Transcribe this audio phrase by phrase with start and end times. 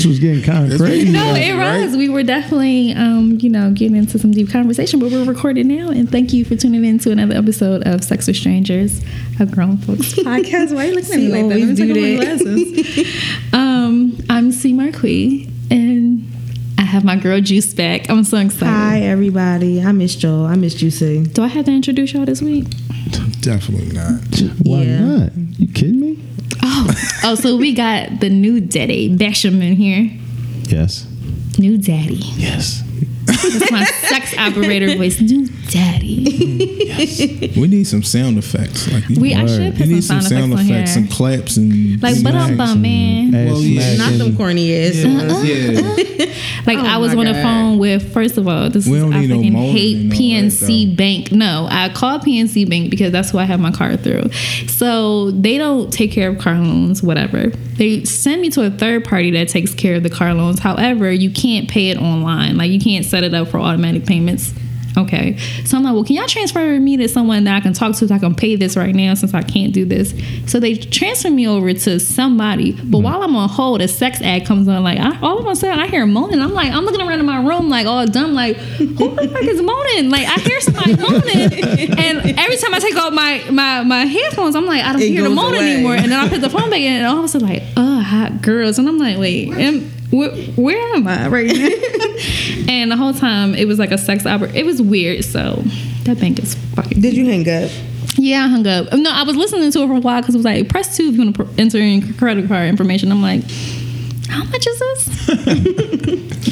[0.00, 1.10] This was getting kind of crazy.
[1.12, 1.82] No, it Right?
[1.84, 1.94] was.
[1.94, 5.90] We were definitely, um, you know, getting into some deep conversation, but we're recording now.
[5.90, 9.02] And thank you for tuning in to another episode of Sex with Strangers,
[9.38, 10.74] a grown folks podcast.
[10.74, 11.48] Why are you looking at me like that?
[11.48, 12.24] Let me always take do off my
[13.04, 13.06] glasses.
[13.52, 14.72] um, I'm C.
[14.72, 16.26] Marquis, and
[16.78, 18.08] I have my girl Juice back.
[18.08, 18.72] I'm so excited.
[18.72, 19.82] Hi, everybody.
[19.82, 20.46] I missed y'all.
[20.46, 21.24] I missed you, C.
[21.24, 22.64] Do I have to introduce y'all this week?
[23.42, 24.20] Definitely not.
[24.62, 25.00] Why Yeah.
[25.00, 25.32] not?
[25.58, 26.18] You kidding me?
[26.72, 26.94] Oh,
[27.24, 30.10] oh, so we got the new daddy, Basham in here.
[30.68, 31.06] Yes.
[31.58, 32.20] New daddy.
[32.36, 32.82] Yes.
[33.24, 35.20] That's my sex operator voice.
[35.20, 37.50] New daddy.
[37.56, 38.90] We need some sound effects.
[38.92, 39.48] Like We I Word.
[39.48, 41.02] should you put some need some sound, sound effects on effects here.
[41.02, 43.32] and claps and Like, but I'm smacks bum, man.
[43.32, 43.96] Well, yeah.
[43.96, 44.94] Not some corny ass.
[44.96, 46.26] Yeah, yeah.
[46.66, 49.02] Like Oh I was my on the phone with first of all, this We is
[49.02, 50.96] don't I need no fucking molding hate and all PNC that.
[50.96, 51.32] Bank.
[51.32, 54.30] No, I called PNC Bank because that's who I have my car through.
[54.68, 57.46] So they don't take care of car loans, whatever.
[57.48, 60.58] They send me to a third party that takes care of the car loans.
[60.60, 62.58] However, you can't pay it online.
[62.58, 64.52] Like you can't set it up for automatic payments.
[64.96, 65.36] Okay.
[65.64, 68.08] So I'm like, well, can y'all transfer me to someone that I can talk to
[68.08, 70.14] so I can pay this right now since I can't do this?
[70.46, 72.72] So they transfer me over to somebody.
[72.72, 73.04] But hmm.
[73.04, 74.82] while I'm on hold, a sex ad comes on.
[74.82, 76.40] Like, I, all of a sudden, I hear moaning.
[76.40, 79.42] I'm like, I'm looking around in my room, like, all dumb, like, who the fuck
[79.42, 80.10] is moaning?
[80.10, 81.90] Like, I hear somebody moaning.
[82.00, 85.08] And every time I take off my, my, my headphones, I'm like, I don't It
[85.08, 85.74] hear the moaning away.
[85.74, 85.94] anymore.
[85.94, 88.00] And then I put the phone back in, and all of a sudden, like, oh,
[88.00, 88.78] hot girls.
[88.78, 91.68] And I'm like, wait, am, where, where am I right now?
[92.68, 94.50] and the whole time, it was like a sex opera.
[94.52, 95.24] It was weird.
[95.24, 95.62] So
[96.04, 97.00] that bank is fucking.
[97.00, 97.70] Did you hang up?
[98.16, 98.92] Yeah, I hung up.
[98.92, 101.04] No, I was listening to it for a while because it was like, press two
[101.04, 103.10] if you want to pr- enter in credit card information.
[103.12, 103.42] I'm like,
[104.28, 105.28] how much is this?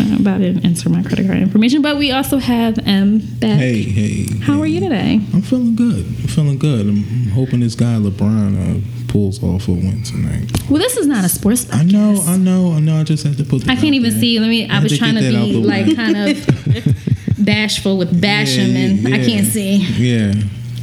[0.09, 1.83] no, but I didn't enter my credit card information.
[1.83, 3.59] But we also have M back.
[3.59, 4.39] Hey, hey.
[4.41, 4.61] How hey.
[4.61, 5.21] are you today?
[5.35, 6.07] I'm feeling good.
[6.07, 6.87] I'm feeling good.
[6.87, 10.51] I'm, I'm hoping this guy LeBron uh, pulls off a win tonight.
[10.71, 11.79] Well, this is not a sports podcast.
[11.81, 13.01] I know, I know, I know.
[13.01, 13.63] I just had to put.
[13.63, 14.21] That I can't out even there.
[14.21, 14.39] see.
[14.39, 14.69] Let me.
[14.69, 18.73] I, had was trying to get that out be like kind of bashful with Basham,
[18.73, 19.77] Yeah, and I can't see.
[19.77, 20.33] Yeah.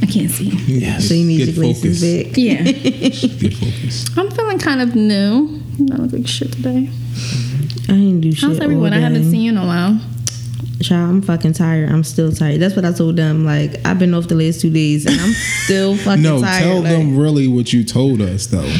[0.02, 0.50] I can't see.
[0.66, 2.26] Yeah, So you need Get your glasses focused.
[2.28, 2.36] back.
[2.36, 2.62] Yeah,
[3.40, 4.18] Get focused.
[4.18, 5.60] I'm feeling kind of new.
[5.92, 6.90] I look like shit today.
[7.88, 8.42] I didn't do shit.
[8.42, 8.92] How's everyone?
[8.92, 9.98] I haven't seen you in a while.
[10.82, 11.88] Child, I'm fucking tired.
[11.90, 12.60] I'm still tired.
[12.60, 13.44] That's what I told them.
[13.44, 15.32] Like I've been off the last two days, and I'm
[15.64, 16.62] still fucking No, tired.
[16.62, 18.70] tell like, them really what you told us, though.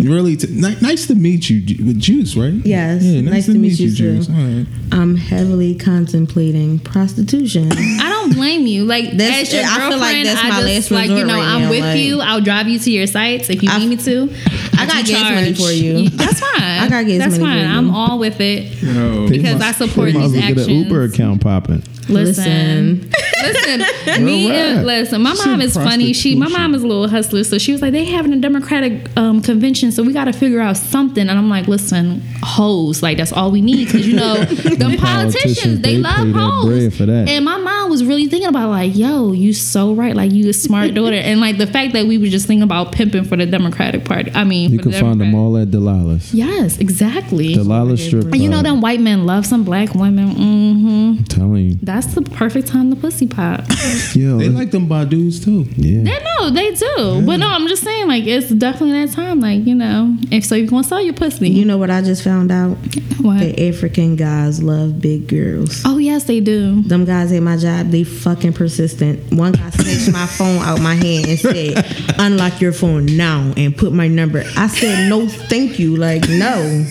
[0.00, 2.52] Really, t- ni- nice to meet you Ju- with Juice, right?
[2.64, 3.94] Yes, Yeah, nice, to, meet you, too.
[4.16, 4.28] Juice.
[4.28, 4.66] Right.
[4.90, 7.70] I'm heavily contemplating prostitution.
[7.72, 8.84] I don't blame you.
[8.84, 11.14] Like That's- as your I feel girlfriend, like that's I my just last like you
[11.16, 12.20] resort know right I'm now, with like- you.
[12.20, 14.32] I'll drive you to your sites if you I- need me to.
[14.76, 16.08] I got But you gas money for you.
[16.10, 16.50] That's fine.
[16.62, 17.58] I got gas That's money That's fine.
[17.60, 17.66] you.
[17.78, 18.82] I'm all with it.
[18.82, 19.28] No.
[19.28, 21.82] They Because must- I support they these as well Get an Uber account popping.
[22.08, 23.12] Listen, listen,
[24.20, 24.60] me Alright.
[24.60, 25.22] and listen.
[25.22, 26.12] My mom is funny.
[26.12, 29.08] She, my mom is a little hustler, so she was like, they having a Democratic
[29.16, 31.28] um, convention, so we got to figure out something.
[31.28, 35.80] And I'm like, listen, hoes, like that's all we need, because you know, the politicians
[35.80, 36.96] they, they love hoes.
[36.96, 37.28] for that.
[37.28, 40.52] And my mom was really thinking about like, yo, you so right, like you a
[40.52, 43.46] smart daughter, and like the fact that we were just thinking about pimping for the
[43.46, 44.30] Democratic Party.
[44.34, 46.32] I mean, You the can find them all at Delilah's.
[46.34, 47.54] Yes, exactly.
[47.54, 50.30] Delilah Strip and you know them white men love some black women.
[50.30, 51.78] hmm I'm telling you.
[51.82, 53.64] That's the perfect time to pussy pop.
[54.14, 55.64] Yo, They like them Badus too.
[55.76, 56.02] yeah.
[56.02, 59.40] They know they do, but no, I'm just saying like it's definitely that time.
[59.40, 61.48] Like you know, if so, you gonna sell your pussy.
[61.50, 62.76] You know what I just found out?
[63.20, 63.40] what?
[63.40, 65.82] The African guys love big girls.
[65.84, 66.82] oh yes, they do.
[66.82, 69.32] Them guys at my job, they fucking persistent.
[69.32, 71.84] One guy snatched my phone out my hand and said,
[72.18, 76.84] "Unlock your phone now and put my number." I said, "No, thank you." Like, no.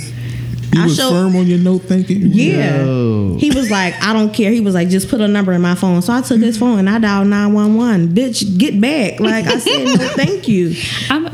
[0.74, 2.22] You I was showed- firm on your note thinking.
[2.28, 2.84] Yeah.
[2.84, 3.36] Yo.
[3.40, 4.52] He was like, I don't care.
[4.52, 6.02] He was like, just put a number in my phone.
[6.02, 8.10] So I took his phone and I dialed 911.
[8.10, 9.20] Bitch, get back.
[9.20, 10.74] Like I said, no, thank you.
[11.10, 11.26] I'm,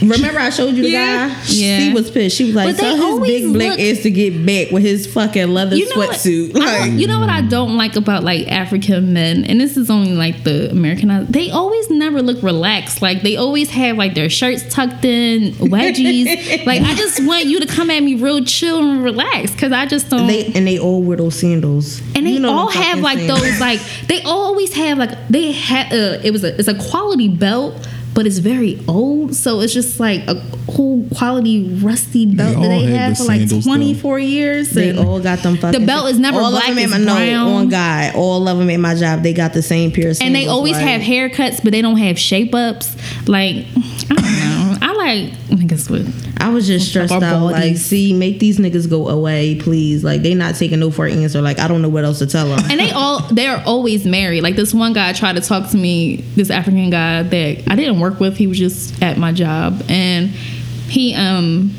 [0.00, 1.28] Remember I showed you the Yeah.
[1.28, 1.34] guy?
[1.48, 1.78] Yeah.
[1.80, 2.36] She was pissed.
[2.36, 5.06] She was like, But they his big black look- ass to get back with his
[5.12, 6.56] fucking leather you know sweatsuit.
[6.56, 9.90] I Like, you know what I don't like about like African men, and this is
[9.90, 11.26] only like the American.
[11.30, 13.02] They always never look relaxed.
[13.02, 16.64] Like they always have like their shirts tucked in, wedgies.
[16.66, 19.86] like I just want you to come at me real chill and relaxed because I
[19.86, 20.26] just don't.
[20.26, 22.00] they and they all wear those sandals.
[22.14, 23.40] and they You know all the have like sandals.
[23.42, 27.28] those like they always have like they had uh, it was a it's a quality
[27.28, 27.74] belt
[28.14, 30.34] but it's very old so it's just like a
[30.72, 34.96] whole quality rusty belt that all they have had the for like 24 years They
[34.98, 35.78] all got them fucking.
[35.80, 37.46] the belt is never all black, Of them it's at my, brown.
[37.46, 40.18] No, on God, all of them at my job, they got the same pair of
[40.20, 42.96] and they always like- have haircuts but they don't have shape ups
[43.28, 43.66] like
[44.10, 47.42] I don't know I like niggas with I was just stressed out.
[47.44, 50.04] Like, see, make these niggas go away, please.
[50.04, 51.40] Like, they not taking no for an answer.
[51.42, 52.60] Like, I don't know what else to tell them.
[52.70, 54.42] and they all they're always married.
[54.42, 58.00] Like this one guy tried to talk to me, this African guy that I didn't
[58.00, 58.36] work with.
[58.36, 61.74] He was just at my job, and he um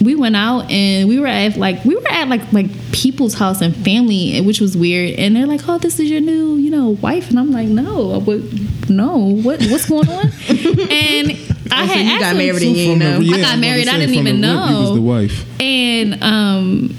[0.00, 3.60] we went out and we were at like we were at like like people's house
[3.60, 5.18] and family, which was weird.
[5.18, 8.20] And they're like, "Oh, this is your new, you know, wife," and I'm like, "No,
[8.20, 8.40] what?
[8.88, 9.60] No, what?
[9.66, 10.32] What's going on?"
[10.90, 13.34] and I had you asked got married and you From ain't the- know.
[13.36, 15.60] I got married, I didn't even the rip, He was the wife.
[15.60, 16.96] And um,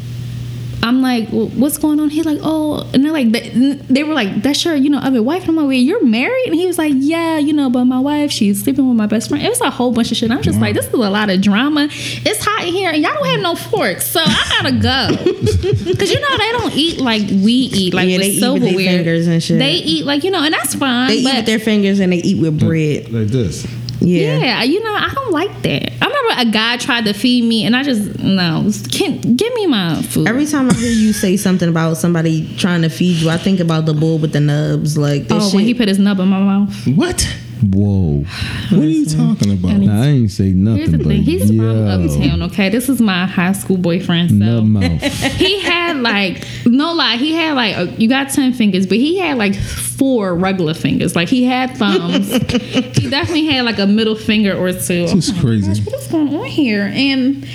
[0.84, 2.10] I'm like, well, what's going on?
[2.10, 3.50] He's like, oh, and they're like, they,
[3.90, 5.44] they were like, that's your, you know, other wife.
[5.44, 6.48] And I'm like, wait, you're married?
[6.48, 9.30] And he was like, yeah, you know, but my wife, she's sleeping with my best
[9.30, 9.46] friend.
[9.46, 10.30] It was a whole bunch of shit.
[10.30, 11.88] I'm just like, this is a lot of drama.
[11.90, 15.24] It's hot in here, and y'all don't have no forks, so I gotta go.
[15.98, 18.62] Cause you know they don't eat like we eat, like Yeah, with they eat with
[18.64, 19.60] their fingers and shit.
[19.60, 21.08] They eat like you know, and that's fine.
[21.08, 23.10] They eat with their fingers and they eat with bread.
[23.12, 23.66] Like this.
[24.04, 24.38] Yeah.
[24.38, 25.94] yeah, you know, I don't like that.
[26.02, 29.68] I remember a guy tried to feed me, and I just no, can give me
[29.68, 30.28] my food.
[30.28, 33.60] Every time I hear you say something about somebody trying to feed you, I think
[33.60, 34.98] about the bull with the nubs.
[34.98, 35.56] Like this oh, shit.
[35.56, 36.88] when he put his nub in my mouth.
[36.88, 37.28] What?
[37.62, 38.24] Whoa.
[38.70, 39.72] What are you talking about?
[39.72, 40.78] And Nah, I ain't say nothing.
[40.78, 41.22] Here's the but thing.
[41.22, 42.44] He's from yo, uptown.
[42.44, 44.30] Okay, this is my high school boyfriend.
[44.32, 44.62] So
[45.38, 47.16] he had like no lie.
[47.18, 51.16] He had like uh, you got ten fingers, but he had like four regular fingers.
[51.16, 52.32] Like he had thumbs.
[52.32, 55.08] he definitely had like a middle finger or two.
[55.08, 55.68] This is Oh crazy.
[55.68, 56.92] gosh, what is going on here?
[56.94, 57.46] And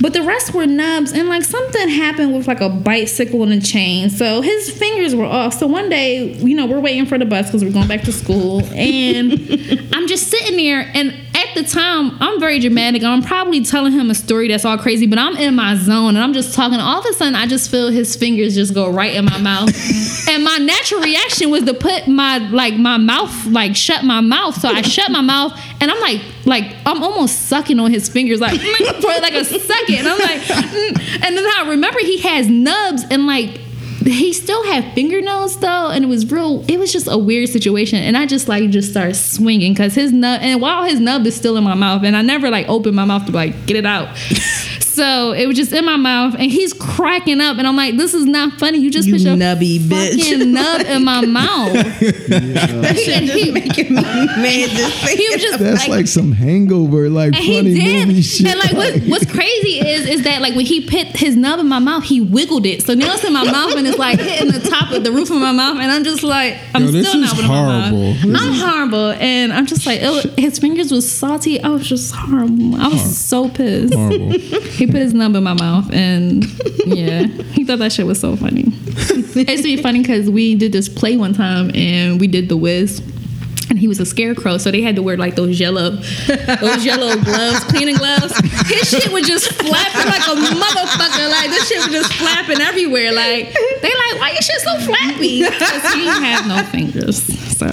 [0.00, 3.60] but the rest were nubs, and like something happened with like a bicycle and a
[3.60, 4.10] chain.
[4.10, 5.54] So his fingers were off.
[5.54, 8.12] So one day, you know, we're waiting for the bus because we're going back to
[8.12, 9.32] school, and
[9.92, 10.90] I'm just sitting there.
[10.94, 13.02] And at the time, I'm very dramatic.
[13.02, 16.18] I'm probably telling him a story that's all crazy, but I'm in my zone and
[16.18, 16.78] I'm just talking.
[16.80, 19.68] All of a sudden, I just feel his fingers just go right in my mouth,
[20.28, 24.60] and my natural reaction was to put my like my mouth like shut my mouth.
[24.60, 28.40] So I shut my mouth, and I'm like like I'm almost sucking on his fingers
[28.40, 29.94] like for like a second.
[29.96, 31.24] And I'm like, mm.
[31.24, 33.60] and then I remember he has nubs and like
[34.04, 36.64] he still had fingernails though, and it was real.
[36.68, 40.12] It was just a weird situation, and I just like just started swinging because his
[40.12, 42.94] nub and while his nub is still in my mouth, and I never like open
[42.94, 44.08] my mouth to like get it out.
[44.98, 48.14] So it was just in my mouth, and he's cracking up, and I'm like, "This
[48.14, 48.78] is not funny.
[48.78, 51.72] You just You put your nubby bitch." fucking nub in my mouth."
[52.28, 54.70] that shit just making me mad.
[54.70, 58.08] Just He was just That's like, some hangover, like And he funny did.
[58.08, 58.46] movie shit.
[58.48, 61.68] And like what, what's crazy is is that like when he put his nub in
[61.68, 62.82] my mouth, he wiggled it.
[62.82, 65.30] So now it's in my mouth and it's like hitting the top of the roof
[65.30, 68.12] of my mouth, and I'm just like, I'm Yo, still is not with my horrible.
[68.14, 68.22] mouth.
[68.22, 71.60] This I'm is- horrible, and I'm just like, it was- his fingers was salty.
[71.62, 72.74] I was just horrible.
[72.80, 73.94] I was so pissed.
[73.94, 74.32] Horrible.
[74.78, 76.44] He put his nub in my mouth, and
[76.86, 78.64] yeah, he thought that shit was so funny.
[78.66, 82.48] it used to be funny because we did this play one time, and we did
[82.48, 83.02] the Wiz.
[83.70, 87.20] And he was a scarecrow, so they had to wear like those yellow, those yellow
[87.22, 88.34] gloves, cleaning gloves.
[88.66, 91.30] His shit was just flapping like a motherfucker.
[91.30, 93.12] Like this shit was just flapping everywhere.
[93.12, 95.42] Like they like, why your shit so flappy?
[95.42, 97.22] Because he didn't no fingers.
[97.58, 97.68] So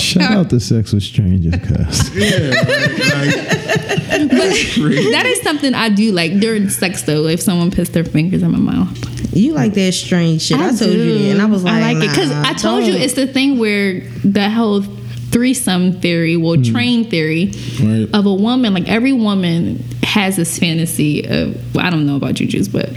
[0.00, 2.10] Shout out to Sex with Strangers, cuz.
[2.16, 7.26] Yeah, right, like, that is something I do like during sex though.
[7.26, 10.58] If someone puts their fingers in my mouth, You like that strange shit.
[10.58, 12.92] I, told you that, and I was like, I like it because I told you
[12.92, 13.02] don't.
[13.02, 14.82] it's the thing where the whole
[15.30, 16.62] threesome theory, well, hmm.
[16.62, 18.08] train theory Right.
[18.12, 18.74] of a woman.
[18.74, 21.74] Like every woman has this fantasy of.
[21.74, 22.90] Well, I don't know about you, Juice, but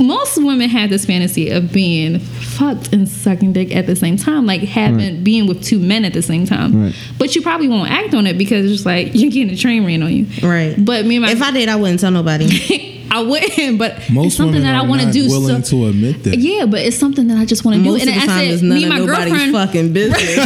[0.00, 4.46] most women have this fantasy of being fucked and sucking dick at the same time,
[4.46, 6.84] like having being with two men at the same time.
[6.84, 6.94] Right.
[7.18, 9.84] But you probably won't act on it because it's just like you're getting a train
[9.84, 10.26] ran on you.
[10.42, 10.74] Right.
[10.78, 12.90] But me and my If I did, I wouldn't tell nobody.
[13.10, 15.28] I wouldn't, but it's Most something that I want to do.
[15.28, 16.36] willing so, to admit that.
[16.38, 17.94] yeah, but it's something that I just want to do.
[17.94, 20.20] And of the I time, said, it's none me and my nobody's girlfriend, fucking business.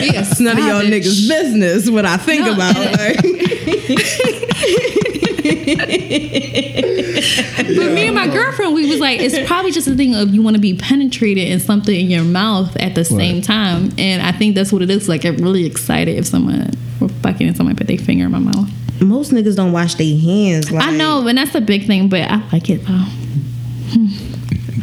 [0.00, 1.88] it's none of y'all niggas' business.
[1.90, 2.76] What I think No, about.
[2.76, 3.16] and-
[6.68, 10.42] But me and my girlfriend, we was like, it's probably just a thing of you
[10.42, 14.32] want to be penetrated in something in your mouth at the same time, and I
[14.32, 15.08] think that's what it is.
[15.08, 16.70] Like, I'm really excited if someone
[17.00, 18.68] were fucking and someone put their finger in my mouth.
[19.00, 20.70] Most niggas don't wash their hands.
[20.70, 23.04] Like, I know, and that's a big thing, but I like it though.
[23.92, 24.06] Hmm.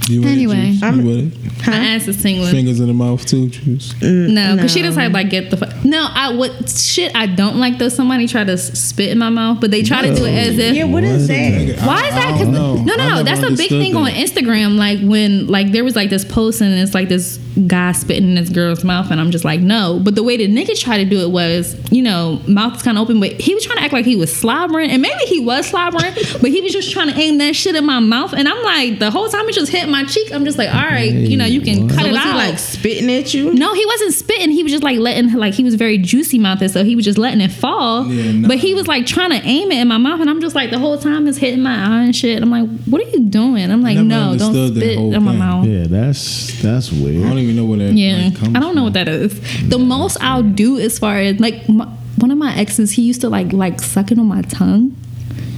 [0.08, 0.78] You with it, Anyway.
[0.84, 1.34] I'm- you with
[1.64, 1.68] it?
[1.68, 2.46] I asked the single.
[2.48, 3.94] Fingers in the mouth too, Juice.
[4.02, 4.88] Mm, no, because she No.
[4.90, 6.08] does like like get the fu- no.
[6.14, 7.90] I what shit I don't like though.
[7.90, 10.76] Somebody try to spit in my mouth, but they try to do it as if
[10.76, 11.80] Yeah, what is that?
[11.86, 12.38] Why is that?
[12.40, 13.24] don't Because no, no, no.
[13.24, 14.12] That's a big understood thing on.
[14.12, 14.76] Instagram.
[14.78, 18.36] Like when like there was like this post and it's like this guy spitting in
[18.36, 20.00] this girl's mouth, and I'm just like no.
[20.04, 22.98] But the way the nigga tried to do it was, you know, mouth is kind
[22.98, 25.40] of open, but he was trying to act like he was slobbering, and maybe he
[25.40, 28.48] was slobbering, but he was just trying to aim that shit in my mouth, and
[28.48, 30.32] I'm like the whole time it just hit my cheek.
[30.34, 32.30] I'm just like, all right, you know, you can Hey, cut So it was he
[32.30, 33.54] like spitting at you?
[33.54, 34.52] No, he wasn't spitting.
[34.52, 37.18] He was just like letting, like he was very juicy mouthed, so he was just
[37.18, 38.06] letting it fall.
[38.08, 38.48] Yeah, nah.
[38.48, 40.72] But he was like trying to aim it in my mouth, and I'm just like
[40.72, 42.42] the whole time it's hitting my eye and shit.
[42.42, 43.72] I'm like, what are you doing?
[43.72, 45.66] I'm like, no, don't spit in my mouth.
[45.66, 47.26] Yeah, that's that's weird.
[47.26, 47.94] I don't even know what that.
[47.94, 49.40] Yeah, like, comes I don't know what that is.
[49.70, 51.86] The most I'll do as far as like my,
[52.18, 54.96] one of my exes, he used to like like sucking on my tongue.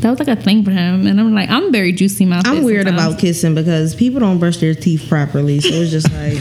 [0.01, 2.45] That was like a thing for him, and I'm like, I'm very juicy mouth.
[2.47, 5.59] I'm weird about kissing because people don't brush their teeth properly.
[5.59, 6.37] So it's just like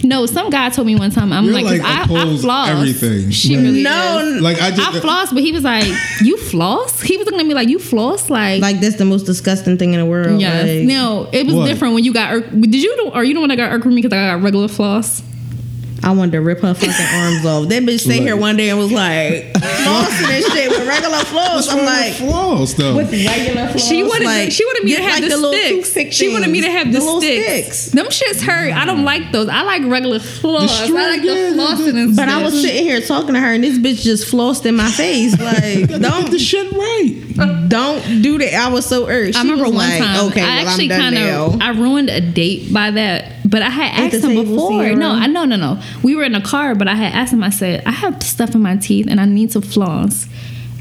[0.04, 1.32] No, some guy told me one time.
[1.32, 2.68] I'm You're like, 'cause like I, I floss.
[2.68, 3.30] everything.
[3.30, 3.62] She Right.
[3.62, 4.42] really no, is.
[4.42, 5.86] Like I just I floss, but he was like,
[6.22, 9.24] "You floss?" He was looking at me like, "You floss?" Like, like that's the most
[9.24, 10.40] disgusting thing in the world.
[10.40, 10.62] yeah.
[10.62, 11.66] Like, no, it was What?
[11.66, 12.32] different when you got.
[12.34, 12.94] Irk- Did you?
[12.96, 15.22] do- Are you the one that got irked with me because I got regular floss?
[16.04, 17.68] I wanted to rip her fucking arms off.
[17.68, 21.68] That bitch stayed here one day and was like flossing and shit with regular floss.
[21.72, 22.14] I'm like.
[22.14, 22.96] flaws though.
[22.96, 24.24] With regular floss, She wanted.
[24.26, 25.88] like, she wanted me to have like, the, little sticks.
[25.88, 27.78] toothpick She wanted me to have the the, little sticks.
[27.78, 27.86] sticks.
[27.92, 28.72] Them shits hurt.
[28.74, 29.48] I don't like those.
[29.48, 30.82] I like regular floss.
[30.82, 33.64] I like the yeah, flossing and But I was sitting here talking to her, and
[33.64, 35.34] this bitch just flossed in my face.
[35.44, 37.68] Like, don't, the shit right.
[37.68, 38.54] don't do that.
[38.54, 39.34] I was so irked.
[39.34, 40.26] She I remember was one like, time.
[40.30, 41.44] Okay, I well, actually I'm done kind now.
[41.46, 44.96] of I ruined a date by that, but I had asked him before.
[44.96, 45.80] No, I no no no.
[46.02, 47.44] We were in a car, but I had asked him.
[47.44, 50.26] I said I have stuff in my teeth and I need to floss.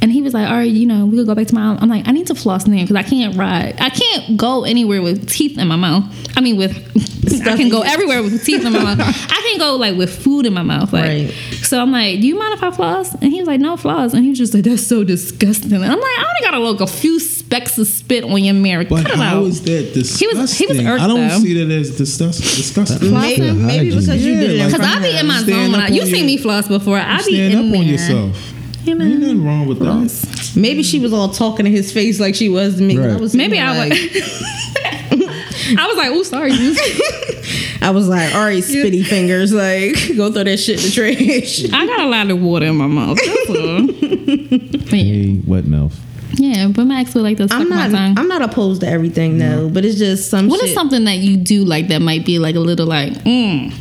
[0.01, 1.87] And he was like, "All right, you know, we could go back to my." I'm
[1.87, 3.75] like, "I need to floss now because I can't ride.
[3.79, 6.03] I can't go anywhere with teeth in my mouth.
[6.35, 6.73] I mean, with
[7.47, 8.99] I can go everywhere with teeth in my mouth.
[8.99, 10.91] I can't go like with food in my mouth.
[10.93, 11.33] Like, Right.
[11.61, 14.13] so I'm like, "Do you mind if I floss?" And he was like, "No floss."
[14.15, 16.59] And he was just like, "That's so disgusting." And I'm like, "I only got to
[16.59, 17.19] look a few
[17.53, 18.85] specks of spit on your mirror.
[18.85, 20.29] But Cut it how out." is that disgusting?
[20.29, 21.39] He was- he was irked, I don't though.
[21.39, 23.13] see that as disgust, disgusting.
[23.13, 23.57] Maybe, Flossing?
[23.65, 25.81] maybe because you did it in like- Cause I of be in my Stand zone.
[25.81, 26.97] up You on seen your- me floss before.
[26.99, 27.81] I be Stand in up there.
[27.81, 28.53] on yourself.
[28.85, 29.05] You know.
[29.05, 30.53] Ain't nothing wrong with that.
[30.59, 32.97] Maybe she was all talking in his face like she was to me.
[32.97, 33.11] Right.
[33.11, 33.89] I was Maybe I was.
[33.89, 33.99] like,
[35.77, 36.77] I was like, "Oh, sorry." dude."
[37.81, 41.65] I was like, all right, spitty fingers, like go throw that shit in the trash.
[41.73, 43.17] I got a lot of water in my mouth.
[43.25, 44.87] That's all.
[44.89, 45.97] Hey, wet mouth.
[46.35, 47.97] Yeah, but Max ex would like to suck I'm my not.
[47.97, 48.17] tongue.
[48.17, 51.17] I'm not opposed to everything, though, but it's just some What shit is something that
[51.17, 53.71] you do like that might be like a little like, mm,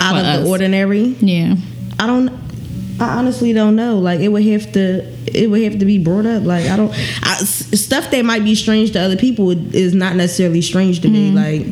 [0.00, 0.42] out of us?
[0.44, 1.14] the ordinary.
[1.20, 1.56] yeah.
[1.98, 2.30] I don't.
[3.00, 3.98] I honestly don't know.
[3.98, 5.02] Like it would have to.
[5.26, 6.42] It would have to be brought up.
[6.44, 6.90] Like I don't.
[7.22, 11.08] I, s- stuff that might be strange to other people is not necessarily strange to
[11.08, 11.30] me.
[11.30, 11.66] Like,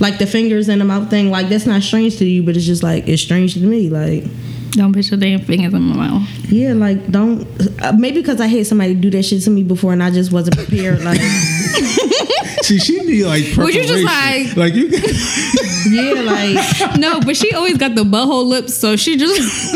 [0.00, 1.30] like the fingers in the mouth thing.
[1.30, 3.88] Like that's not strange to you, but it's just like it's strange to me.
[3.90, 4.24] Like.
[4.72, 6.28] Don't put your damn fingers in my mouth.
[6.50, 7.46] Yeah, like don't.
[7.82, 10.30] Uh, maybe because I had somebody do that shit to me before, and I just
[10.30, 11.02] wasn't prepared.
[11.02, 11.18] Like,
[12.62, 14.88] See, she need like Would you just, like- like you?
[15.90, 19.74] yeah, like No, but she always got the butthole lips, so she just.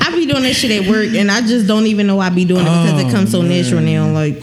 [0.00, 2.44] I be doing that shit at work, and I just don't even know I be
[2.44, 4.10] doing it because it Oh, comes so natural now.
[4.12, 4.42] Like,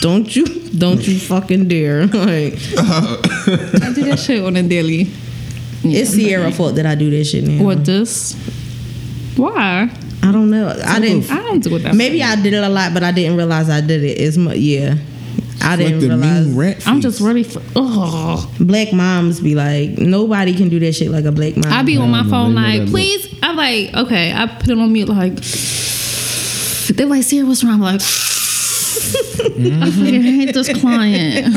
[0.00, 2.06] don't you, don't you fucking dare.
[2.06, 5.10] Like, I do that shit on a daily.
[5.84, 7.62] It's Sierra fault that I do this shit now.
[7.64, 8.34] What this?
[9.36, 9.90] Why?
[10.22, 10.68] I don't know.
[10.84, 11.30] I didn't.
[11.30, 11.94] I don't do it that.
[11.94, 14.56] Maybe I did it a lot, but I didn't realize I did it as much.
[14.56, 14.96] Yeah,
[15.60, 16.46] I like didn't the realize.
[16.46, 16.86] mean rat.
[16.88, 17.62] I'm just ready for.
[17.76, 21.72] Oh, Black moms be like, nobody can do that shit like a black mom.
[21.72, 23.38] I be on my no, phone know like, that please.
[23.42, 24.32] I'm like, okay.
[24.32, 25.34] I put it on mute like.
[26.96, 27.74] They're like, Sierra, what's wrong?
[27.74, 28.00] I'm like,
[29.58, 31.54] I hate this client.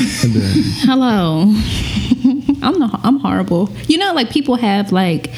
[0.85, 1.41] Hello.
[2.61, 3.69] I'm not, I'm horrible.
[3.87, 5.31] You know, like people have like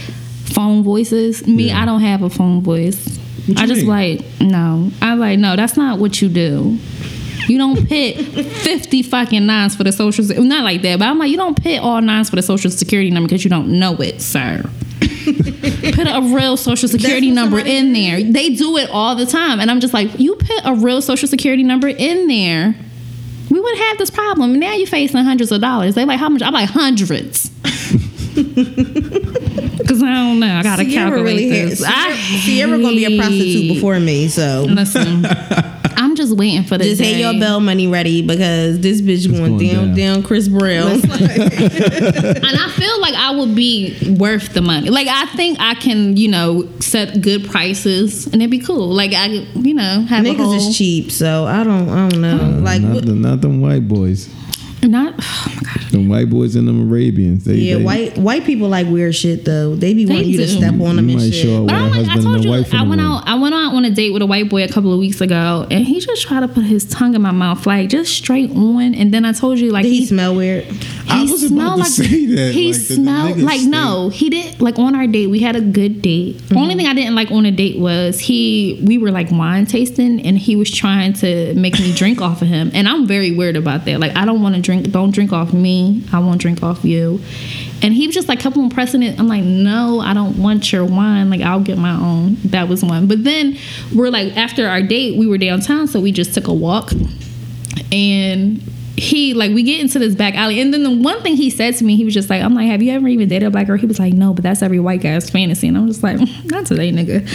[0.46, 1.46] phone voices.
[1.48, 1.82] Me, Yeah.
[1.82, 3.18] I don't have a phone voice.
[3.48, 3.88] What I just mean?
[3.90, 4.92] like no.
[5.02, 5.56] I like no.
[5.56, 6.78] That's not what you do.
[7.48, 11.32] You don't pit 50 fucking nines for the social not like that, but I'm like
[11.32, 14.22] you don't pit all nines for the social security number because you don't know it,
[14.22, 14.64] sir.
[15.94, 18.22] put a real social security number in there.
[18.24, 21.28] They do it all the time, and I'm just like, you put a real social
[21.28, 22.76] security number in there,
[23.50, 24.60] we would have this problem.
[24.60, 25.96] Now you're facing hundreds of dollars.
[25.96, 26.42] They like how much?
[26.42, 27.50] I'm like hundreds.
[28.34, 30.56] Cause I don't know.
[30.56, 31.80] I gotta Sierra calculate really this.
[31.80, 35.24] Sierra, I Sierra gonna be a prostitute before me, so Listen,
[36.22, 37.22] just waiting for the just day.
[37.22, 39.96] have your bell money ready because this bitch going, going down, down.
[39.96, 40.92] down, Chris Brown.
[40.92, 44.90] and I feel like I would be worth the money.
[44.90, 48.90] Like I think I can, you know, set good prices and it'd be cool.
[48.90, 50.54] Like I, you know, have a Niggas whole.
[50.54, 52.60] is cheap, so I don't, I don't know.
[52.62, 54.30] like, not, what, the, not them white boys.
[54.84, 55.14] Not.
[55.44, 55.92] Oh my god.
[55.92, 57.44] Them white boys and them Arabians.
[57.46, 59.76] They, yeah, they, white white people like weird shit though.
[59.76, 61.68] They be They wanting you to step on them you and shit.
[61.68, 63.28] But with I, a like, I told you, I went out.
[63.28, 65.68] I went out on a date with a white boy a couple of weeks ago,
[65.70, 68.94] and he just tried to put his tongue in my mouth, like just straight on.
[68.96, 70.66] And then I told you, like Did he he smell weird?
[71.10, 73.58] I he was about smelled to like say that, he like, that the smelled like
[73.60, 73.72] stink.
[73.72, 76.58] no he did like on our date we had a good date Mm-hmm.
[76.58, 80.22] only thing i didn't like on a date was he we were like wine tasting
[80.26, 83.58] and he was trying to make me drink off of him and i'm very weird
[83.58, 86.04] about that like i don't want to drink don't drink off me.
[86.12, 87.22] I won't drink off you.
[87.84, 89.20] And he was just like on pressing it.
[89.20, 91.30] I'm like no i don't want your wine.
[91.30, 92.36] Like i'll get my own.
[92.46, 93.08] That was one.
[93.08, 93.58] But then
[93.96, 96.92] we're like after our date we were downtown so we just took a walk.
[97.92, 98.62] And
[98.98, 100.62] he like we get into this back alley.
[100.62, 102.68] And then the one thing he said to me he was just like i'm like
[102.68, 103.78] have you ever even dated a black girl?
[103.78, 105.68] He was like no but that's every white guy's fantasy.
[105.68, 107.26] And i'm just like "Mm, not today nigga.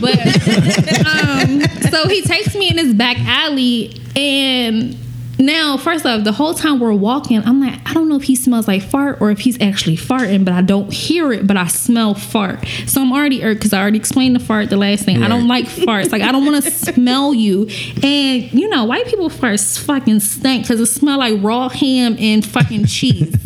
[0.00, 0.16] But
[1.28, 4.96] um so he takes me in this back alley and
[5.38, 8.36] now, first off, the whole time we're walking, I'm like, I don't know if he
[8.36, 11.66] smells like fart or if he's actually farting, but I don't hear it, but I
[11.66, 12.66] smell fart.
[12.86, 15.22] So I'm already irked because I already explained the fart the last thing.
[15.22, 16.10] I don't like farts.
[16.12, 17.68] Like I don't want to smell you.
[18.02, 22.44] And you know, white people farts fucking stink because it smell like raw ham and
[22.44, 23.36] fucking cheese.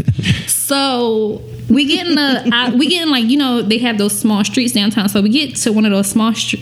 [0.47, 4.19] so we get in the I, we get in like you know they have those
[4.19, 6.57] small streets downtown so we get to one of those small sh-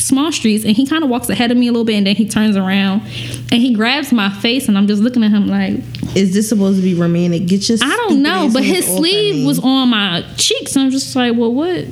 [0.00, 2.16] small streets and he kind of walks ahead of me a little bit and then
[2.16, 5.74] he turns around and he grabs my face and i'm just looking at him like
[6.16, 7.46] Is this supposed to be romantic?
[7.46, 11.14] Get your i don't know but his sleeve was on my cheeks and i'm just
[11.14, 11.84] like well what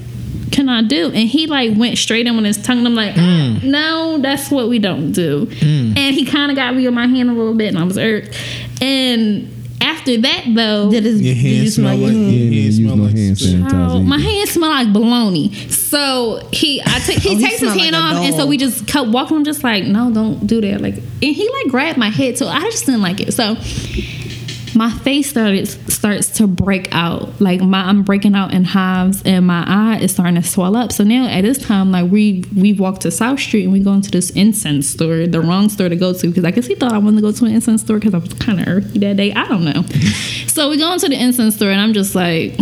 [0.51, 1.07] can I do?
[1.07, 2.79] And he like went straight in with his tongue.
[2.79, 5.49] And I'm like, "Ah, no, that's what we don't do.
[5.63, 7.97] And he kind of got me on my hand a little bit, and I was
[7.97, 8.37] irked.
[8.83, 9.49] And
[9.83, 12.33] after that, though, Did, his, Your did you smell smell your like- hand?
[12.33, 13.91] Yeah, Your man, hands use smell no like hand sanitizer.
[13.91, 14.25] Oh, my either.
[14.25, 15.55] hands smell like bologna.
[15.69, 18.57] So he, I take, he Oh, he takes his hand like off, and so we
[18.57, 19.37] just kept walking.
[19.39, 20.81] I'm just like, no, don't do that.
[20.81, 23.33] Like, and he like grabbed my head, so I just didn't like it.
[23.35, 23.57] So
[24.75, 27.41] my face started starts to break out.
[27.41, 30.93] Like my, I'm breaking out in hives, and my eye is starting to swell up.
[30.93, 33.93] So now at this time, like we we walked to South Street and we go
[33.93, 36.93] into this incense store, the wrong store to go to because I guess he thought
[36.93, 39.17] I wanted to go to an incense store because I was kind of earthy that
[39.17, 39.33] day.
[39.33, 39.83] I don't know.
[40.49, 42.59] so we go into the incense store, and I'm just like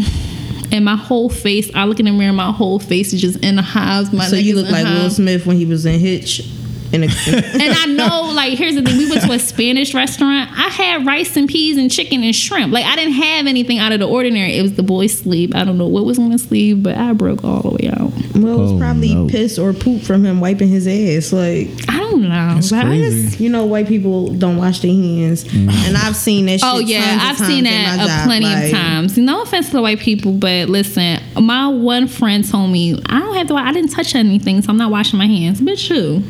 [0.72, 3.56] and my whole face, I look in the mirror, my whole face is just in
[3.56, 4.12] the hives.
[4.12, 5.10] My So you look like Will.
[5.10, 6.48] Smith when he was in Hitch.
[6.92, 10.50] In a, And I know, like, here's the thing: we went to a Spanish restaurant.
[10.52, 12.72] I had rice and peas and chicken and shrimp.
[12.72, 14.56] Like, I didn't have anything out of the ordinary.
[14.56, 15.54] It was the boy's sleeve.
[15.54, 18.10] I don't know what was on his sleeve, but I broke all the way out.
[18.34, 19.28] well, it was Oh, probably no.
[19.28, 21.32] piss or poop from him wiping his ass.
[21.32, 22.54] Like I don't know.
[22.54, 25.70] That's but I just- you know, white people don't wash their hands, mm.
[25.86, 26.60] and I've seen that.
[26.62, 29.16] Oh, shit Oh yeah, tons I've times seen in that a plenty like, of times.
[29.18, 33.34] No offense to the white people, but listen, my one friend told me I don't
[33.36, 33.54] have to.
[33.54, 35.60] I didn't touch anything, so I'm not washing my hands.
[35.60, 36.22] Bitch, you.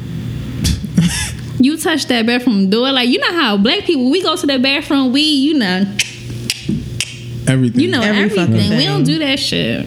[1.60, 4.58] You touch that bathroom door, like you know how black people we go to the
[4.58, 5.84] bathroom, we you know
[7.46, 7.80] Everything.
[7.80, 8.52] you know Every everything.
[8.52, 9.86] fucking We don't do that shit.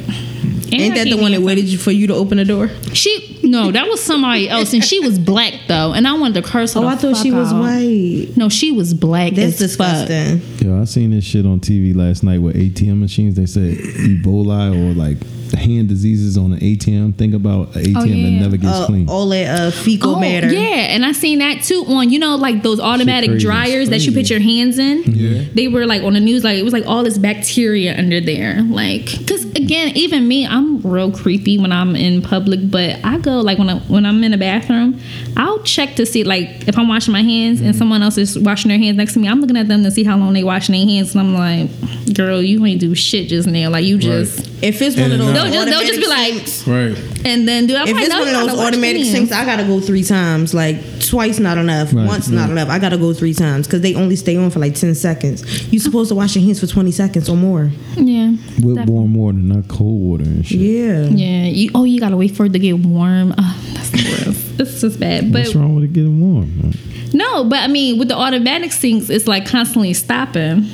[0.73, 2.67] Ain't that the one that waited you for you to open the door?
[2.93, 6.49] She no, that was somebody else, and she was black though, and I wanted to
[6.49, 6.79] curse her.
[6.79, 7.61] Oh, the I thought she fuck was out.
[7.61, 8.27] white.
[8.35, 9.33] No, she was black.
[9.33, 10.07] That's as fuck.
[10.07, 10.67] disgusting.
[10.67, 13.35] Yo, I seen this shit on TV last night with ATM machines.
[13.35, 15.17] They said Ebola or like
[15.57, 17.15] hand diseases on an ATM.
[17.15, 18.39] Think about an ATM that Oh, yeah.
[18.39, 19.07] never gets Uh, clean.
[19.09, 20.51] all that uh, fecal Oh, matter.
[20.51, 23.45] Yeah, and I seen that too on you know like those automatic crazy.
[23.45, 25.03] dryers that you put your hands in.
[25.03, 25.43] Yeah.
[25.53, 28.61] They were like on the news like it was like all this bacteria under there.
[28.61, 33.39] Like cuz again, even me, I'm real creepy when I'm in public, but I go
[33.41, 34.99] like when I when I'm in the bathroom,
[35.37, 38.69] I'll check to see like if I'm washing my hands and someone else is washing
[38.69, 40.73] their hands next to me, I'm looking at them to see how long they washing
[40.75, 43.69] their hands and I'm like, "Girl, you ain't do shit just now.
[43.69, 45.33] Like you just If it's one In of those.
[45.33, 46.97] They'll just- they'll just be like- sinks- Right.
[47.25, 48.67] and then do I'm if like, it's no, one you of gotta those wash your
[48.67, 49.11] automatic hands.
[49.11, 50.53] sinks, I gotta go three times.
[50.53, 51.93] Like twice not enough.
[51.93, 52.69] Right, Once not enough.
[52.69, 55.43] I gotta go three times because they only stay on for like ten seconds.
[55.71, 57.71] You supposed to wash your hands for twenty seconds or more.
[57.97, 58.29] Yeah.
[58.63, 58.85] With definitely.
[58.93, 60.59] warm water, not cold water and shit.
[60.59, 61.03] Yeah.
[61.09, 61.45] Yeah.
[61.47, 63.33] You, oh, you gotta wait for it to get warm.
[63.37, 64.45] Uh, that's the worst.
[64.59, 65.31] it's just bad.
[65.33, 66.49] But What's wrong with it getting warm?
[66.61, 66.73] man?
[67.13, 70.65] no, but I mean, with the automatic sinks, it's like constantly stopping.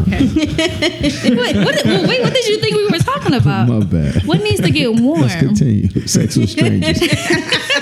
[0.00, 0.26] Okay.
[1.36, 3.68] wait, what did, well, wait, what did you think we were talking about?
[3.68, 4.24] My bad.
[4.24, 5.22] What needs to get warm?
[5.22, 5.88] Let's continue.
[6.06, 7.00] Sex with strangers.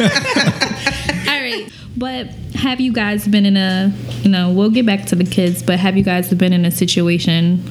[1.28, 1.68] All right.
[1.96, 3.92] But have you guys been in a,
[4.22, 6.70] you know, we'll get back to the kids, but have you guys been in a
[6.70, 7.62] situation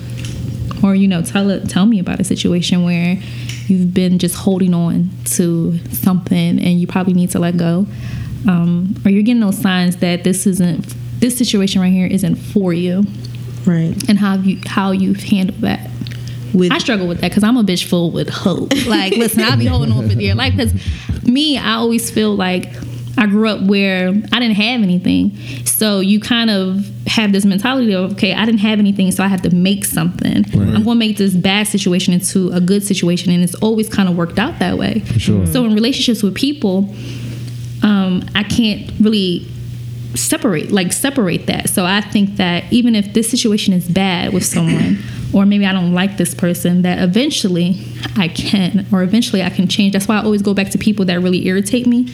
[0.83, 3.17] or, you know, tell tell me about a situation where
[3.67, 7.85] you've been just holding on to something and you probably need to let go?
[8.47, 12.71] Um, or you're getting those signs that this isn't, this situation right here isn't for
[12.71, 13.05] you
[13.65, 13.95] Right.
[14.09, 15.89] and how you, how you've handled that.
[16.53, 18.73] With I struggle with that because I'm a bitch full with hope.
[18.87, 20.73] Like, listen, I'll be holding on for dear life because
[21.23, 22.73] me, I always feel like
[23.19, 25.37] I grew up where I didn't have anything.
[25.65, 29.27] So you kind of have this mentality of, okay, I didn't have anything, so I
[29.27, 30.45] have to make something.
[30.53, 33.31] I'm going to make this bad situation into a good situation.
[33.31, 35.03] And it's always kind of worked out that way.
[35.17, 35.45] sure.
[35.45, 36.93] So in relationships with people,
[37.83, 39.47] um, I can't really
[40.15, 41.69] separate like separate that.
[41.69, 44.97] So i think that even if this situation is bad with someone
[45.33, 47.81] or maybe i don't like this person that eventually
[48.17, 49.93] i can or eventually i can change.
[49.93, 52.07] That's why i always go back to people that really irritate me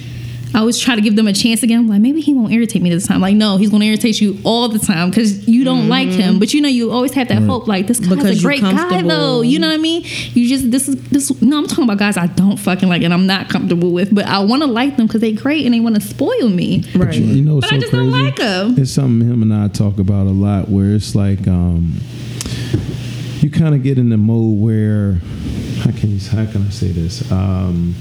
[0.56, 1.80] I always try to give them a chance again.
[1.82, 3.20] I'm like maybe he won't irritate me this time.
[3.20, 6.40] Like no, he's gonna irritate you all the time because you don't like him.
[6.40, 7.68] But you know you always have that hope.
[7.68, 8.20] Like this guy's Mm-hmm.
[8.22, 9.10] Because a great guy comfortable.
[9.10, 9.42] though.
[9.42, 10.04] You know what I mean?
[10.34, 11.42] You just this is this.
[11.42, 14.16] No, I'm talking about guys I don't fucking like and I'm not comfortable with.
[14.16, 16.86] But I want to like them because they great and they want to spoil me.
[16.96, 17.14] Right.
[17.14, 18.12] You, you know, what's But I so just crazy.
[18.12, 18.76] don't like 'em.
[18.80, 21.96] It's something him and I talk about a lot, where it's like um,
[23.42, 25.20] you kind of get in the mode where
[25.80, 27.30] how can you, how can I say this?
[27.32, 27.94] Um,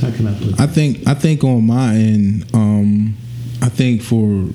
[0.00, 0.60] how can I put?
[0.60, 3.16] I think I think on my end, um,
[3.62, 4.48] I think for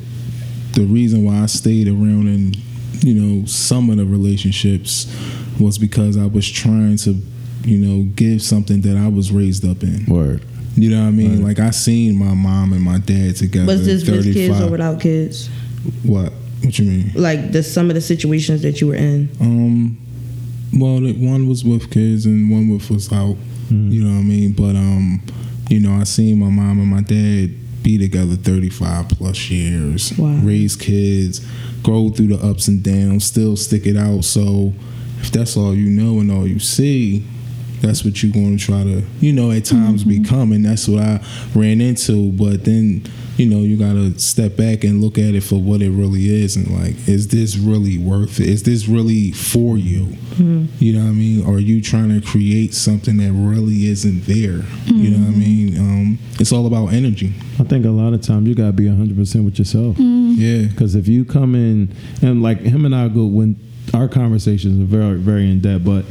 [0.73, 2.55] the reason why I stayed around and
[3.03, 5.05] you know some of the relationships
[5.59, 7.15] was because I was trying to
[7.63, 10.05] you know give something that I was raised up in.
[10.07, 10.43] Word.
[10.75, 11.41] You know what I mean?
[11.41, 13.65] Like I seen my mom and my dad together.
[13.65, 14.67] Was this at with kids 35.
[14.67, 15.47] or without kids?
[16.03, 16.33] What?
[16.63, 17.11] What you mean?
[17.15, 19.29] Like the some of the situations that you were in.
[19.39, 19.97] Um,
[20.77, 22.89] well, one was with kids and one with
[23.69, 23.91] without.
[23.91, 24.53] You know what I mean?
[24.53, 25.21] But um,
[25.69, 30.13] you know, I seen my mom and my dad be together thirty five plus years,
[30.17, 30.39] Wow.
[30.43, 31.45] raise kids,
[31.83, 34.23] grow through the ups and downs, still stick it out.
[34.23, 34.73] So,
[35.21, 37.25] if that's all you know and all you see.
[37.81, 41.03] That's what you're going to try to, you know, at times become, and that's what
[41.03, 41.23] I
[41.53, 42.31] ran into.
[42.31, 43.03] But then,
[43.37, 46.29] you know, you got to step back and look at it for what it really
[46.29, 48.47] is, and like, is this really worth it?
[48.47, 50.05] Is this really for you?
[50.35, 50.65] Mm-hmm.
[50.79, 51.45] You know what I mean?
[51.45, 54.63] Or are you trying to create something that really isn't there?
[54.85, 55.39] You know what I mm-hmm.
[55.39, 55.77] mean?
[55.77, 57.33] Um, it's all about energy.
[57.59, 59.95] I think a lot of times you gotta be hundred percent with yourself.
[59.97, 60.33] Mm-hmm.
[60.37, 60.67] Yeah.
[60.67, 63.59] Because if you come in and like him and I go when
[63.93, 66.05] our conversations are very very in depth, but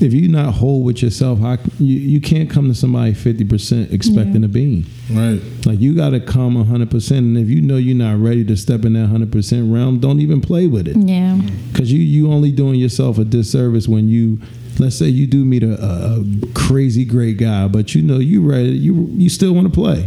[0.00, 3.92] if you're not whole with yourself, how you you can't come to somebody fifty percent
[3.92, 4.86] expecting a bean.
[5.10, 5.40] Right.
[5.64, 8.56] Like you got to come hundred percent, and if you know you're not ready to
[8.56, 10.96] step in that hundred percent realm, don't even play with it.
[10.96, 11.40] Yeah.
[11.72, 14.40] Because you you only doing yourself a disservice when you.
[14.78, 18.46] Let's say you do meet a, a, a crazy great guy, but you know you
[18.46, 20.06] ready, you you still want to play.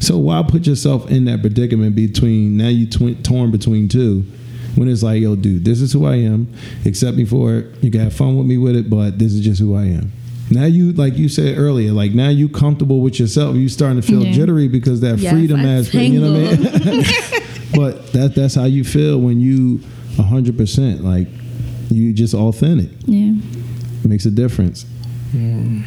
[0.00, 4.24] So why put yourself in that predicament between now you tw- torn between two,
[4.76, 6.52] when it's like, yo, dude, this is who I am.
[6.86, 7.66] Accept me for it.
[7.82, 10.12] You can have fun with me with it, but this is just who I am.
[10.50, 13.56] Now you, like you said earlier, like now you comfortable with yourself.
[13.56, 14.32] You starting to feel Yeah.
[14.32, 17.04] jittery because that Yes, freedom I has, you know what I mean.
[17.74, 19.80] but that that's how you feel when you
[20.18, 21.26] hundred percent like
[21.90, 22.90] you just authentic.
[23.06, 23.32] Yeah.
[24.04, 24.84] It makes a difference.
[25.34, 25.84] Mm.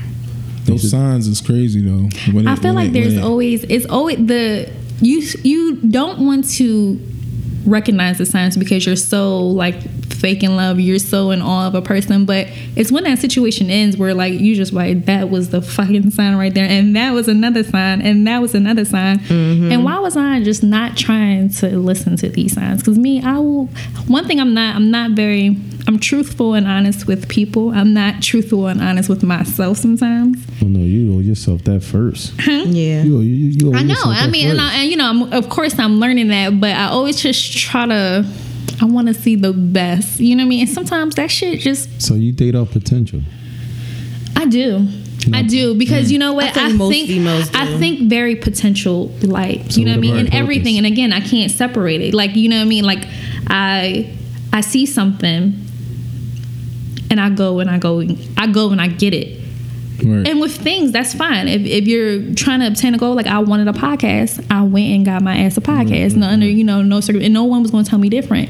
[0.66, 2.10] Those signs is crazy though.
[2.32, 4.70] When I it- feel when like it- there's it- always it's always the
[5.02, 7.00] you you don't want to
[7.66, 9.76] recognize the signs because you're so like
[10.16, 13.70] fake in love you're so in awe of a person but it's when that situation
[13.70, 17.12] ends where like you just like that was the fucking sign right there and that
[17.12, 19.72] was another sign and that was another sign mm-hmm.
[19.72, 23.38] and why was i just not trying to listen to these signs because me i
[23.38, 23.66] will
[24.08, 28.22] one thing i'm not i'm not very i'm truthful and honest with people i'm not
[28.22, 32.34] truthful and honest with myself sometimes Well, no, you owe yourself that first.
[32.48, 33.04] Yeah.
[33.04, 33.96] You owe, you, you owe I know.
[34.06, 34.62] I mean, and.
[34.62, 37.86] I, and you know, I'm, of course, I'm learning that, but I always just try
[37.86, 38.26] to.
[38.82, 40.20] I want to see the best.
[40.20, 40.60] You know what I mean?
[40.62, 42.02] And sometimes that shit just.
[42.02, 43.22] so you date off potential.
[44.36, 44.88] I do.
[45.34, 46.22] I do because you mm.
[46.22, 49.86] know what I think I most think females I think very potential like So you
[49.86, 52.48] know what I mean right and everything and again I can't separate it like you
[52.50, 53.06] know what I mean like
[53.48, 54.16] I
[54.54, 55.60] I see something
[57.10, 58.04] and I go and I go
[58.38, 59.42] I go and I get it
[60.04, 60.28] Right.
[60.28, 61.48] and with things, that's fine.
[61.48, 64.88] If, if you're trying to obtain a goal, like I wanted a podcast, I went
[64.88, 66.12] and got my ass a podcast.
[66.12, 66.20] Mm-hmm.
[66.20, 68.50] No under you know no circum, and no one was going to tell me different.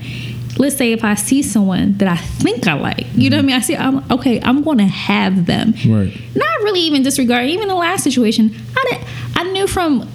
[0.58, 3.42] Let's say if I see someone that I think I like, you know what I
[3.42, 3.48] mm-hmm.
[3.48, 3.56] mean.
[3.56, 4.42] I see, I'm okay.
[4.42, 5.74] I'm going to have them.
[5.86, 6.18] Right.
[6.36, 7.48] Not really even disregard.
[7.48, 10.10] Even the last situation, I did, I knew from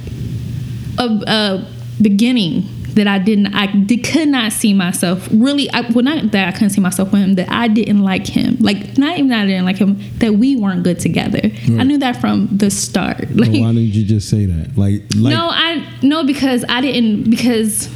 [0.99, 1.67] a, a
[2.01, 2.65] beginning
[2.95, 5.71] that I didn't, I did, could not see myself really.
[5.71, 8.57] I, well, not that I couldn't see myself with him, that I didn't like him.
[8.61, 11.41] Like not even that I didn't like him, that we weren't good together.
[11.43, 13.31] I knew that from the start.
[13.35, 14.77] Like, Well, why didn't you just say that?
[14.77, 17.89] Like, like no, I no because I didn't because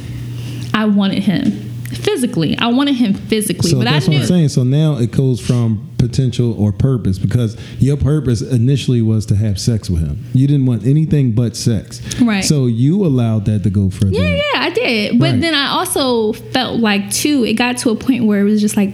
[0.73, 1.64] I wanted him
[1.97, 2.57] physically.
[2.57, 4.15] I wanted him physically, so but I that's knew.
[4.17, 4.49] what I'm saying.
[4.49, 9.59] So now it goes from potential or purpose because your purpose initially was to have
[9.59, 10.23] sex with him.
[10.33, 12.01] You didn't want anything but sex.
[12.21, 12.43] Right.
[12.43, 14.11] So you allowed that to go further.
[14.11, 15.17] Yeah, yeah, I did.
[15.19, 15.41] But Right.
[15.41, 18.77] then I also felt like too, it got to a point where it was just
[18.77, 18.91] like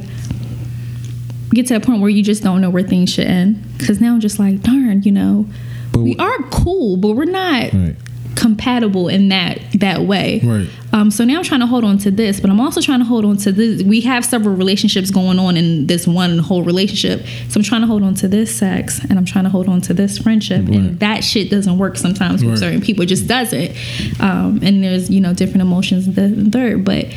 [1.49, 3.61] get to a point where you just don't know where things should end.
[3.85, 5.45] Cause now I'm just like, darn, you know,
[5.91, 7.95] But we are cool, but we're not Right.
[8.35, 10.39] Compatible in that that way.
[10.43, 10.69] Right.
[10.93, 13.05] Um, so now I'm trying to hold on to this, but I'm also trying to
[13.05, 13.81] hold on to this.
[13.83, 17.25] We have several relationships going on in this one whole relationship.
[17.49, 19.81] So I'm trying to hold on to this sex and I'm trying to hold on
[19.81, 20.65] to this friendship.
[20.65, 20.75] Right.
[20.75, 23.03] And that shit doesn't work sometimes with certain people.
[23.03, 23.71] It just doesn't.
[24.19, 26.83] Um, and there's, you know, different emotions and third.
[26.83, 27.07] But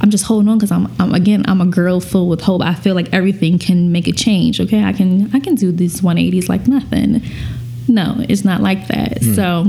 [0.00, 2.60] I'm just holding on because I'm, I'm again I'm a girl full with hope.
[2.60, 4.60] I feel like everything can make a change.
[4.60, 7.22] Okay, I can I can do these 180s like nothing.
[7.86, 9.22] No, it's not like that.
[9.22, 9.66] So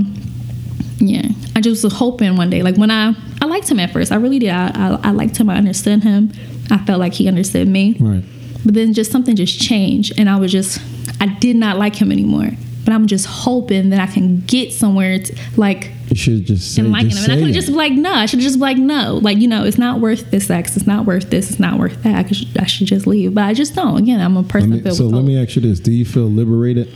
[1.05, 4.11] Yeah, I just was hoping one day, like when I I liked him at first,
[4.11, 4.49] I really did.
[4.49, 5.49] I I, I liked him.
[5.49, 6.31] I understood him.
[6.71, 7.97] I felt like he understood me.
[7.99, 8.23] Right.
[8.65, 10.79] But then just something just changed, and I was just
[11.19, 12.49] I did not like him anymore.
[12.85, 16.81] But I'm just hoping that I can get somewhere, to, like You should just say,
[16.81, 17.31] and liking just him.
[17.31, 18.11] And I could just been like, no.
[18.13, 19.19] I should just been like, no.
[19.21, 20.75] Like you know, it's not worth this sex.
[20.75, 21.49] It's not worth this.
[21.49, 22.15] It's not worth that.
[22.15, 23.33] I, could, I should just leave.
[23.33, 23.97] But I just don't.
[23.97, 25.25] Again, I'm a Let person me- filled so let hope.
[25.25, 26.89] me ask you this: Do you feel liberated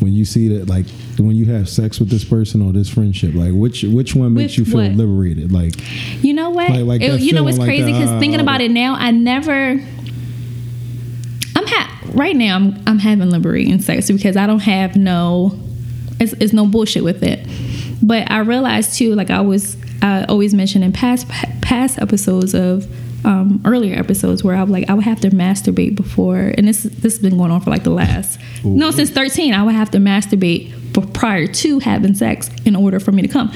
[0.00, 0.84] when you see that, like,
[1.26, 3.34] when you have sex with this person or this friendship?
[3.34, 4.92] Like, which which one makes With you feel what?
[4.92, 5.52] liberated?
[5.52, 5.74] Like,
[6.22, 6.70] You know what?
[6.70, 7.92] Like- like It- you know what's like crazy?
[7.92, 9.80] Because uh, thinking about it now, I never.
[11.56, 12.56] I'm ha- right now.
[12.56, 15.58] I'm I'm having liberating sex because I don't have no.
[16.18, 17.46] It's, it's no bullshit with it,
[18.02, 19.14] but I realized too.
[19.14, 21.28] Like I was, I always mentioned in past
[21.62, 22.86] past episodes of.
[23.22, 26.84] Um, earlier episodes where I would like I would have to masturbate before, and this
[26.84, 29.52] this has been going on for like the last no since thirteen.
[29.52, 30.72] I would have to masturbate
[31.12, 33.52] prior to having sex in order for me to come.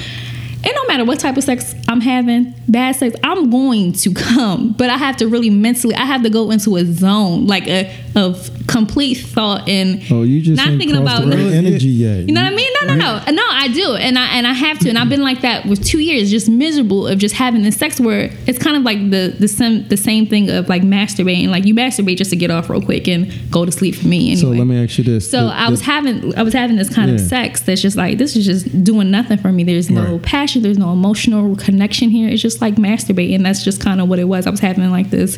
[0.65, 4.73] And no matter what type of sex I'm having, bad sex, I'm going to come.
[4.73, 7.95] But I have to really mentally, I have to go into a zone like a
[8.17, 12.21] of complete thought and oh, you just not thinking about the right energy yet.
[12.29, 12.73] you know what I mean?
[12.81, 13.43] No, no, no, no.
[13.51, 15.99] I do, and I and I have to, and I've been like that with two
[15.99, 19.49] years, just miserable of just having this sex where it's kind of like the the
[19.49, 21.49] same the same thing of like masturbating.
[21.49, 24.31] Like you masturbate just to get off real quick and go to sleep for me.
[24.33, 24.37] Anyway.
[24.41, 26.77] So let me ask you this: So The- I was the- having I was having
[26.77, 29.65] this kind of sex that's just like this is just doing nothing for me.
[29.65, 30.23] There's no Right.
[30.23, 32.29] passion, there's no emotional connection here.
[32.29, 33.43] It's just like masturbating.
[33.43, 34.47] That's just kind of what it was.
[34.47, 35.37] I was having like this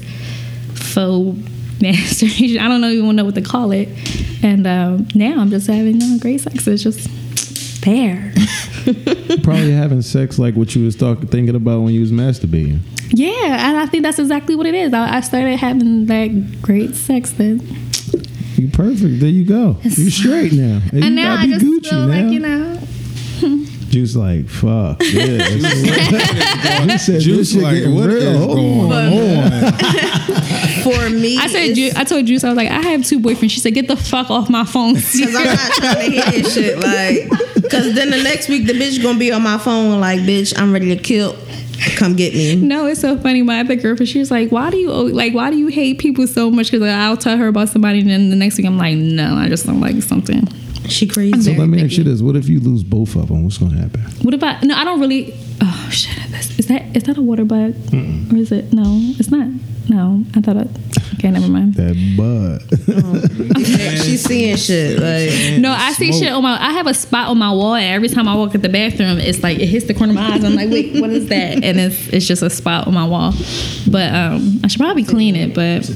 [0.75, 1.39] faux
[1.81, 2.59] masturbation.
[2.59, 3.89] I don't know even know what to call it.
[4.43, 6.67] And um, now I'm just having uh, great sex.
[6.67, 7.09] It's just
[7.83, 8.33] there.
[9.43, 12.81] probably having sex like what you was talking, thinking about when you was masturbating.
[13.11, 14.93] yeah, and I think that's exactly what it is.
[14.93, 17.61] I, I started having that great sex then,
[18.57, 19.21] You perfect.
[19.21, 19.77] There you go.
[19.83, 20.81] You straight now.
[20.93, 22.23] And, you and now I just Gucci feel now.
[22.23, 23.67] like you know.
[23.97, 25.01] Juice like fuck.
[25.01, 25.49] Yeah.
[25.49, 28.19] he said Juice this like, getting what real.
[28.19, 29.65] is going on.
[29.65, 29.73] on?
[30.83, 33.19] For me, I said, it's- Ju- I told Juice, I was like, I have two
[33.21, 33.51] boyfriends.
[33.53, 34.95] She said, get the fuck off my phone.
[34.97, 36.79] Cause I'm not trying to hear this shit.
[36.79, 37.31] Like,
[37.71, 40.73] cause then the next week the bitch gonna be on my phone like, bitch, I'm
[40.75, 41.37] ready to kill.
[41.97, 42.57] Come get me.
[42.57, 43.41] No, it's so funny.
[43.43, 45.35] My other girlfriend, she was like, "Why do you like?
[45.35, 48.31] Why do you hate people so much?" Because I'll tell her about somebody, and then
[48.31, 50.49] the next week I'm like, "No, I just don't like something."
[50.89, 51.41] She crazy.
[51.41, 53.45] So Very let me ask you this: What if you lose both of them?
[53.45, 54.01] What's gonna happen?
[54.23, 54.63] What about?
[54.63, 55.35] No, I don't really.
[55.61, 56.17] Oh shit!
[56.35, 58.73] Is is that is that a water bug, or is it?
[58.73, 58.85] No,
[59.19, 59.49] it's not.
[59.89, 60.69] No, I thought it.
[61.15, 61.75] Okay, never mind.
[61.75, 62.61] That bud.
[64.05, 64.99] She's seeing shit.
[64.99, 66.61] Like, No, I see shit on my.
[66.61, 69.19] I have a spot on my wall, and every time I walk at the bathroom,
[69.19, 70.45] it's like it hits the corner of my eyes.
[70.45, 71.63] I'm like, wait, what is that?
[71.63, 73.33] And it's it's just a spot on my wall.
[73.91, 75.55] But um, I should probably clean it.
[75.55, 75.89] But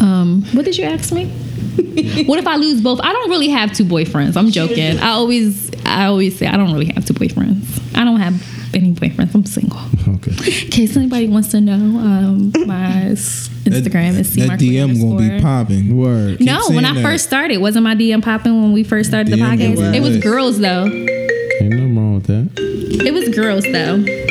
[0.00, 1.26] um, what did you ask me?
[2.26, 3.00] what if I lose both?
[3.00, 4.36] I don't really have two boyfriends.
[4.36, 4.98] I'm joking.
[4.98, 7.96] I always I always say I don't really have two boyfriends.
[7.96, 8.34] I don't have
[8.74, 9.34] any boyfriends.
[9.34, 9.80] I'm single.
[10.16, 10.30] okay.
[10.64, 13.12] In case anybody wants to know, um, my
[13.64, 15.96] Instagram is that, that DM gonna be popping.
[15.96, 16.40] Word.
[16.40, 17.02] no, when I that.
[17.02, 19.76] first started, wasn't my DM popping when we first started the DM podcast?
[19.78, 19.96] was.
[19.96, 20.84] It was girls though.
[20.84, 22.50] Ain't nothing wrong with that.
[23.06, 24.21] It was girls though.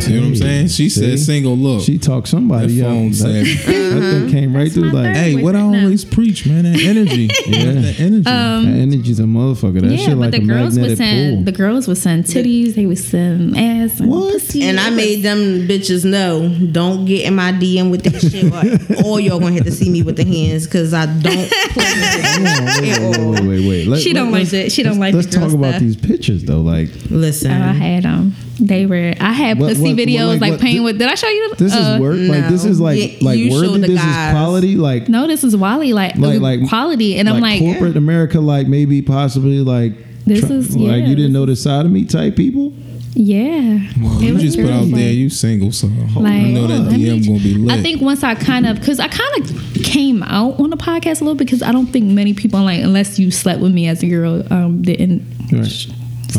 [0.00, 0.68] See what I'm saying?
[0.68, 1.00] She See?
[1.00, 1.82] said single look.
[1.82, 2.90] She talked somebody That out.
[2.90, 4.92] phone That, said- that thing came right through.
[4.92, 5.82] my Like, hey, what I boyfriend now.
[5.84, 7.28] always preach, man, that energy.
[7.46, 7.72] Yeah.
[7.72, 8.26] That energy.
[8.26, 9.80] Um, that energy's a motherfucker.
[9.80, 11.44] That yeah, shit but like the a girls would magnetic send pull.
[11.44, 12.74] the girls would send titties.
[12.74, 14.32] They would send ass and What?
[14.34, 14.62] pussy.
[14.62, 19.04] and I made them bitches know, don't get in my DM with that shit, or,
[19.14, 21.76] or y'all gonna have to see me with the hands, cause I don't play with
[21.76, 23.32] wait, it at wait, all.
[23.32, 23.86] wait, wait, wait.
[23.88, 24.72] Let- She don't let's- like it.
[24.72, 25.80] She don't let's- like Let's the girl talk about stuff.
[25.82, 26.60] these pictures though.
[26.60, 28.34] Like, Listen, Oh, I had them.
[28.60, 29.14] They were.
[29.18, 30.98] I had What- pussy what- what, videos like, like, what- playing with.
[30.98, 31.54] Did I show you?
[31.56, 32.16] this uh, is work.
[32.18, 33.78] like, this is like, Yeah, like worthy.
[33.80, 34.26] the This guys.
[34.28, 34.76] is quality.
[34.76, 35.92] Like, No, this is Wally.
[35.92, 38.40] Like, like, like quality, and I'm like, corporate America.
[38.40, 39.92] Like, maybe possibly like.
[40.26, 42.72] This try- is- like yeah, you didn't know the side of me type people.
[43.14, 43.80] yeah.
[44.00, 44.92] Well, you just put out fun.
[44.92, 47.76] there you single, so Like, I know that let me- DM gonna be lit.
[47.78, 51.20] I think once I kind of, because I kind of came out on the podcast
[51.20, 54.02] a little because I don't think many people like unless you slept with me as
[54.02, 55.22] a girl um didn't.
[55.50, 55.86] Right.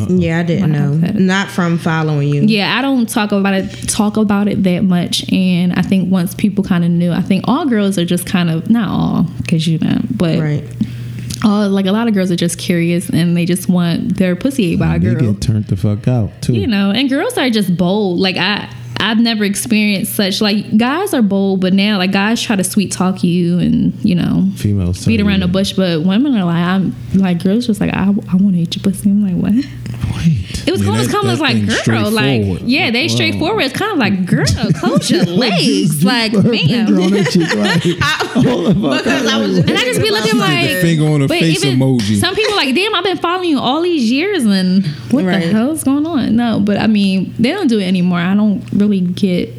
[0.10, 0.98] Yeah, I didn't Wow, know.
[0.98, 2.42] that- Not from following you.
[2.44, 6.34] Yeah, I don't talk about it talk about it that much, and I think once
[6.36, 9.68] people kind of knew, I think all girls are just kind of not all because
[9.68, 10.64] you know, but Right.
[11.44, 14.74] all like a lot of girls are just curious and they just want their pussy
[14.74, 15.34] ate by a They girl.
[15.34, 16.54] get turned the fuck out too.
[16.54, 18.70] you know and girls are just bold like i
[19.02, 22.92] I've never experienced such like guys are bold, but now like guys try to sweet
[22.92, 25.48] talk you and you know Females beat tell around you.
[25.48, 28.60] the bush, but women are like I'm like girls just like I, I want to
[28.60, 29.10] eat your pussy.
[29.10, 29.54] I'm like what?
[30.18, 30.68] Wait.
[30.68, 32.62] It was Yeah, almost that- come as like girl, like straightforward.
[32.64, 33.64] yeah, they straightforward.
[33.64, 34.46] It's kind of like girl,
[34.80, 37.12] close your legs, like Her finger on ma'am.
[37.12, 40.38] her cheek, like, hold the fuck Because I was like, And I just be looking
[40.40, 42.20] like finger on the but face even emoji.
[42.20, 45.44] Some people like, damn, I've been following you all these years, and what Right.
[45.46, 46.36] the hell's going on?
[46.36, 48.20] No, but I mean, they don't do it anymore.
[48.20, 49.50] I don't really get.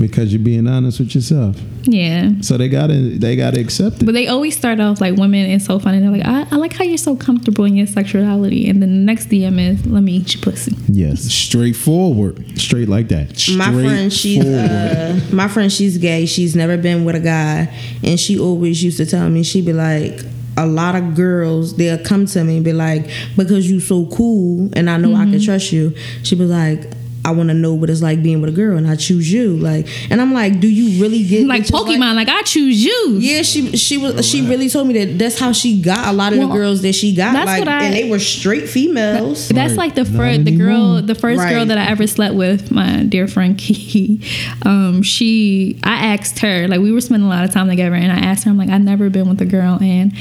[0.00, 1.56] because you're being honest with yourself.
[1.88, 4.06] Yeah, So they gotta they gotta accept it.
[4.06, 6.00] but they always start off like women and so funny.
[6.00, 9.00] They're like, I, I like how you're so comfortable in your sexuality, and then the
[9.12, 10.74] next DM is, let me eat your pussy.
[10.88, 12.58] Yes, Straightforward.
[12.60, 13.48] straight like that.
[13.56, 18.18] my friend she's uh, my friend she's gay she's never been with a guy and
[18.18, 20.20] she always used to tell me she'd be like
[20.56, 24.70] a lot of girls they'll come to me and be like because you so cool
[24.74, 25.32] and i know i Mm-hmm.
[25.32, 26.90] can trust you she'd be like
[27.26, 29.56] I want to know what it's like being with a girl, and I choose you.
[29.56, 33.16] Like, and I'm like, do you really get Like Pokemon, like, I choose you.
[33.18, 36.32] yeah, she she was she really told me that that's how she got a lot
[36.32, 37.32] of Well, the girls that she got.
[37.32, 39.48] that's Like, what I- and they were straight females.
[39.48, 39.78] That's Right.
[39.78, 43.26] like the first, the girl, the first girl that I ever slept with, my dear
[43.26, 44.20] friend Kiki.
[44.62, 48.12] Um, she, I asked her, like we were spending a lot of time together, and
[48.12, 50.12] I asked her, I'm like, I've never been with a girl, and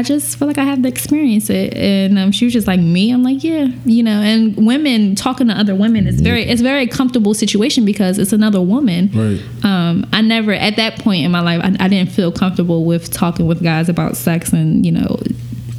[0.00, 1.74] I just feel like I have to experience it.
[1.74, 3.10] And um, she was just like, me.
[3.10, 4.22] I'm like, yeah, you know.
[4.22, 8.62] And women talking to other women is very, it's very comfortable situation because it's another
[8.62, 9.10] woman.
[9.12, 9.42] Right.
[9.62, 13.12] Um, I never at that point in my life, I, I didn't feel comfortable with
[13.12, 15.18] talking with guys about sex and you know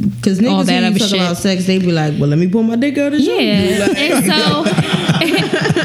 [0.02, 1.20] Because All niggas that when you other talk shit.
[1.20, 3.52] about sex, they be like, "Well, let me pull my dick out and show you."
[3.52, 4.64] Yeah, Like, and so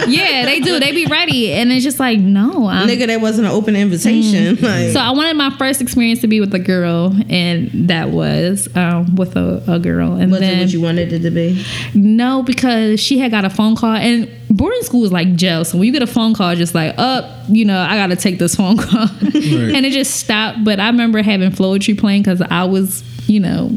[0.08, 0.78] yeah, they do.
[0.80, 2.88] They be ready, and it's just like no, I'm.
[2.88, 4.56] nigga, that wasn't an open invitation.
[4.56, 8.68] Like, So I wanted my first experience to be with a girl, and that was
[8.76, 10.12] um, with a, a girl.
[10.14, 11.64] And was it then what you wanted it to be?
[11.94, 15.64] no, because she had got a phone call, and boarding school is like jail.
[15.64, 18.16] So when you get a phone call, just like up, you know, I got to
[18.16, 20.64] take this phone call, and it just stopped.
[20.64, 23.76] But I remember having Floetry playing because I was, you know,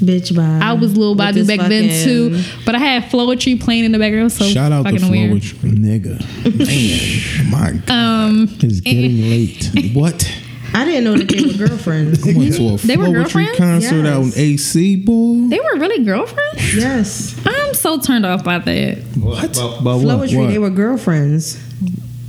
[0.00, 0.66] Bitch, bye.
[0.66, 2.42] I was Lil With Bobby this back then too.
[2.64, 4.32] But I had Floetry playing in the background.
[4.32, 5.32] So Shout out to fucking weird.
[5.42, 5.70] Floetry.
[5.72, 7.90] Nigga, Man, my God.
[7.94, 9.70] Um, it's getting late.
[9.94, 10.36] what?
[10.72, 12.22] I didn't know that they were girlfriends.
[12.26, 13.58] I went to a They were Floetry girlfriends?
[13.58, 15.48] concert out in AC, boy.
[15.48, 16.76] they were really girlfriends.
[16.76, 18.98] yes, I'm so turned off by that.
[19.18, 19.52] What?
[19.52, 20.04] But, but what?
[20.06, 20.48] Floetry, What?
[20.48, 21.58] they were girlfriends.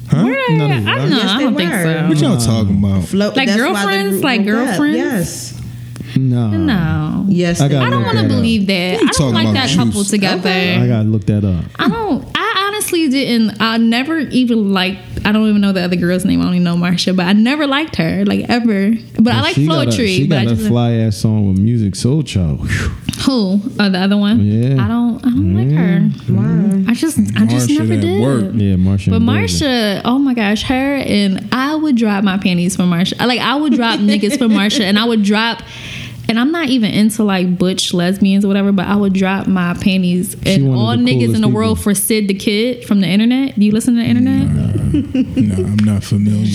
[0.09, 0.23] Huh?
[0.23, 1.17] Where they No, I don't know.
[1.17, 2.07] Yes, I don't think were.
[2.09, 3.05] What y'all talking about?
[3.05, 4.23] Flo- Like that's why the girlfriends?
[4.23, 4.65] Like broke up.
[4.67, 4.97] girlfriends?
[4.97, 5.60] Yes,
[6.17, 7.25] No, No.
[7.29, 7.61] yes.
[7.61, 9.01] I I don't want to believe that.
[9.01, 9.77] I don't like about, that Juice?
[9.77, 10.49] couple together.
[10.49, 11.65] I gotta look that up.
[11.77, 12.25] I don't.
[12.35, 13.61] I honestly didn't.
[13.61, 14.99] I never even liked.
[15.25, 16.41] I don't even know the other girl's name.
[16.41, 18.93] I only know Marsha, but I never liked her, like ever.
[19.19, 20.07] But I like she got a, Floetry.
[20.07, 22.67] she I got a fly ass song with Musiq Soulchild.
[23.25, 23.61] Who?
[23.79, 24.39] Oh, the other one.
[24.43, 24.83] Yeah.
[24.83, 25.17] I don't.
[25.25, 25.99] I don't like her.
[26.33, 26.91] Why?
[26.91, 27.19] I just.
[27.37, 28.21] I just never did.
[28.21, 28.45] work.
[28.55, 29.11] Yeah, Marsha.
[29.11, 29.21] But.
[29.21, 33.23] Marsha, oh my gosh, her and I would drop my panties for Marsha.
[33.25, 35.61] Like I would drop niggas for Marsha, and I would drop.
[36.31, 39.73] And I'm not even into like butch lesbians or whatever, but I would drop my
[39.73, 41.91] panties and all niggas in the world people.
[41.91, 43.59] for Syd the Kid from the internet.
[43.59, 44.47] Do you listen to the internet?
[45.35, 46.47] no, I'm not familiar.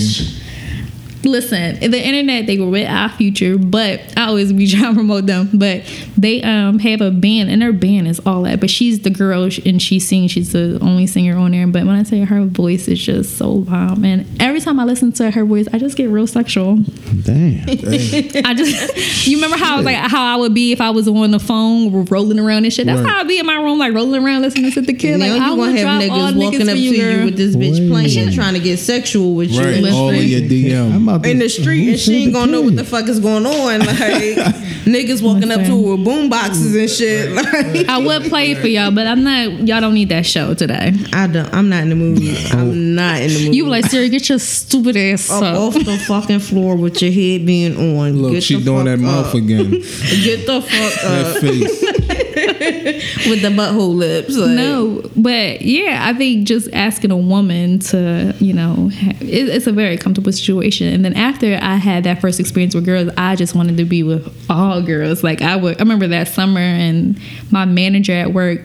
[1.27, 5.27] Listen, the internet they were with our future, but I always be trying to promote
[5.27, 5.51] them.
[5.53, 5.83] But
[6.17, 8.61] they um have a band, and their band is all that.
[8.61, 10.31] But she's the girl, and she sings.
[10.31, 11.67] She's the only singer on there.
[11.67, 15.13] But when I say her voice is just so bomb, and every time I listen
[15.13, 16.77] to her voice, I just get real sexual.
[17.23, 17.69] Damn.
[17.69, 21.09] I just, you remember how I was like how I would be if I was
[21.09, 22.87] on the phone rolling around and shit.
[22.87, 23.11] That's Right.
[23.11, 25.19] how I'd be in my room, like rolling around listening to the kid.
[25.19, 26.91] now Like I you would gonna have all niggas walking niggas up for to you,
[27.19, 27.91] you with this bitch Wait.
[27.91, 29.61] playing, trying to get sexual with you.
[29.63, 31.09] Right, all in your I'm DM.
[31.17, 33.45] About to- in the street and she ain't gonna know what the fuck is going
[33.47, 33.81] on.
[33.81, 33.89] Like
[34.87, 37.33] niggas walking up to her with boom boxes and shit.
[37.33, 39.67] Like I would play it for y'all, but I'm not.
[39.67, 40.93] Y'all don't need that show today.
[41.13, 42.19] I don't I'm not in the mood.
[42.53, 43.55] I'm not in the mood.
[43.55, 45.59] You were like, Siri, get your stupid ass up up.
[45.59, 48.23] off the fucking floor with your head being on.
[48.23, 49.35] Look, Get she doing that fuck mouth up.
[49.35, 49.71] again.
[49.71, 52.23] Get the fuck that up face.
[53.29, 54.37] with the butthole lips.
[54.37, 59.67] Like, No, but yeah, I think just asking a woman to, you know, it, it's
[59.67, 60.93] a very comfortable situation.
[60.93, 64.03] And then after I had that first experience with girls, I just wanted to be
[64.03, 65.23] with all girls.
[65.25, 68.61] Like I would, I remember that summer, and my manager at work.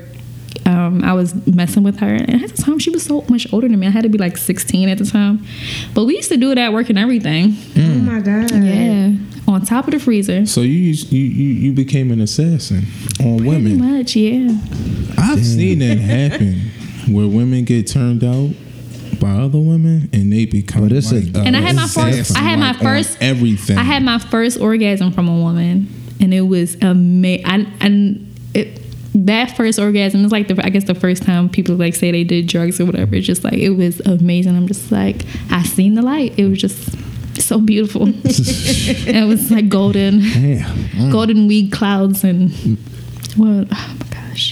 [0.66, 3.68] Um, I was messing with her, and at the time she was so much older
[3.68, 3.88] than me.
[3.88, 5.46] I had to be like 16 at the time,
[5.94, 7.56] but we used to do it at work and everything.
[7.78, 8.52] Oh my god.
[8.52, 9.14] Yeah,
[9.48, 10.46] on top of the freezer.
[10.46, 10.72] So you
[11.10, 12.84] you you, you became an assassin
[13.20, 13.62] on women.
[13.64, 13.98] Pretty women.
[13.98, 14.58] much, yeah.
[15.18, 16.72] I've seen that happen
[17.14, 18.52] where women get turned out
[19.20, 22.36] by other women and they become But it's a- like, And I had my first.
[22.38, 23.78] I had my like, on first everything.
[23.78, 25.88] I had my first orgasm from a woman,
[26.20, 27.46] and it was amazing.
[27.82, 28.81] And it
[29.14, 32.24] that first orgasm is like the I guess the first time people like say they
[32.24, 33.16] did drugs or whatever.
[33.16, 34.56] It's just like it was amazing.
[34.56, 36.38] I'm just like I seen the light.
[36.38, 36.98] It was just
[37.42, 38.08] so beautiful.
[38.24, 40.78] it was like golden, Damn.
[40.90, 41.12] Mm.
[41.12, 42.78] golden weed clouds and mm.
[43.38, 43.68] what?
[43.72, 44.11] Oh my gosh.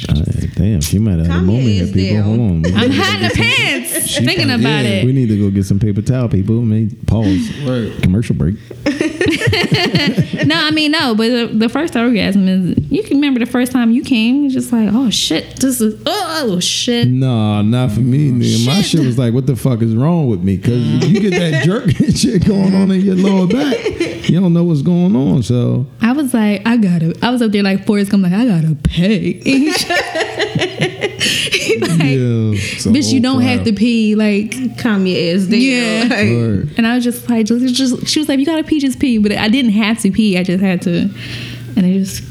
[0.10, 0.24] Uh,
[0.56, 2.18] damn, she might have had a moment here, is people.
[2.18, 2.26] down.
[2.26, 2.66] Hold on.
[2.78, 5.06] I'm hiding the pants, thinking about yeah, it.
[5.06, 6.62] we need to go get some paper towel, people.
[6.62, 7.50] Maybe pause.
[7.64, 7.92] Right.
[8.02, 8.56] Commercial break.
[10.46, 13.72] no, I mean no, but the, the first orgasm is you can remember the first
[13.72, 17.08] time you came, you're just like, oh shit, this is oh shit.
[17.08, 18.32] No, not for me.
[18.32, 18.66] nigga.
[18.66, 18.86] My shit.
[18.86, 20.58] shit was like, what the fuck is wrong with me?
[20.58, 24.64] Because you get that jerking shit going on in your lower back, you don't know
[24.64, 25.44] what's going on.
[25.44, 27.18] So I was like, I gotta.
[27.22, 29.42] I was up there like Forrest Gump, like I gotta pay.
[31.20, 34.16] He like, yeah, bitch, you don't have to pee.
[34.16, 35.60] Like, Calm your ass down.
[35.62, 36.08] Yeah.
[36.10, 36.74] Like, Word.
[36.78, 39.18] and I was just like, just, just she was like, you gotta pee, just pee.
[39.18, 40.38] But I didn't have to pee.
[40.38, 41.10] I just had to,
[41.76, 42.24] and it just.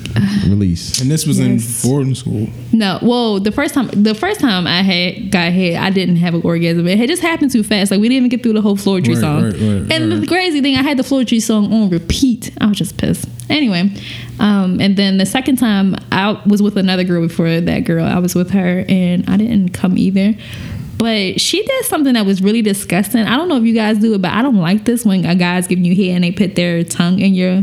[0.48, 1.00] release.
[1.00, 1.84] And this was Yes.
[1.84, 2.48] in boarding school.
[2.72, 6.34] No, well, the first time, the first time I had got hit, I didn't have
[6.34, 6.86] an orgasm.
[6.88, 7.90] It had just happened too fast.
[7.90, 9.44] Like we didn't even get through the whole Floetry Right, song.
[9.44, 10.20] right, right, and right.
[10.20, 12.50] the crazy thing, I had the Floetry song on repeat.
[12.60, 13.28] I was just pissed.
[13.50, 13.90] Anyway,
[14.40, 18.04] um, and then the second time I was with another girl before that girl.
[18.04, 20.34] I was with her, and I didn't come either.
[20.98, 23.20] But she did something that was really disgusting.
[23.20, 25.36] I don't know if you guys do it, but I don't like this when a
[25.36, 27.62] guy's giving you head and they put their tongue in your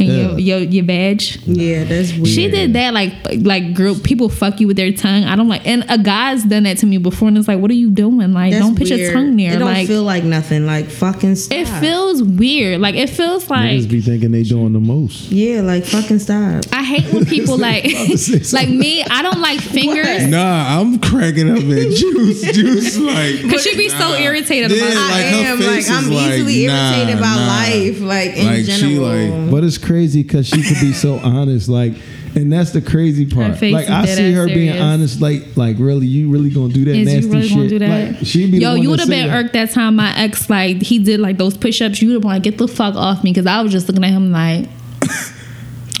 [0.00, 1.38] in your, your your badge.
[1.46, 2.26] yeah, that's weird.
[2.28, 3.12] She did that like
[3.42, 5.24] like girl people fuck you with their tongue.
[5.24, 7.70] I don't like and a guy's done that to me before and it's like what
[7.70, 8.32] are you doing?
[8.32, 9.52] Like That's don't put your tongue there.
[9.54, 10.66] It don't like feel like nothing.
[10.66, 11.58] Like fucking stop.
[11.58, 12.80] it feels weird.
[12.80, 15.30] Like it feels like Niggas be thinking they doing the most.
[15.30, 16.64] Yeah, like fucking stop.
[16.72, 17.84] I hate when people like
[18.52, 20.26] like me, I don't like fingers.
[20.26, 21.62] Nah, I'm cracking up at
[21.96, 22.42] Juice.
[22.52, 26.32] Juice like Cause she'd be so irritated Yeah, about like I am like I'm like,
[26.38, 27.46] easily nah, irritated by nah.
[27.46, 29.42] life, like in Like, she, general.
[29.42, 31.94] like- But it's crazy because she could be so honest, like,
[32.34, 33.60] and that's the crazy part.
[33.60, 37.06] Like I see her being honest, like, like really, you really gonna do that Is
[37.06, 37.80] nasty really shit?
[37.80, 38.14] that?
[38.14, 40.98] Like, she'd be Yo, you would have been irked that time my ex like he
[40.98, 42.00] did like those push ups.
[42.00, 44.04] You would have been like, get the fuck off me because I was just looking
[44.04, 44.68] at him like,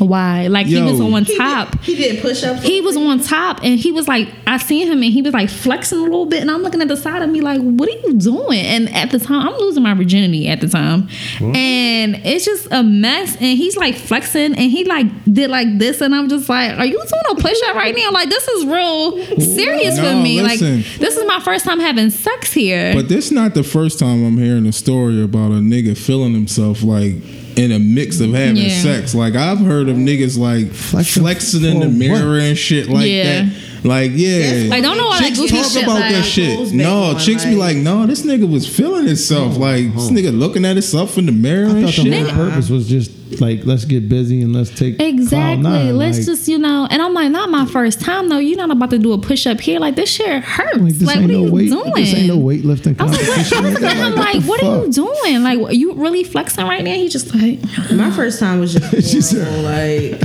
[0.04, 0.46] why?
[0.48, 1.70] Like he was on He top.
[1.72, 2.62] did, he didn't push ups.
[2.62, 5.48] he was on top and he was like i seen him and he was like
[5.48, 7.98] flexing a little bit and i'm looking at the side of me like what are
[8.06, 11.54] you doing and at the time i'm losing my virginity at the time mm-hmm.
[11.56, 16.00] and it's just a mess and he's like flexing and he like did like this
[16.00, 19.22] and i'm just like are you doing a push-up right now like this is real
[19.40, 20.76] serious for me listen.
[20.78, 24.24] like this is my first time having sex here But this not the first time
[24.24, 27.14] I'm hearing a story about a nigga feeling himself like
[27.56, 28.80] in a mix of having Yeah.
[28.82, 29.14] sex.
[29.14, 32.42] Like I've heard of niggas like Flexing flexing in the mirror what?
[32.42, 33.44] and shit like Yeah.
[33.44, 33.52] that.
[33.84, 36.24] Like yeah, That's Like, don't know all that chicks goofy talk shit, about like, that
[36.24, 36.72] shit.
[36.72, 39.56] No, on, chicks be like- like, no, this nigga was feeling himself.
[39.58, 42.26] Like this nigga looking at himself in the mirror I and thought the shit.
[42.28, 45.62] whole purpose was just like, let's get busy and let's take Exactly.
[45.62, 45.96] nine.
[45.96, 48.38] Let's like, just, you know, and I'm like, not my first time though.
[48.38, 49.78] You're not about to do a push up here.
[49.80, 50.74] Like this shit hurts.
[50.76, 51.70] like Like, this what ain't are no you weight.
[51.70, 51.92] doing?
[51.94, 53.58] This ain't no weightlifting I was like, competition.
[53.58, 53.80] I was nigga.
[53.80, 55.42] looking at him Like, like, what what are you doing?
[55.42, 56.92] Like, you really flexing right now?
[56.94, 57.58] He just like,
[57.92, 59.62] My first time was just horrible.
[59.62, 60.20] like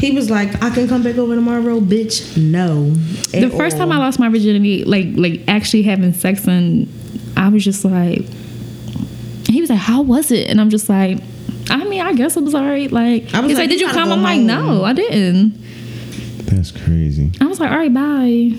[0.00, 2.90] he was like, "I can come back over tomorrow, bitch." No.
[2.90, 6.88] the first time I lost my virginity, like, like actually having sex, and
[7.38, 8.20] I was just like,
[9.48, 10.48] he was like, how was it?
[10.50, 11.18] And I'm just like,
[11.70, 12.90] I mean, I guess it was alright.
[12.92, 14.12] Like, I was he's like, like, did you you come?
[14.12, 14.46] I'm like, home.
[14.46, 15.54] no, I didn't.
[16.46, 17.32] That's crazy.
[17.40, 18.58] I was like, all right, bye.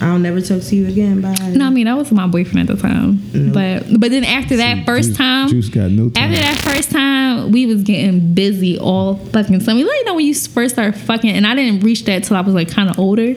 [0.00, 1.20] I'll never talk to you again.
[1.20, 1.34] Bye.
[1.54, 3.20] No, I mean, that was my boyfriend at the time.
[3.52, 6.24] But but then after that first Juice- time, Juice got no time.
[6.24, 9.78] After that first time, we was getting busy all fucking summer.
[9.80, 12.36] You let you know when you first start fucking, and I didn't reach that till
[12.36, 13.34] I was like kind of older,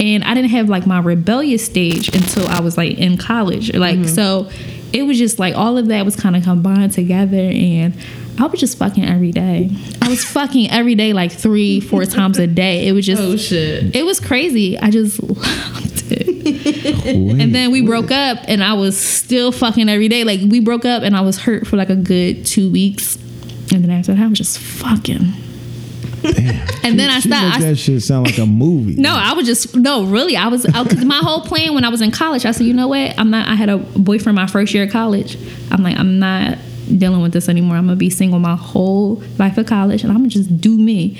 [0.00, 3.72] and I didn't have like my rebellious stage until I was like in college.
[3.74, 4.08] Like mm-hmm.
[4.08, 4.50] so,
[4.92, 7.94] it was just like all of that was kind of combined together, and
[8.40, 9.70] I was just fucking every day.
[10.00, 12.88] I was fucking every day, like three, four times a day.
[12.88, 13.94] It was just, oh shit.
[13.94, 14.78] it was crazy.
[14.78, 16.26] I just loved it.
[17.04, 17.86] Wait, And then we wait.
[17.88, 20.24] broke up, and I was still fucking every day.
[20.24, 23.16] Like we broke up, and I was hurt for like a good two weeks,
[23.72, 25.32] and then after that, I was just fucking.
[26.82, 27.56] And then I stopped.
[27.58, 28.94] I, that shit sound like a movie.
[28.94, 30.36] no, I was just no, really.
[30.36, 32.88] I was because my whole plan when I was in college, I said, you know
[32.88, 33.18] what?
[33.18, 33.48] I'm not.
[33.48, 35.36] I had a boyfriend my first year of college.
[35.70, 36.58] I'm like, I'm not
[36.98, 37.76] dealing with this anymore.
[37.76, 41.18] I'm gonna be single my whole life of college, and I'm gonna just do me.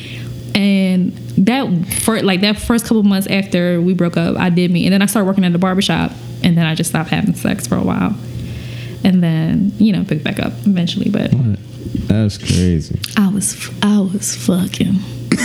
[0.55, 1.69] And that
[2.03, 5.03] for like that first couple months after we broke up, I did me, and then
[5.03, 6.13] I started working at the barbershop,
[6.43, 8.15] and then I just stopped having sex for a while.
[9.05, 11.11] And then you know pick back up eventually.
[11.11, 11.31] But
[12.09, 12.99] That's crazy.
[13.17, 14.99] I was I was fucking.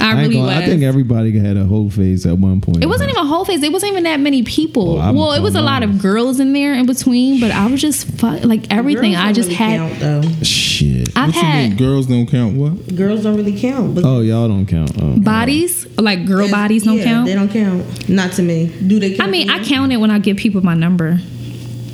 [0.00, 0.56] I I, really gonna- was.
[0.56, 2.82] I think everybody had a whole phase at one point.
[2.82, 3.62] It wasn't even a whole phase.
[3.62, 4.98] It wasn't even that many people.
[5.00, 7.80] Oh, well, it was a lot of girls in there in between, but I was
[7.80, 9.14] just fu- like everything.
[9.14, 9.78] I just really had.
[9.78, 10.22] count, though.
[10.42, 11.08] shit.
[11.16, 11.70] I've What you mean?
[11.70, 12.96] had Girls don't count what?
[12.96, 13.94] Girls don't really count.
[13.94, 14.90] But Oh, y'all don't count.
[15.00, 15.18] Oh.
[15.20, 17.26] bodies, like girl bodies, don't yeah, count.
[17.26, 18.08] They don't count.
[18.08, 18.66] Not to me.
[18.86, 19.18] Do they?
[19.20, 21.18] I mean, I count it when I give people my number.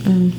[0.07, 0.33] Um,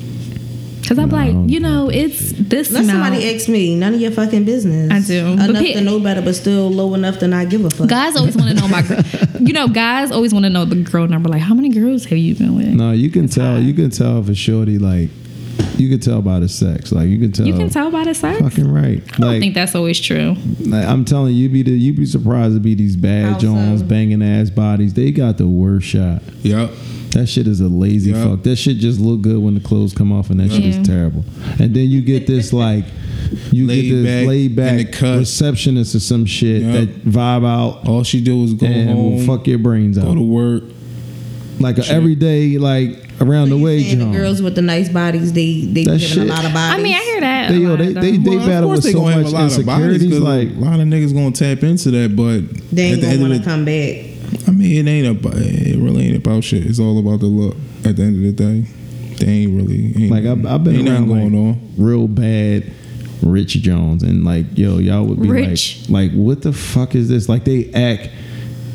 [0.94, 3.04] Cause I'm No, like, you know, it's this Let amount.
[3.04, 3.74] somebody ask me.
[3.76, 4.90] None of your fucking business.
[4.92, 5.36] I do.
[5.36, 7.88] But Enough pe- to know better, but still low enough to not give a fuck.
[7.88, 8.82] Guys always want to know my,
[9.40, 11.28] you know, guys always want to know the girl number.
[11.30, 12.66] Like, how many girls have you been with?
[12.68, 13.58] No, you can tell.
[13.58, 15.08] You can tell if a shorty like.
[15.78, 16.92] You can tell by the sex.
[16.92, 17.46] Like you can tell.
[17.46, 18.40] You can tell by the sex.
[18.40, 19.02] Fucking right.
[19.14, 20.36] I don't Like, think that's always true.
[20.60, 23.38] like, I'm telling you, you be the, you be surprised to be these bad How
[23.38, 23.86] Jones so?
[23.86, 24.94] banging ass bodies.
[24.94, 26.22] They got the worst shot.
[26.42, 26.70] Yep.
[27.12, 28.24] That shit is a lazy Yeah.
[28.24, 28.42] fuck.
[28.42, 31.24] That shit just look good when the clothes come off, and that shit is terrible.
[31.58, 32.84] And then you get this like,
[33.50, 36.72] you Laid get this back laid back receptionist or some shit Yeah.
[36.72, 40.08] that vibe out All she do is go and home, fuck your brains go out.
[40.08, 40.64] Go to work.
[41.60, 44.88] Like a everyday, like around So the you way saying the girls with the nice
[44.88, 46.80] bodies, they they That giving shit- a lot of bodies.
[46.80, 47.48] I mean, I hear that.
[47.50, 48.00] They, a yo, lot, they, though.
[48.00, 50.80] they, they Well, battle course with so much a lot of bodies Like, a lot
[50.80, 52.40] of niggas gonna tap into that, but
[52.74, 54.11] they at ain't the gonna end want of to the, come back.
[54.46, 55.34] I mean, it ain't about.
[55.36, 56.66] It really ain't about shit.
[56.66, 57.56] It's all about the look.
[57.84, 58.60] At the end of the day,
[59.16, 60.04] they ain't really.
[60.04, 61.74] Ain't, like I've, I've been ain't around going like, on.
[61.76, 62.72] real bad
[63.22, 65.88] Rich Jones, and like yo, y'all would be Rich.
[65.88, 67.28] like, like what the fuck is this?
[67.28, 68.10] Like they act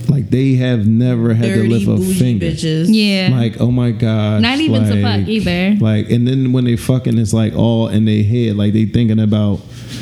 [0.10, 2.46] like they have never had Dirty to lift a bougie finger.
[2.46, 2.88] bitches.
[2.90, 3.30] Yeah.
[3.32, 5.76] Like oh my god, Not even to fuck either.
[5.84, 9.20] Like and then when they fucking, it's like all in their head, like they thinking
[9.20, 9.60] about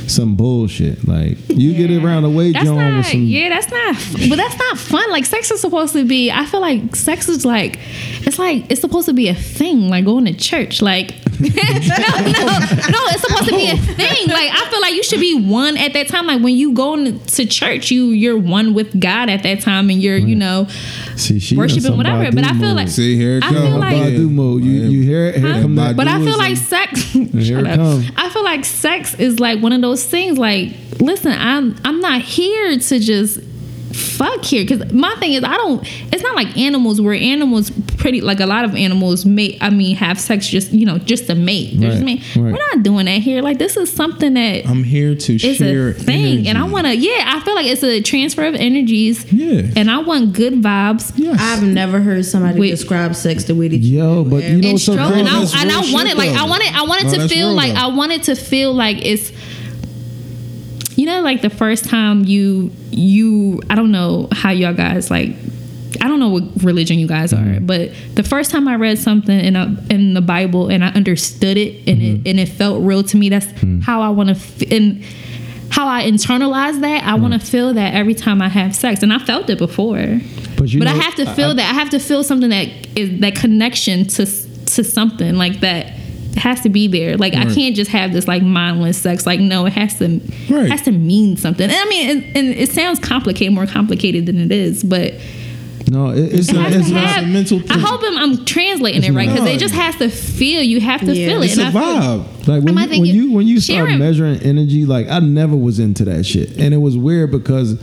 [0.10, 1.08] some bullshit.
[1.08, 2.03] Like you get Yeah.
[2.03, 3.22] around the way That's John not, with some.
[3.24, 5.10] yeah, that's not, but that's not fun.
[5.12, 7.80] Like, sex is supposed to be, I feel like sex is like,
[8.22, 10.82] it's like, it's supposed to be a thing, like going to church.
[10.82, 14.28] Like, no, no, no, it's supposed to be a thing.
[14.28, 16.28] Like, I feel like you should be one at that time.
[16.28, 20.02] Like, when you go to church, you, you're one with God at that time and
[20.02, 20.68] you're, you know,
[21.16, 22.32] See, she worshiping whatever.
[22.32, 22.76] But I feel mode.
[22.78, 23.60] like, See, here it I comes.
[23.68, 24.64] feel like- Badu mode.
[24.64, 25.36] You you hear it?
[25.38, 25.62] Here Huh?
[25.62, 25.96] come that.
[25.96, 27.02] But I feel like a- sex.
[27.14, 27.76] Here it up.
[27.78, 28.06] come.
[28.18, 30.38] I feel like sex is like one of those things.
[30.38, 33.40] Like, listen, I'm I'm not here to just
[33.96, 35.82] fuck here because my thing is I don't.
[36.14, 39.58] It's not like animals where animals pretty like a lot of animals mate.
[39.62, 41.80] I mean, have sex just you know just to mate.
[41.80, 42.16] There's Right, me.
[42.36, 42.54] right.
[42.54, 43.41] We're not doing that here.
[43.41, 46.86] Like this is something that I'm here to is share a thing, and I want
[46.88, 46.96] to.
[46.96, 49.32] Yeah, I feel like it's a transfer of energies.
[49.32, 49.64] Yeah.
[49.76, 51.14] and I want good vibes.
[51.16, 51.38] Yes.
[51.39, 52.72] I've never heard somebody Wait.
[52.72, 55.28] describe sex the way that you Yo, but you know and what's so stroke, and
[55.28, 56.46] I, That's and real I wanted shit, like I though.
[56.48, 57.80] wanted I wanted No, to feel real, like though.
[57.80, 59.32] I wanted to feel like it's
[60.96, 65.36] you know like the first time you you I don't know how y'all guys like
[66.02, 67.66] I don't know what religion you guys are, mm-hmm.
[67.66, 71.58] but the first time I read something in a, in the Bible and I understood
[71.58, 72.28] it and it mm-hmm.
[72.28, 73.30] and it felt real to me.
[73.30, 73.80] That's mm-hmm.
[73.80, 75.04] how I want to f- and
[75.70, 77.04] how I internalize that.
[77.04, 80.20] I want to feel that every time I have sex, and I felt it before.
[80.58, 81.70] But you but know, I have to feel that.
[81.70, 85.93] I have to feel something that is that connection to to something like that.
[86.36, 87.18] It has to be there.
[87.18, 89.26] Like I can't just have this like mindless sex.
[89.26, 90.06] Like no, it has to
[90.50, 90.66] Right.
[90.66, 91.64] it has to mean something.
[91.70, 95.14] And I mean, and, and it sounds complicated, more complicated than it is, but
[95.90, 96.72] No, it, it's it not.
[96.74, 97.24] It's have.
[97.24, 97.80] a mental I thing.
[97.80, 100.62] hope I'm, I'm translating It's it right because it just has to feel.
[100.62, 101.28] You have to Yeah.
[101.30, 101.46] feel it.
[101.46, 102.48] It's a And I feel- vibe.
[102.48, 105.80] Like when I you, when you when you start measuring energy, like I never was
[105.80, 107.80] into that shit, and it was weird because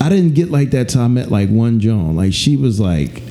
[0.00, 2.16] I didn't get like that till I met like one Joan.
[2.16, 3.22] Like she was like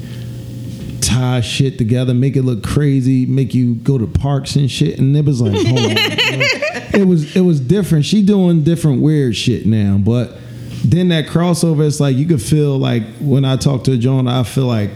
[1.04, 5.16] tie shit together, make it look crazy, make you go to parks and shit, and
[5.16, 8.06] it was like, hold on, it was it was different.
[8.06, 10.38] She doing different weird shit now, but
[10.86, 14.44] then that crossover, it's like you could feel like when I talk to John, I
[14.44, 14.92] feel like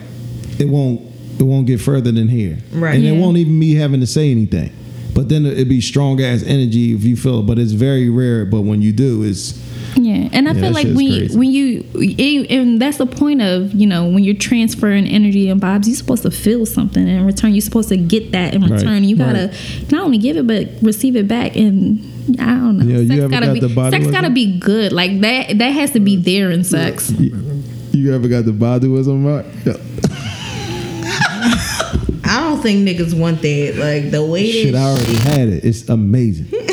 [0.60, 1.02] it won't
[1.40, 2.96] it won't get further than here, Right.
[2.96, 4.74] And it won't even me having to say anything.
[5.14, 7.48] But then it'd be strong ass energy if you feel it.
[7.48, 8.46] But it's very rare.
[8.46, 9.60] But when you do, it's
[10.32, 13.06] Yeah, and I Yeah, feel like shit's when you, when you it- and that's the
[13.06, 17.08] point of you know when you're transferring energy and vibes, you're supposed to feel something
[17.08, 17.54] in return.
[17.54, 19.04] You're supposed to get that in Right, return.
[19.04, 19.92] You gotta right.
[19.92, 21.56] not only give it but receive it back.
[21.56, 22.00] And
[22.40, 22.86] I don't know.
[22.86, 24.34] Yeah, you sex ever gotta got be the body sex like gotta that?
[24.34, 24.92] be good.
[24.92, 27.12] Like that that has to be there in sex.
[27.12, 29.46] you ever got the Baduism right?
[32.30, 33.76] I don't think niggas want that.
[33.78, 35.64] Like the way Shit, I already had it.
[35.64, 36.48] It's amazing.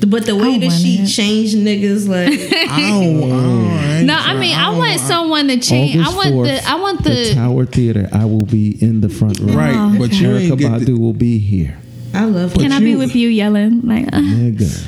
[0.00, 1.06] she, but the way that she it.
[1.08, 2.28] changed niggas like
[2.70, 3.22] I don't.
[3.22, 5.96] I don't ain't No, I mean I don't- want someone to change.
[5.96, 8.08] I want 4th, the I want the the Tower Theater.
[8.12, 9.54] I will be in the front row.
[9.54, 11.78] Right, Oh, but you Erykah ain't get Badu the, will be here,
[12.14, 12.72] I love what you Can.
[12.72, 14.86] I be with you yelling like uh, nigga.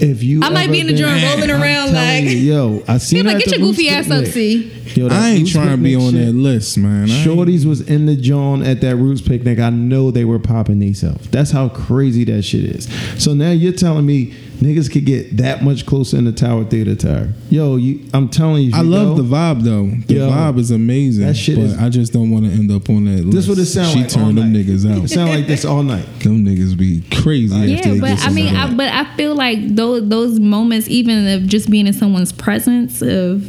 [0.00, 2.30] If you, I might ever be in the been- joint rolling I'm around like- you,
[2.30, 4.68] yo, I seen Be her like, get your goofy ass up, see.
[4.94, 7.08] Yo, I ain't trying to be on shit, that list, man.
[7.08, 9.60] I ain't- Shorties was in the John at that Roots picnic.
[9.60, 11.20] I know they were popping these up.
[11.22, 12.88] That's how crazy that shit is.
[13.22, 16.94] So now you're telling me niggas could get that much closer in the Tower Theater
[16.94, 17.28] Tower.
[17.50, 18.68] Yo, you, I'm telling you.
[18.70, 19.86] if I you love go, the vibe though.
[20.06, 21.26] The Yo, vibe is amazing.
[21.26, 23.32] that shit but is- I just don't want to end up on that list.
[23.36, 24.04] This would it sound she like.
[24.16, 24.64] all turned them night.
[24.66, 26.06] niggas It sound like this all night.
[26.20, 27.54] them niggas be crazy.
[27.56, 31.46] Yeah, they but I mean, I, but I feel like those those moments, even of
[31.46, 33.42] just being in someone's presence, of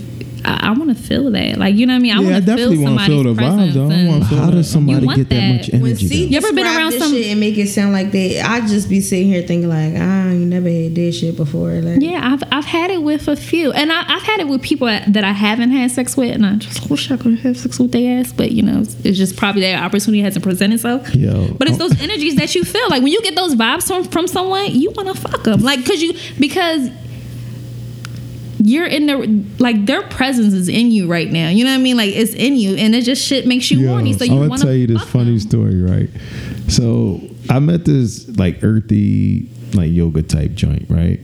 [0.45, 1.57] I, I want to feel that.
[1.57, 2.11] Like you know what I mean?
[2.11, 3.73] I yeah, I want to definitely feel want to somebody's feel the vibe presence.
[3.75, 3.89] though.
[3.89, 4.51] I and- want to feel How that.
[4.51, 5.57] does somebody get that, that.
[5.57, 6.07] much When energy?
[6.07, 6.25] C?
[6.27, 8.45] You ever been around this some- shit and make it sound like that?
[8.49, 11.71] I just be sitting here thinking like, ah, you never had this shit before.
[11.81, 14.61] Like, Yeah, I've I've had it with a few, and I, I've had it with
[14.61, 17.79] people that I haven't had sex with, and I just wish I could have sex
[17.79, 21.13] with their ass, but you know, it's, it's just probably that opportunity hasn't presented itself.
[21.15, 21.53] Yo.
[21.57, 21.87] but it's Oh.
[21.87, 24.91] those energies that you feel like when you get those vibes from from someone, you
[24.91, 26.89] want to fuck them, like because you because
[28.65, 29.25] you're in their
[29.59, 31.49] like their presence is in you right now.
[31.49, 31.97] You know what I mean?
[31.97, 34.13] Like it's in you, and it just shit makes you Yo, horny.
[34.13, 35.39] So I'm you gonna tell you this funny funny 'em.
[35.39, 36.09] story, right?
[36.69, 41.19] So I met this like earthy, like yoga type joint, right?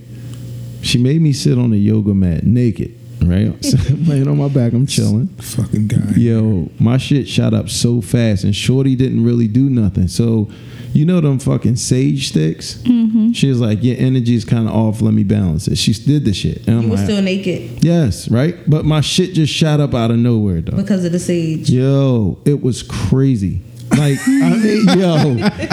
[0.82, 3.54] She made me sit on a yoga mat naked, right?
[3.66, 5.28] So I'm laying on my back, I'm chilling.
[5.28, 6.14] fucking guy.
[6.16, 10.08] Yo, my shit shot up so fast, and Shorty didn't really do nothing.
[10.08, 10.50] So,
[10.94, 12.76] you know them fucking sage sticks?
[12.76, 13.32] Mm-hmm.
[13.32, 15.02] She was like, "Your energy is kind of off.
[15.02, 17.84] Let me balance it." She did the shit, and I'm you were like, still naked
[17.84, 20.78] "Yes, right." But my shit just shot up out of nowhere, though.
[20.78, 21.70] because of the sage.
[21.70, 23.62] Yo, it was crazy.
[23.98, 25.16] Like, I mean, yo,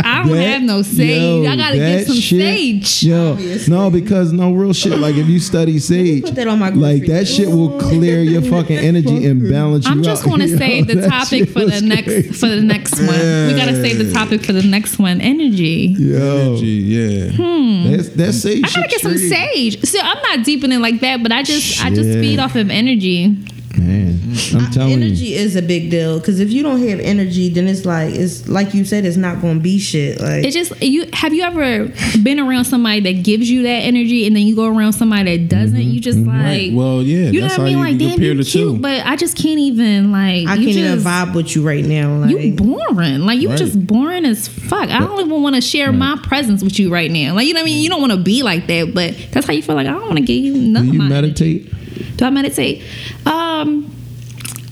[0.02, 1.46] I don't have no sage.
[1.46, 3.02] I gotta get some shit- sage.
[3.04, 3.72] Yo, Obviously.
[3.74, 4.98] no, because no real shit.
[4.98, 8.22] Like, if you study sage, put that on my like grocery that shit will clear
[8.22, 11.60] your fucking energy and balance you I'm just going to Yo, save the topic for
[11.60, 12.32] the was next crazy.
[12.32, 13.06] for the next one.
[13.08, 15.20] We got to save the topic for the next one.
[15.20, 15.94] Energy.
[15.98, 16.16] Yo,
[16.52, 17.30] Energy, yeah.
[17.32, 17.90] Hmm.
[17.92, 18.64] that's that sage.
[18.64, 19.82] I gotta get some sage.
[19.84, 22.54] So I'm not deep in it like that, but I just I just feed off
[22.56, 23.36] of energy.
[23.78, 24.18] Man,
[24.54, 25.36] I'm telling energy you.
[25.36, 28.74] is a big deal because if you don't have energy, then it's like it's like
[28.74, 30.20] you said, it's not going to be shit.
[30.20, 34.26] Like It just you have you ever been around somebody that gives you that energy
[34.26, 35.78] and then you go around somebody that doesn't?
[35.78, 35.90] Mm-hmm.
[35.90, 36.28] You just mm-hmm.
[36.28, 36.72] like Right.
[36.72, 37.78] Well, yeah, you know that's what I mean?
[37.78, 38.78] you Like can damn, you the cute, two.
[38.80, 42.16] but I just can't even like I you can't even vibe with you right now.
[42.16, 43.20] Like You boring.
[43.20, 43.58] Like you Right.
[43.58, 44.88] just boring as fuck.
[44.88, 47.34] I don't even want to share my presence with you right now.
[47.34, 47.82] Like you know what I mean?
[47.82, 50.06] You don't want to be like that, but that's how you feel like I don't
[50.06, 50.90] want to give you nothing.
[50.90, 51.66] Do you meditate?
[51.66, 51.85] energy.
[52.16, 52.82] Do I meditate?
[53.24, 53.92] Um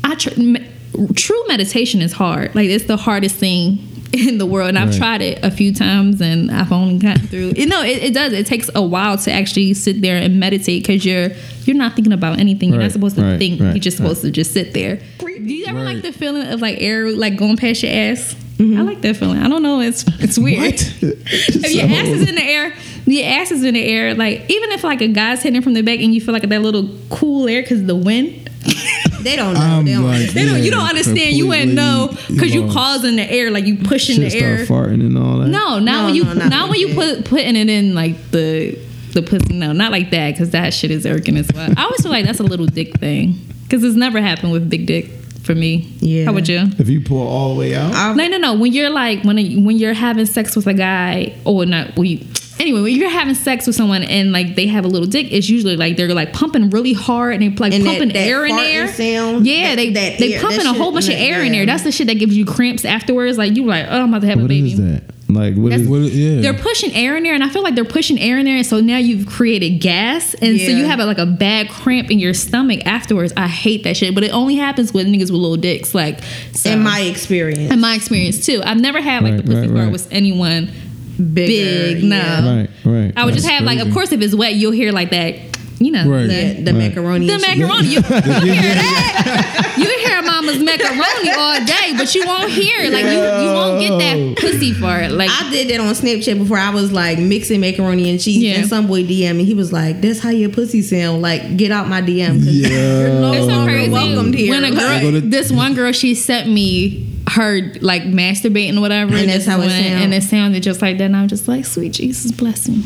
[0.02, 0.66] I tr- me-
[1.14, 2.54] true meditation is hard.
[2.54, 3.78] Like it's the hardest thing
[4.12, 4.98] in the world and I've Right.
[4.98, 7.54] tried it a few times and I've only gotten through.
[7.56, 8.32] You know, it, it does.
[8.32, 11.30] It takes a while to actually sit there and meditate cuz you're
[11.64, 12.68] you're not thinking about anything.
[12.68, 13.60] You're Right, not supposed to right, think.
[13.60, 15.00] right, you're just supposed to just sit there.
[15.18, 15.94] Do you ever Right.
[15.94, 18.36] like the feeling of like air like going past your ass?
[18.60, 19.38] I like that feeling.
[19.40, 19.80] I don't know.
[19.80, 20.74] It's it's weird.
[21.00, 22.72] if your ass is in the air,
[23.06, 24.14] your ass is in the air.
[24.14, 26.62] Like even if like a guy's hitting from the back and you feel like that
[26.62, 28.40] little cool air because the wind.
[29.20, 29.60] they don't know.
[29.60, 30.62] I'm they don't like- They don't.
[30.62, 31.34] You don't understand.
[31.36, 32.74] You wouldn't know because you lost.
[32.76, 34.64] causing the air like you pushing Shit the air.
[34.64, 35.48] start farting and all that.
[35.48, 38.30] No, not No, when you no, not, not when you put putting it in like
[38.30, 38.78] the
[39.12, 39.52] the pussy.
[39.54, 41.72] No, not like that because that shit is irking as well.
[41.76, 44.86] I always feel like that's a little dick thing because it's never happened with big
[44.86, 45.06] dick
[45.42, 45.92] for me.
[46.00, 46.24] Yeah.
[46.24, 46.62] How would you?
[46.78, 48.54] If you pull all the way out, I, No, no, no.
[48.54, 52.26] When you're like when when you're having sex with a guy or not, when you,
[52.60, 55.48] anyway, when you're having sex with someone and like they have a little dick, it's
[55.48, 58.54] usually like they're like pumping really hard and they like And pumping that air in
[58.56, 58.88] there.
[58.88, 61.52] sound, yeah, that- they that they air- pumping that a whole bunch of air in
[61.52, 61.66] there.
[61.66, 63.38] That's the shit that gives you cramps afterwards.
[63.38, 64.72] Like you like, oh, I'm about to have a baby.
[64.72, 65.02] is that?
[65.26, 66.42] Like, what That's- What, yeah.
[66.42, 68.64] They're pushing air in there, and I feel like they're pushing air in there, and
[68.66, 72.18] so now you've created gas, and so you have a, like a bad cramp in
[72.20, 73.32] your stomach afterwards.
[73.36, 75.92] I hate that shit, but it only happens with niggas with little dicks.
[75.94, 76.20] Like,
[76.52, 79.60] so, in my experience, in my experience too, I've never had like Right, the pussy
[79.60, 79.92] right, part right.
[79.92, 80.70] with anyone
[81.16, 82.04] Bigger, big.
[82.04, 82.56] No, yeah.
[82.60, 83.12] Right, right.
[83.16, 85.36] I would just That's have like, of course, if it's wet, you'll hear like that.
[85.80, 86.28] You know, Right.
[86.28, 86.88] the, the, the Right.
[86.88, 87.26] macaroni.
[87.26, 87.88] the macaroni.
[87.88, 88.02] You, you
[88.52, 89.74] hear that?
[89.76, 93.98] You hear mama's macaroni all day, but you won't hear like you, you won't get
[93.98, 95.10] that pussy part.
[95.10, 96.58] Like I did that on Snapchat before.
[96.58, 98.60] I was like mixing macaroni and cheese, Yeah.
[98.60, 99.44] and some boy DM me.
[99.44, 101.22] He was like, "That's how your pussy sound.
[101.22, 102.38] Like, get out my DM.
[102.38, 102.68] 'cause Yeah.
[102.68, 103.90] you're no It's so crazy.
[103.90, 107.04] welcomed here." When a girl, Like, Go to- this one girl, she sent me
[107.34, 109.82] her like masturbating or whatever, And that's how it one- sound.
[109.84, 111.04] and it sounded just like that.
[111.04, 112.82] And I'm just like, sweet Jesus, bless me.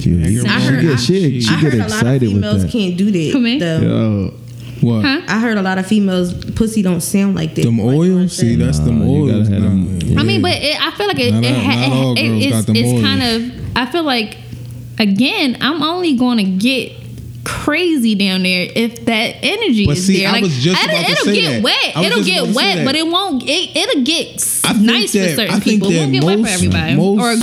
[0.00, 2.64] She, she, I heard- get, she, she I heard get a lot of excited females
[2.72, 3.30] can't do that.
[3.32, 3.58] Who, me?
[3.58, 3.80] though.
[3.80, 4.34] Yo,
[4.80, 5.04] what?
[5.04, 5.20] Huh?
[5.28, 7.62] I heard a lot of females pussy don't sound like that.
[7.64, 8.36] Them Like, oils?
[8.36, 9.48] See, that's them Nah, you oils.
[9.48, 9.60] Nah.
[9.60, 10.20] them- Yeah.
[10.20, 13.02] I mean, but it, I feel like it, Not it, not all it- it's, it's
[13.02, 13.76] kind of.
[13.76, 14.36] I feel like
[14.98, 16.92] again, I'm only going to get
[17.44, 20.28] crazy down there if that energy But is see, there.
[20.28, 21.62] I Like, was just it'll, to say get that.
[21.62, 22.04] wet.
[22.06, 23.42] It'll get about wet, but it won't.
[23.44, 24.26] It, it'll get
[24.80, 25.88] nice that- for certain people.
[25.90, 26.94] It that won't get wet for everybody.
[26.96, 27.36] most or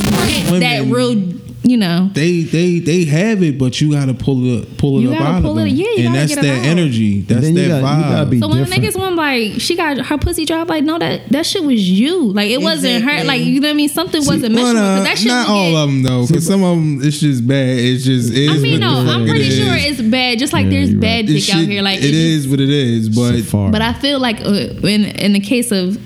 [0.59, 2.09] that women- real you know.
[2.13, 5.29] They they they have it, but you gotta pull it pull it You up gotta
[5.37, 6.65] out pull of it- yeah, you and gotta that's get 'em that out.
[6.77, 7.21] energy.
[7.21, 8.09] That's then that gotta- vibe.
[8.09, 8.83] gotta be So when the different.
[8.85, 12.31] niggas one like she got her pussy dropped, like no that that shit was you.
[12.31, 13.23] Like it wasn't her.
[13.25, 13.89] Like you know what I mean.
[13.89, 14.75] Something wasn't Well, mentioned.
[14.75, 17.01] nah, Because that shit not would all get- of them though, because some of them
[17.03, 17.77] it's just bad.
[17.77, 19.99] It's just it I mean, no, I'm pretty it sure is.
[19.99, 20.39] it's bad.
[20.39, 21.35] Just like Yeah, there's you're bad right.
[21.35, 21.81] It dick out here.
[21.81, 23.71] Like it it is what it is, but Safari.
[23.71, 24.49] But I feel like uh,
[24.87, 25.97] in in the case of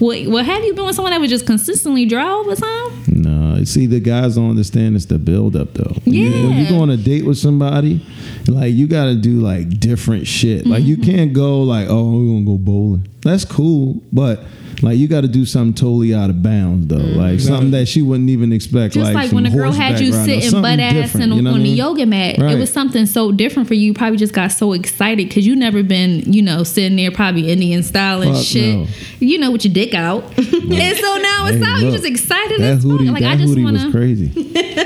[0.00, 3.04] what what have you been with someone that would just consistently dry all the time?
[3.08, 5.94] No, see, the guys don't understand it's the build up though.
[6.04, 8.00] When you- when you go on a date with somebody,
[8.46, 10.66] like you got to do like different shit.
[10.66, 10.88] Like Mm-hmm.
[10.88, 13.08] you can't go like, oh, we're gonna go bowling.
[13.22, 14.44] That's cool, but
[14.82, 16.96] like you got to do something totally out of bounds though.
[16.96, 18.94] Like something that she wouldn't even expect.
[18.94, 19.02] Mm-hmm.
[19.02, 21.62] Just like, some when a girl had you sitting butt ass and you know on
[21.62, 22.54] the yoga mat, Right.
[22.54, 23.86] it was something so different for you.
[23.86, 27.50] You probably just got so excited because you never been, you know, sitting there probably
[27.50, 28.74] Indian style and Fuck shit.
[28.76, 28.86] no.
[29.20, 31.80] You know, with your dick out, and so now it's Hey, out.
[31.80, 32.92] You just excited That as fuck.
[32.92, 33.84] hootie, Like that I just wanna.
[33.84, 34.30] was crazy.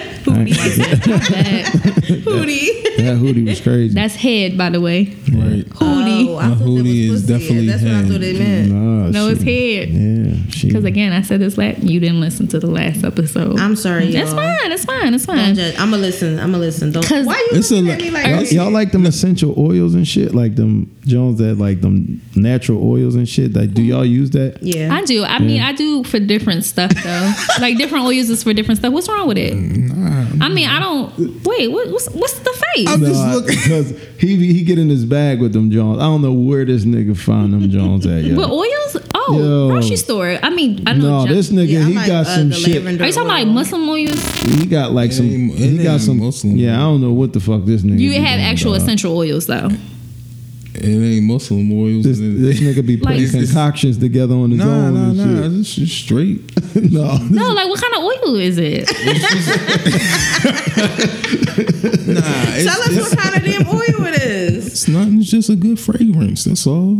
[1.60, 2.96] Hootie.
[2.98, 3.94] that hootie was crazy.
[3.94, 5.04] That's head, by the way.
[5.32, 5.64] right.
[5.66, 6.26] Hootie.
[6.28, 8.08] Oh, I A thought that was hootie is definitely That's what I head.
[8.08, 8.70] thought it meant.
[8.72, 9.88] Nah, no, it's head.
[9.90, 10.36] Yeah.
[10.62, 11.78] Because again, I said this last.
[11.82, 13.58] You didn't listen to the last episode.
[13.58, 14.22] I'm sorry, y'all.
[14.22, 14.72] It's fine.
[14.72, 15.14] It's fine.
[15.14, 15.58] It's fine.
[15.58, 16.38] I'm gonna listen.
[16.38, 16.92] I'm gonna listen.
[16.92, 17.04] Don't.
[17.06, 19.54] 'Cause Why you it's a looking lo- at me like Y'all, y'all like them essential
[19.58, 23.54] oils and shit, like them Jones that like them natural oils and shit.
[23.54, 24.62] Like, do y'all use that?
[24.62, 24.94] Yeah.
[24.94, 25.24] I do.
[25.24, 27.32] I mean, I do for different stuff though.
[27.60, 28.92] like different oils is for different stuff.
[28.92, 29.54] What's wrong with it?
[30.40, 31.44] I mean, I don't.
[31.44, 32.88] Wait, what, what's what's the face?
[32.88, 33.56] I'm just Nah, looking.
[33.56, 35.98] because he he get in his bag with them Jones.
[35.98, 38.24] I don't know where this nigga found them Jones at.
[38.24, 38.36] Yo.
[38.36, 38.96] But oils?
[39.14, 39.68] Oh, Yo.
[39.70, 40.38] grocery store.
[40.42, 41.20] I mean, I know.
[41.20, 42.74] no, John- this nigga Yeah, I he like, got uh, some the shit.
[42.76, 43.36] lavender Are you talking oil.
[43.36, 44.40] like Muslim oils?
[44.42, 45.26] He got like some.
[45.30, 46.18] ain't- He got ain't some.
[46.18, 46.56] Muslim.
[46.56, 47.98] Yeah, I don't know what the fuck this nigga.
[48.00, 48.82] You be have doing, actual dog.
[48.82, 49.68] essential oils though.
[50.72, 52.04] It ain't Muslim oils.
[52.04, 52.40] This, in it.
[52.40, 54.94] this nigga be putting It's- it's- concoctions together on his Nah, own.
[54.94, 55.42] nah, and nah.
[55.50, 55.60] shit.
[55.60, 56.40] It's just straight.
[56.76, 58.88] no, No, like what kind of oil is it?
[62.10, 62.22] Nah,
[62.54, 64.66] it's, Tell us what kind of damn oil it is.
[64.66, 65.20] it's nothing.
[65.20, 66.44] It's just a good fragrance.
[66.44, 66.96] That's all.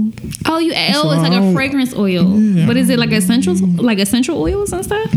[0.47, 2.39] Oh, you oh, it's like a fragrance oil.
[2.39, 2.67] Yeah.
[2.67, 5.11] But is it like essentials, like essential oils and stuff?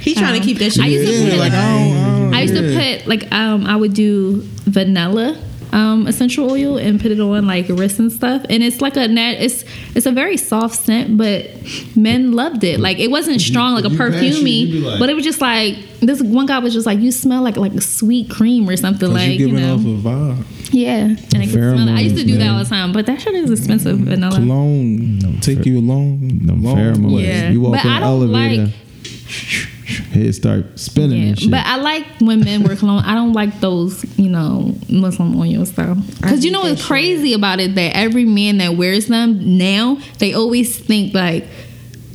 [0.00, 0.84] He trying to keep that shit.
[0.84, 1.56] I used to Yeah, put like I.
[1.56, 2.60] I, I used yeah.
[2.62, 5.36] to put like um I would do vanilla
[5.72, 9.06] um essential oil and put it on like wrists and stuff and it's like a
[9.06, 9.64] nat it's
[9.94, 11.46] it's a very soft scent but
[11.94, 15.14] men loved it like it wasn't strong like a you perfumey you like- but it
[15.14, 18.30] was just like this one guy was just like you smell like like a sweet
[18.30, 20.44] cream or something." like you you know off a vibe.
[20.72, 23.04] yeah and I could smell it I used to do that all the time but
[23.06, 26.28] that shit is expensive vanilla Cologne take you along.
[26.46, 27.22] them long pheromones.
[27.22, 27.50] Yeah.
[27.50, 31.50] You walk But in I the don't elevator, like- head start spinning Yeah, and shit.
[31.50, 33.02] but I like when men wear cologne.
[33.04, 35.94] I don't like those, you know, Muslim oils though.
[36.20, 40.34] Because you know what's crazy about it that every man that wears them now, they
[40.34, 41.44] always think like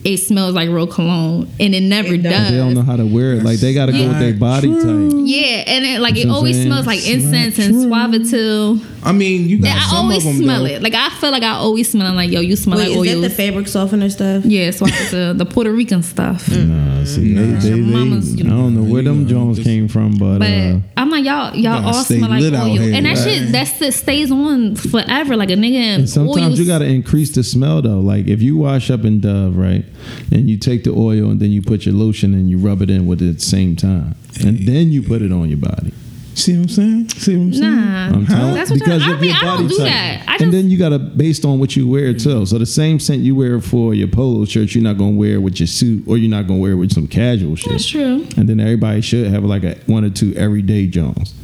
[0.04, 2.32] it smells like real cologne, and it never It don't.
[2.34, 2.52] does.
[2.52, 3.44] they don't know how to wear it.
[3.44, 4.84] Like they got to go with their body type.
[5.26, 6.68] Yeah, and it, like You it know what I'm always saying?
[6.68, 7.86] smells like It's incense and true.
[7.90, 8.86] suavitel.
[9.06, 10.70] I mean, you got Yeah, I always of them smell though.
[10.70, 10.82] it.
[10.82, 13.18] Like I feel like I always smell like yo, you smell Wait, like is that
[13.20, 13.22] oils.
[13.22, 14.46] the fabric softener stuff?
[14.46, 16.48] yeah, suavitel, the Puerto Rican stuff.
[16.50, 20.48] Nah, see, they, they, they, I don't know where them Jones came from, but, But
[20.50, 23.18] uh, I'm like y'all, y'all gotta all smell like lit oil, here, and that right?
[23.18, 25.36] shit that's that stays on forever.
[25.36, 26.60] Like a nigga and sometimes oils.
[26.60, 28.00] you got to increase the smell though.
[28.00, 29.84] Like if you wash up in Dove, right,
[30.32, 32.90] and you take the oil and then you put your lotion and you rub it
[32.90, 34.16] in with it at the same time,
[34.46, 35.94] and then you put it on your body.
[36.36, 37.10] See what I'm saying?
[37.10, 37.76] See what I'm saying?
[37.76, 39.30] Nah, I'm telling that's what because I, I of mean.
[39.30, 39.86] your I body don't do type.
[39.88, 40.24] that.
[40.28, 42.48] I just and then you gotta based on what you wear too.
[42.48, 45.60] So the same scent you wear for your polo shirt, you're not gonna wear with
[45.60, 47.72] your suit, or you're not gonna wear with some casual shit.
[47.72, 48.26] that's true.
[48.36, 51.36] And then everybody should have like a one or two everyday Jones,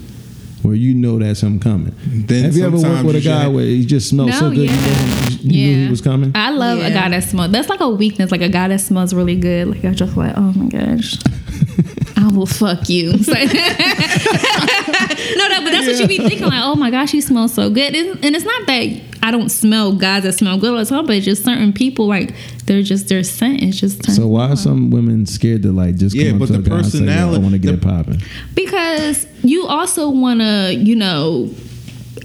[0.63, 1.93] where you know that's him coming.
[2.05, 4.55] Then have you ever worked with a guy should- where he just smells so No,
[4.55, 4.75] good, yeah.
[4.75, 6.31] you, know, you yeah, knew he was coming?
[6.35, 7.51] I love a guy that smells.
[7.51, 8.31] That's like a weakness.
[8.31, 9.67] Like a guy that smells really good.
[9.69, 11.15] Like I'm just like, oh my gosh.
[12.17, 13.13] I will fuck you.
[15.37, 16.47] No, no, but that's what you be thinking.
[16.47, 17.93] Like, oh my gosh, he smells so good.
[17.95, 21.05] And and it's not that I don't smell guys that smell good all the time,
[21.05, 22.33] but it's just certain people like
[22.65, 26.15] they're just their scent is just So why are some women scared to like just
[26.15, 27.59] come Yeah, up but to the a guy and say, "Yo, I personality- want to
[27.59, 28.21] get the- it popping?
[28.55, 29.28] because you
[29.69, 31.49] also want to you know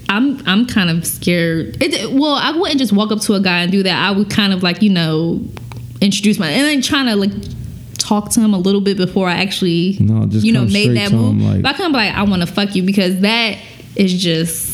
[0.08, 1.76] i'm i'm kind of scared.
[1.82, 3.96] It, well i wouldn't just walk up to a guy and do that.
[4.08, 5.40] I would kind of like you know
[6.00, 7.30] introduce my and then trying to like
[7.98, 11.10] talk to him a little bit before i actually No, just you know made that
[11.12, 13.56] move him, like- but i can't be like i want to fuck you because that
[13.96, 14.73] is just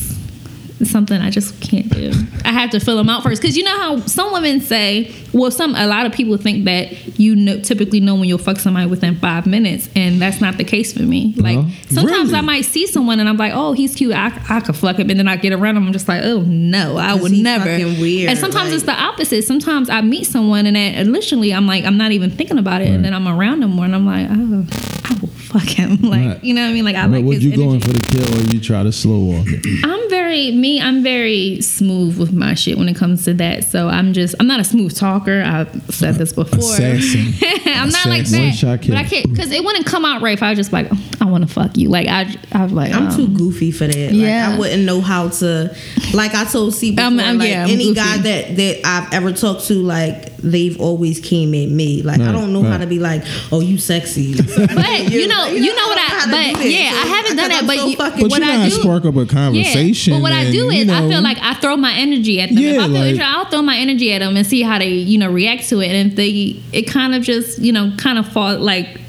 [0.85, 2.11] something I just can't do.
[2.45, 5.51] I have to fill them out first because you know how some women say, well,
[5.51, 8.87] some a lot of people think that you know typically know when you'll fuck somebody
[8.87, 11.33] within five minutes, and that's not the case for me.
[11.37, 12.39] Like Well, sometimes really?
[12.39, 15.09] I might see someone and I'm like, oh, he's cute, I, I could fuck him,
[15.09, 17.65] and then I get around him, I'm just like, oh no, I would he never.
[17.65, 19.43] fucking weird, and sometimes like- it's the opposite.
[19.43, 23.03] Sometimes I meet someone and initially I'm like, I'm not even thinking about it, and
[23.05, 24.65] then I'm around them more, and I'm like, oh,
[25.05, 25.97] I will fuck him.
[26.01, 26.43] Like Right.
[26.43, 26.85] you know what I mean?
[26.85, 27.63] Like I But like would you energy.
[27.65, 29.61] going for the kill or you try to slow walk it?
[29.85, 30.81] I'm very me.
[30.81, 33.63] I'm very smooth with my shit when it comes to that.
[33.65, 34.35] So I'm just.
[34.39, 35.41] I'm not a smooth talker.
[35.45, 36.59] I've said this before.
[36.59, 37.33] Assassin.
[37.65, 38.39] I'm not like that.
[38.39, 38.95] One shot kill.
[38.95, 40.89] But I can't because it wouldn't come out right if I was just like
[41.21, 41.89] I want to fuck you.
[41.89, 42.33] Like I.
[42.53, 43.95] I was like I'm um, too goofy for that.
[44.13, 44.47] Yeah.
[44.49, 45.75] Like I wouldn't know how to
[46.13, 47.93] like I told C before, I'm- I'm- like yeah, any goofy.
[47.95, 52.01] guy that that I've ever talked to, like they've always came at me.
[52.03, 54.35] Like I don't know how to be like, oh you sexy.
[54.81, 56.09] But you know, you know what I I.
[56.09, 57.59] don't know how to But do yeah, I haven't done that.
[57.61, 58.81] I'm But so you, fucking- But what you I gotta do.
[58.81, 60.13] spark up a conversation.
[60.13, 62.49] Yeah, but what I do is you I feel like I throw my energy at
[62.49, 62.57] them.
[62.59, 64.89] if I feel like- interested, I'll throw my energy at them and see how they,
[64.89, 65.87] you know, react to it.
[65.89, 68.99] And if they, it kind of just, you know, kind of fall like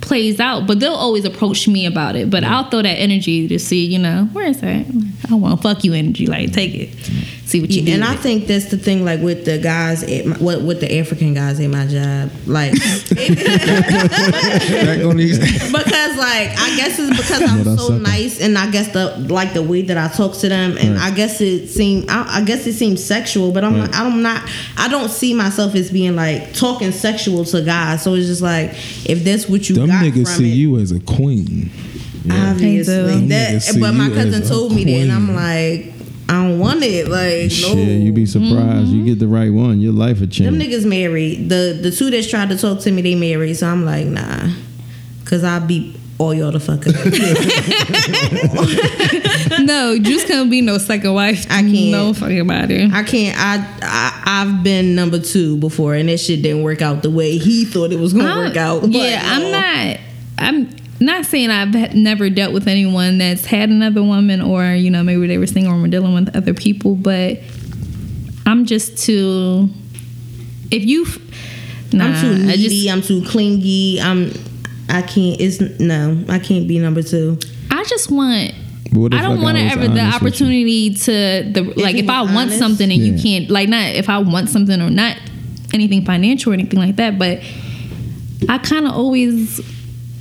[0.00, 0.66] plays out.
[0.66, 2.30] But they'll always approach me about it.
[2.30, 4.86] But I'll throw that energy to see, you know, where is that?
[5.30, 6.26] I want fuck you energy.
[6.26, 6.88] Like take it,
[7.50, 7.92] see what you do.
[7.92, 8.20] and I it.
[8.20, 11.58] think that's the thing, like with the guys, at my, what with the African guys
[11.60, 12.72] at my job, like
[13.90, 15.38] back on these.
[15.72, 18.00] because like I guess it's because I'm What so suck.
[18.00, 21.12] nice and I guess the like the way that I talk to them and Right.
[21.12, 23.90] I guess it seemed I, I guess it seems sexual but I'm Right.
[23.94, 28.26] I'm not I don't see myself as being like talking sexual to guys so it's
[28.26, 28.70] just like
[29.08, 31.70] if that's what you Them got niggas from see it, you as a queen.
[32.30, 35.92] obviously Them that niggas see but my cousin told me that and I'm like
[36.30, 38.86] I don't want it like no Shit, you be surprised.
[38.88, 39.06] You mm-hmm.
[39.06, 42.50] get the right one, your life would them niggas married the the two that tried
[42.50, 44.48] to talk to me they married so I'm like nah
[45.24, 46.94] cause I beat all y'all the fuck up
[49.60, 51.46] no, just can't be no second wife.
[51.50, 51.90] I can't.
[51.90, 52.90] No fucking body.
[52.92, 53.36] I can't.
[53.38, 57.38] I, I I've been number two before, and that shit didn't work out the way
[57.38, 58.82] he thought it was gonna I'm- work out.
[58.82, 59.98] But, Yeah, I'm not.
[60.38, 60.68] I'm
[61.00, 65.26] not saying I've never dealt with anyone that's had another woman, or you know, maybe
[65.26, 66.94] they were single and were dealing with other people.
[66.94, 67.38] But
[68.46, 69.70] I'm just too.
[70.70, 71.06] If you,
[71.92, 72.68] nah, I'm too needy.
[72.68, 74.00] just, I'm too clingy.
[74.00, 74.32] I'm.
[74.88, 75.40] I can't.
[75.40, 76.22] It's no.
[76.28, 77.38] I can't be number two.
[77.70, 78.54] I just want.
[78.92, 80.46] What I don't want to ever the honest with you?
[80.46, 81.12] opportunity to
[81.52, 84.18] the like you if I was want something and you can't like not if I
[84.18, 85.16] want something or not
[85.72, 87.38] anything financial or anything like that, but
[88.48, 89.60] I kind of always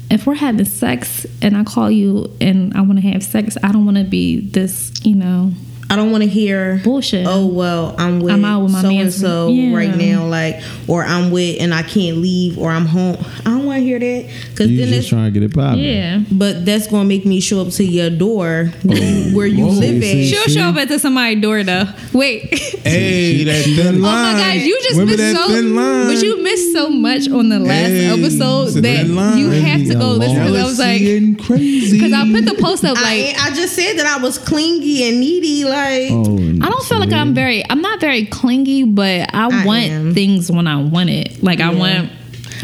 [0.10, 3.72] if we're having sex and I call you and I want to have sex, I
[3.72, 5.52] don't want to be this, you know,
[5.92, 7.26] I don't want to hear bullshit.
[7.28, 11.04] Oh well, I'm with, I'm out with my so and so right now, like, or
[11.04, 13.18] I'm with and I can't leave, or I'm home.
[13.40, 15.08] I don't want to hear that because then just it's.
[15.10, 15.80] trying to get it popping.
[15.80, 16.22] yeah.
[16.32, 19.72] But that's gonna make me show up to your door oh, where you Whoa.
[19.72, 20.28] live See, at.
[20.48, 21.86] She'll show up at somebody's door though.
[22.14, 22.54] Wait.
[22.80, 26.08] Hey, that she- thin Oh my gosh, you just Remember missed that so thin line?
[26.08, 29.06] but you missed so much on the last Hey, episode that
[29.38, 31.98] you have to go listen because I was like crazy.
[32.00, 35.08] because I put the post up like ain't- I just said that I was clingy
[35.10, 35.79] and needy, like.
[36.12, 39.84] Oh, I don't feel like I'm very I'm not very clingy, but I, I want
[39.86, 40.14] am.
[40.14, 41.42] things when I want it.
[41.44, 42.12] Like I want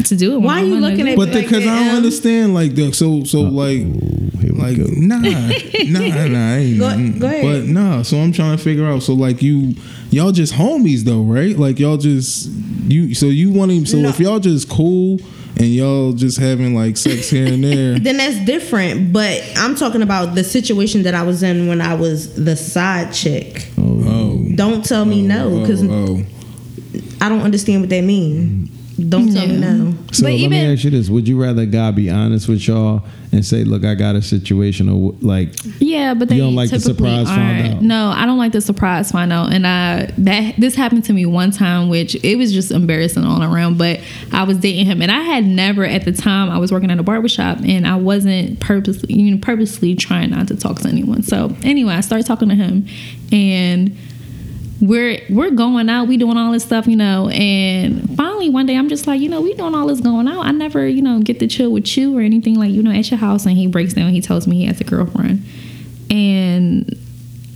[0.06, 0.38] to do it.
[0.38, 1.16] Why are you looking at it.
[1.16, 4.84] But because that, I don't understand, like the so so like here we like go.
[4.88, 7.42] nah nah nah ain't Go- go ahead.
[7.42, 9.02] But nah, so I'm trying to figure out.
[9.02, 9.74] So like you
[10.10, 11.56] y'all just homies though, right?
[11.56, 12.48] Like y'all just
[12.86, 13.86] you so you want him.
[13.86, 14.08] So No.
[14.10, 15.18] if y'all just cool
[15.56, 17.98] and y'all just having like sex here and there.
[17.98, 19.12] then that's different.
[19.12, 23.12] But I'm talking about the situation that I was in when I was the side
[23.12, 23.70] chick.
[23.78, 26.24] Oh, Don't tell me oh, no, because oh, oh.
[27.20, 28.70] I don't understand what that means.
[28.96, 29.72] Don't tell me No.
[29.76, 29.90] no.
[30.12, 32.66] So But let even- me ask you this: Would you rather God be honest with
[32.66, 36.54] y'all and say, "Look, I got a situation," or like, Yeah, but they You don't
[36.54, 37.82] like the surprise find out?
[37.82, 39.52] No, I don't like the surprise find out.
[39.52, 43.42] And I that this happened to me one time, which it was just embarrassing all
[43.42, 43.76] around.
[43.76, 44.00] But
[44.32, 46.98] I was dating him, and I had never at the time I was working at
[46.98, 51.22] a barbershop, and I wasn't purposely you know, purposely trying not to talk to anyone.
[51.22, 52.86] So anyway, I started talking to him,
[53.30, 53.94] and
[54.80, 58.76] we're we're going out, we doing all this stuff, you know, and finally one day
[58.76, 60.44] I'm just like, you know, we doing all this going out.
[60.44, 63.10] I never, you know, get to chill with you or anything like, you know, at
[63.10, 63.46] your house.
[63.46, 65.42] And he breaks down, he tells me he has a girlfriend,
[66.10, 66.94] and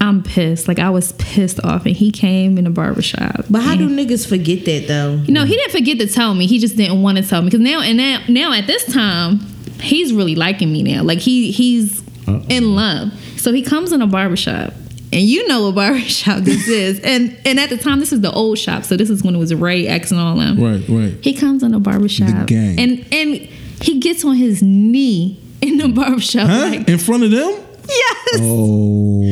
[0.00, 0.66] I'm pissed.
[0.66, 3.44] Like I was pissed off, and he came in the barbershop.
[3.50, 5.16] But how do niggas forget that though?
[5.26, 6.46] you know, he didn't forget to tell me.
[6.46, 9.40] He just didn't want to tell me because now and now, now at this time,
[9.80, 11.02] he's really liking me now.
[11.02, 12.44] Like he he's Uh-oh.
[12.48, 13.12] in love.
[13.36, 14.72] So he comes in a barbershop.
[15.12, 17.00] And you know what barbershop this is.
[17.00, 18.84] And and at the time this is the old shop.
[18.84, 20.60] So this is when it was Ray X and all them.
[20.62, 21.14] Right, right.
[21.22, 22.28] He comes in a barbershop.
[22.28, 22.78] The gang.
[22.78, 23.34] And and
[23.82, 26.48] he gets on his knee in the barbershop.
[26.48, 26.68] Huh?
[26.70, 27.66] Like, In front of them?
[27.88, 28.38] yes.
[28.40, 29.22] oh,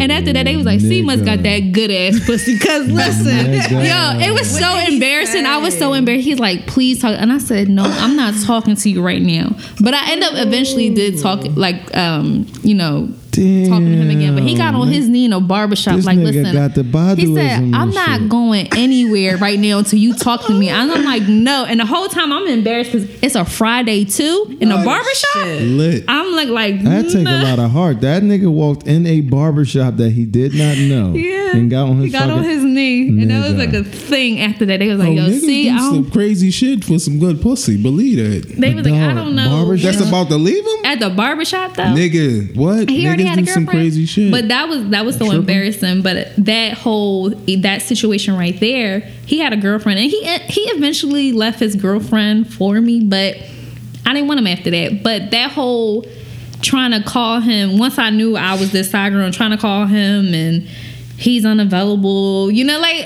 [0.00, 3.52] And after that, they was like, "C must got that good ass pussy." Cause listen,
[3.52, 5.46] yo, it was so did he embarrassing.
[5.46, 6.24] I was so embarrassed.
[6.24, 9.54] He's like, "Please talk," and I said, "No, I'm not talking to you right now."
[9.80, 13.68] But I end up eventually did talk, like, um, you know, Damn.
[13.68, 14.34] talking to him again.
[14.34, 16.52] But he got on his knee in a barbershop, This like, nigga listen.
[16.54, 20.52] got the he said, I'm not shit." going anywhere right now until you talk to
[20.58, 20.68] me.
[20.68, 21.64] And I'm like, no.
[21.64, 25.32] And the whole time I'm embarrassed because it's a Friday too in a barbershop.
[25.34, 25.62] shit.
[25.62, 26.04] Lit.
[26.08, 28.00] I'm like, like That take a lot of heart.
[28.00, 31.14] That nigga walked in a barbershop that he did not know.
[31.28, 33.82] Yeah, And got on his he got on his knee, and that was like a
[33.84, 34.40] thing.
[34.40, 36.84] After that, they was Oh, like, "Yo, niggas see, do I some don't." crazy shit
[36.84, 37.80] for some good pussy.
[37.82, 38.56] Believe that.
[38.56, 41.74] They was like, "I don't know." barbershop- That's about to leave him, at the barbershop
[41.76, 41.84] though.
[41.84, 42.54] nigga.
[42.56, 42.88] What?
[42.88, 43.66] he already had a girlfriend.
[43.68, 44.30] some crazy shit.
[44.30, 45.40] But that was that was so Tripping.
[45.40, 46.02] embarrassing.
[46.02, 51.32] But that whole that situation right there, he had a girlfriend, and he he eventually
[51.32, 53.00] left his girlfriend for me.
[53.00, 53.36] But
[54.06, 55.02] I didn't want him after that.
[55.02, 56.06] But that whole
[56.62, 59.56] trying to call him once I knew I was this side girl and trying to
[59.56, 60.68] call him and
[61.18, 62.50] he's unavailable.
[62.50, 63.04] You know, like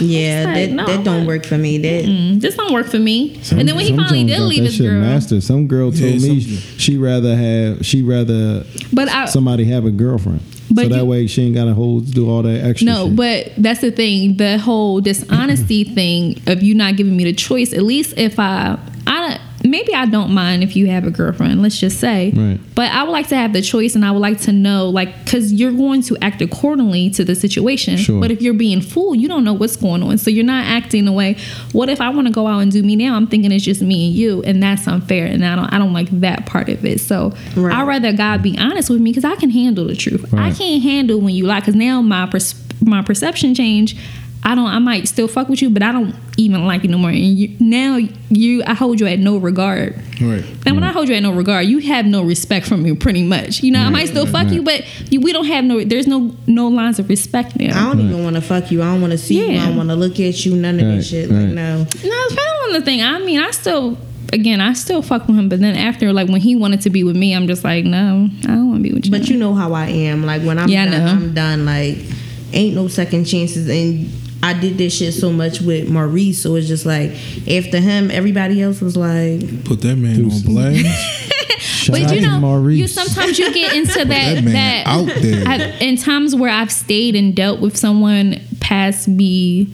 [0.00, 1.78] Yeah, like, that, no, that don't work for me.
[1.78, 3.38] That Mm, this don't work for me.
[3.42, 5.40] Some- and then when he finally did leave that his girl, master.
[5.40, 9.84] Some girl told Yeah, me some- she rather have she rather but I somebody have
[9.84, 10.40] a girlfriend.
[10.70, 12.86] But so that you- way she ain't gotta hold do all that extra.
[12.86, 13.16] No, shit.
[13.16, 14.36] but that's the thing.
[14.36, 17.72] The whole dishonesty thing of you not giving me the choice.
[17.72, 18.78] At least if I, I
[19.74, 21.60] maybe I don't mind if you have a girlfriend.
[21.60, 22.30] Let's just say.
[22.30, 22.60] Right.
[22.76, 25.24] But I would like to have the choice, and I would like to know, like,
[25.24, 27.96] because you're going to act accordingly to the situation.
[27.96, 28.20] Sure.
[28.20, 31.04] But if you're being fooled, you don't know what's going on, so you're not acting
[31.06, 31.36] the way.
[31.72, 33.16] What if I want to go out and do me now?
[33.16, 35.92] I'm thinking it's just me and you, and that's unfair, and I don't, I don't
[35.92, 37.00] like that part of it.
[37.00, 37.74] So Right.
[37.74, 40.32] I'd rather God be honest with me because I can handle the truth.
[40.34, 43.96] I can't handle when you lie because now my pers- my perception change.
[44.46, 44.66] I don't.
[44.66, 47.08] I might still fuck with you, but I don't even like you no more.
[47.10, 47.96] And you, now
[48.28, 49.94] you, I hold you at no regard.
[50.20, 50.44] right.
[50.66, 53.22] And when I hold you at no regard, you have no respect from me, pretty
[53.22, 53.62] much.
[53.62, 55.82] You know, I might still fuck you, but you, we don't have no.
[55.82, 57.70] There's no no lines of respect now.
[57.90, 58.82] I don't even want to fuck you.
[58.82, 59.58] I don't want to see you.
[59.58, 60.54] I don't want to look at you.
[60.56, 61.30] None of Right, that shit.
[61.30, 61.38] right.
[61.44, 61.78] Like no.
[61.78, 63.02] No, it's kind of the thing.
[63.02, 63.96] I mean, I still,
[64.32, 67.02] again, I still fuck with him, but then after, like when he wanted to be
[67.02, 69.10] with me, I'm just like, no, I don't want to be with you.
[69.10, 70.26] But you know how I am.
[70.26, 71.08] Like when I'm Yeah, done.
[71.08, 71.64] I'm done.
[71.64, 71.96] Like
[72.52, 73.68] ain't no second chances.
[73.70, 74.10] And
[74.44, 77.10] I did this shit so much with Maurice, so it's just like
[77.48, 80.84] after him, everybody else was like, Put that man on blast.
[81.58, 82.78] Shout but out you to know, Maurice.
[82.78, 85.44] you sometimes you get into that that man that out there.
[85.48, 89.72] I- in times where I've stayed and dealt with someone past me,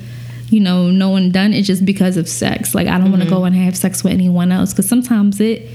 [0.50, 2.74] you know, no one done it just because of sex.
[2.74, 3.34] Like I don't want to Mm-hmm.
[3.36, 5.68] go and have sex with anyone else because sometimes it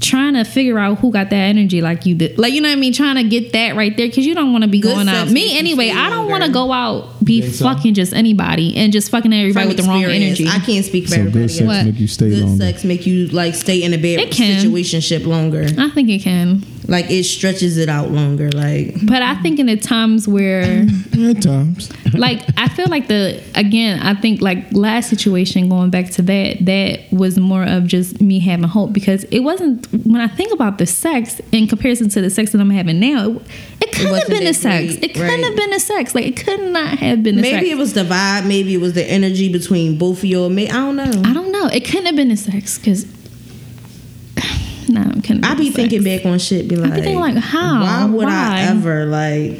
[0.00, 2.72] trying to figure out who got that energy like you did like you know what
[2.76, 4.94] i mean trying to get that right there because you don't want to be Good
[4.94, 7.64] going out me anyway i don't want to go out be think so?
[7.64, 11.04] fucking just anybody and just fucking everybody from with the wrong energy I can't speak
[11.08, 11.66] for so good sex.
[11.66, 11.84] What?
[11.86, 12.64] make you stay Good longer.
[12.64, 14.64] sex make you like stay in a bad It can.
[14.64, 15.66] situationship longer.
[15.78, 18.50] i think it can Like it stretches it out longer.
[18.52, 20.86] Like but i think in the times where
[21.18, 21.90] At times.
[22.14, 26.58] like I feel like the again I think like last situation going back to that
[26.66, 30.78] that was more of just me having hope because it wasn't when I think about
[30.78, 33.42] the sex in comparison to the sex that I'm having now it,
[33.80, 35.44] it couldn't have been the that sex great, it couldn't right.
[35.44, 37.52] have been the sex like it could not have been the sex.
[37.54, 38.46] maybe sex it was the vibe.
[38.46, 40.48] Maybe it was the energy between both of you.
[40.50, 41.22] May I don't know.
[41.24, 43.04] I don't know it couldn't have been the sex because
[44.88, 46.22] no it couldn't I have be been thinking sex.
[46.22, 46.68] back on shit.
[46.68, 47.82] Be like, I be thinking like, how?
[47.82, 48.56] Why would Why?
[48.58, 49.52] I ever like?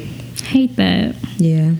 [0.43, 1.73] hate that Yeah.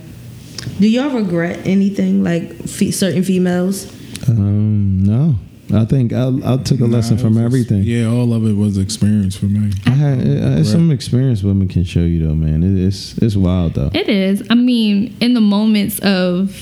[0.79, 3.91] Do y'all regret anything like fe- certain females?
[4.27, 5.35] Um, no,
[5.73, 7.83] I think I, I took a lesson Nah, it from was- everything.
[7.83, 9.71] Yeah, all of it was experience for me.
[9.85, 12.63] I had uh, it's some experience women can show you though, man.
[12.63, 13.91] It, it's it's wild though.
[13.93, 14.43] It is.
[14.49, 16.55] I mean, in the moments of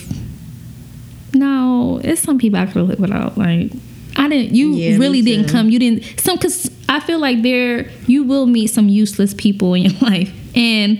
[1.33, 3.37] no, it's some people I could have live without.
[3.37, 3.71] Like
[4.15, 4.55] I didn't.
[4.55, 5.51] You Yeah, really didn't too.
[5.51, 5.69] come.
[5.69, 6.19] You didn't.
[6.19, 10.33] Some because I feel like there you will meet some useless people in your life,
[10.55, 10.99] and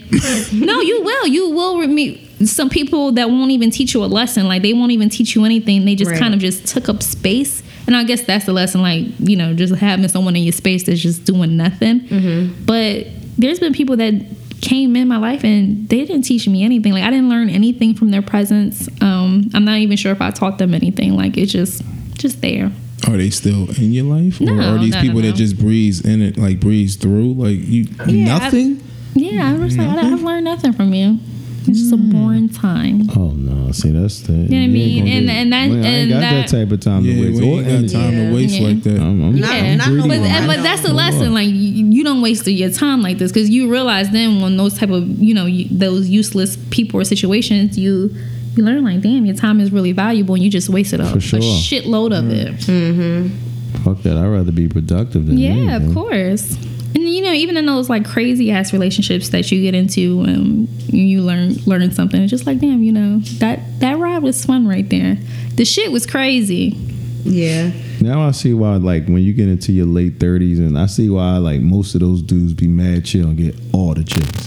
[0.54, 1.28] no, you will.
[1.28, 4.48] You will meet some people that won't even teach you a lesson.
[4.48, 5.86] Like they won't even teach you anything.
[5.86, 6.20] They just Right.
[6.20, 7.64] kind of just took up space.
[7.88, 8.82] And I guess that's the lesson.
[8.82, 12.02] Like you know, just having someone in your space that's just doing nothing.
[12.02, 12.66] Mm-hmm.
[12.66, 13.08] But
[13.38, 14.14] there's been people that
[14.62, 16.94] came in my life and they didn't teach me anything.
[16.94, 18.88] Like I didn't learn anything from their presence.
[19.02, 21.16] Um, I'm not even sure if I taught them anything.
[21.16, 21.84] Like it's just
[22.14, 22.72] just there.
[23.08, 25.28] Are they still in your life, or No, are these no, no, people no.
[25.28, 28.82] that just breeze in it, like breeze through, like you Yeah, I- nothing?
[29.14, 31.20] Yeah, I was like, I've learned nothing from you.
[31.68, 33.10] It's just a boring time.
[33.16, 34.34] Oh no, see that's the.
[34.34, 35.08] You know what I mean?
[35.08, 37.42] And- and that- I ain't and got that- that, type of time yeah, to waste.
[37.42, 38.30] we ain't got time Yeah.
[38.30, 38.68] to waste Yeah.
[38.68, 39.00] like that.
[39.00, 40.30] I'm, I'm, Not- I'm not But, with more.
[40.30, 41.34] my- but that's the lesson.
[41.34, 41.54] Like you,
[41.88, 45.08] you don't waste your time like this because you realize then when those type of
[45.22, 48.14] you know you, those useless people or situations you
[48.56, 51.20] you learn like damn your time is really valuable and you just wasted a, For
[51.20, 51.40] sure.
[51.40, 52.54] a shitload of it.
[52.60, 53.84] Mm-hmm.
[53.84, 54.16] Fuck that.
[54.18, 55.88] I'd rather be productive than Yeah, anything.
[55.90, 56.58] of course.
[56.96, 60.68] And you know, even in those like crazy ass relationships that you get into, um,
[60.88, 62.22] you learn learn something.
[62.22, 65.18] It's just like, damn, you know, that that ride was fun right there.
[65.56, 66.78] The shit was crazy.
[67.24, 67.72] Yeah.
[68.02, 71.10] Now I see why, like, when you get into your late thirties, and I see
[71.10, 74.46] why, like, most of those dudes be mad chill and get all the chicks.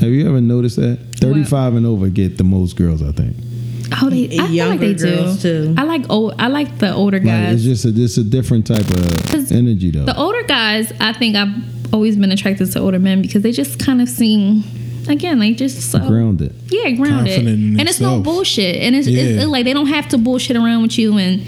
[0.00, 0.98] Have you ever noticed that?
[1.16, 3.36] 35 and over get the most girls, I think.
[4.02, 4.26] Oh, they.
[4.38, 5.36] I feel like they do.
[5.36, 5.74] too.
[5.78, 6.34] I like old.
[6.38, 7.54] I like the older Like, guys.
[7.66, 10.04] it's just a, it's a different type of energy, though.
[10.04, 13.78] The older guys, I think I've always been attracted to older men because they just
[13.78, 14.62] kind of seem,
[15.08, 16.54] again, like just so Grounded.
[16.68, 19.22] yeah, grounded, Confident in and it's no bullshit, and it's, it's, Yeah.
[19.42, 21.42] it's like they don't have to bullshit around with you and.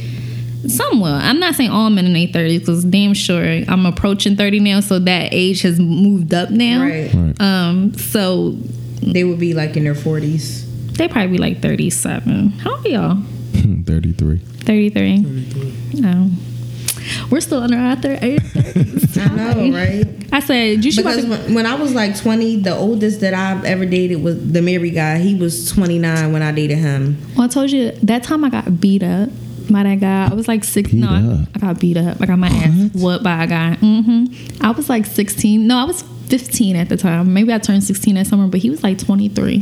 [0.66, 1.12] Somewhat.
[1.12, 4.80] I'm not saying all men in their 30s because damn sure I'm approaching 30 now,
[4.80, 6.82] so that age has moved up now.
[6.82, 7.14] Right.
[7.14, 7.40] Right.
[7.40, 8.56] Um, so
[9.00, 10.66] They would be like in their forties.
[10.94, 12.48] they probably be like 37.
[12.58, 13.22] How old are y'all?
[13.86, 14.38] 33.
[14.38, 15.18] 33.
[16.00, 16.28] No.
[17.30, 19.30] We're still under our thir- age 30s.
[19.30, 20.06] I know, right?
[20.32, 23.34] I said, you should Because to- when, when I was like 20, the oldest that
[23.34, 25.18] I've ever dated was the married guy.
[25.18, 27.16] He was 29 when I dated him.
[27.36, 29.30] Well, I told you that time I got beat up
[29.70, 30.28] by that guy.
[30.30, 30.90] I was like six.
[30.90, 31.48] Beat no, I- up?
[31.54, 32.20] I got beat up.
[32.20, 33.74] I got my ass whooped by a guy.
[33.76, 34.26] hmm
[34.60, 35.66] I was like 16.
[35.66, 37.32] No, I was 15 at the time.
[37.32, 39.60] Maybe I turned 16 that summer, but he was like 23,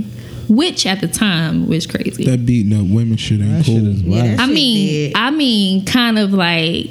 [0.49, 2.24] which at the time was crazy.
[2.24, 3.76] That beating up women shit ain't That cool.
[3.76, 5.12] shit is Yeah, that I shit mean, did.
[5.16, 6.90] I mean, kind of like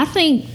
[0.00, 0.46] I think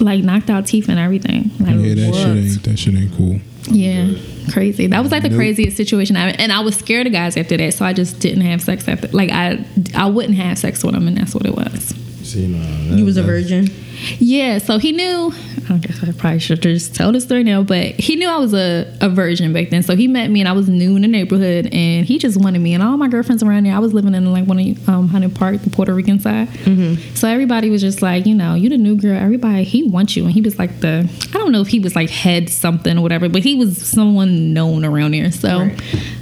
[0.00, 1.50] like knocked out teeth and everything.
[1.58, 3.38] Like, yeah, that shit ain't that shit ain't cool.
[3.68, 4.12] Yeah,
[4.52, 4.86] crazy.
[4.86, 5.38] That was like the Nope.
[5.38, 6.16] craziest situation.
[6.16, 8.86] I, and I was scared of guys after that, so I just didn't have sex
[8.88, 9.08] after.
[9.08, 11.94] Like I, I wouldn't have sex with them, and that's what it was.
[12.26, 13.68] See, no, You was a virgin.
[14.18, 15.32] Yeah, so he knew.
[15.68, 18.52] I guess I probably should just tell the story now, but he knew I was
[18.52, 19.82] a, a virgin back then.
[19.82, 22.60] So he met me, and I was new in the neighborhood, and he just wanted
[22.60, 22.74] me.
[22.74, 25.30] And all my girlfriends around there, I was living in like one of um, Hunting
[25.30, 26.48] Park, the Puerto Rican side.
[27.14, 29.16] So everybody was just like, you know, you the new girl.
[29.16, 31.08] Everybody, he wants you, and he was like the.
[31.32, 34.52] I don't know if he was like head something or whatever, but he was someone
[34.52, 35.30] known around here.
[35.32, 35.70] So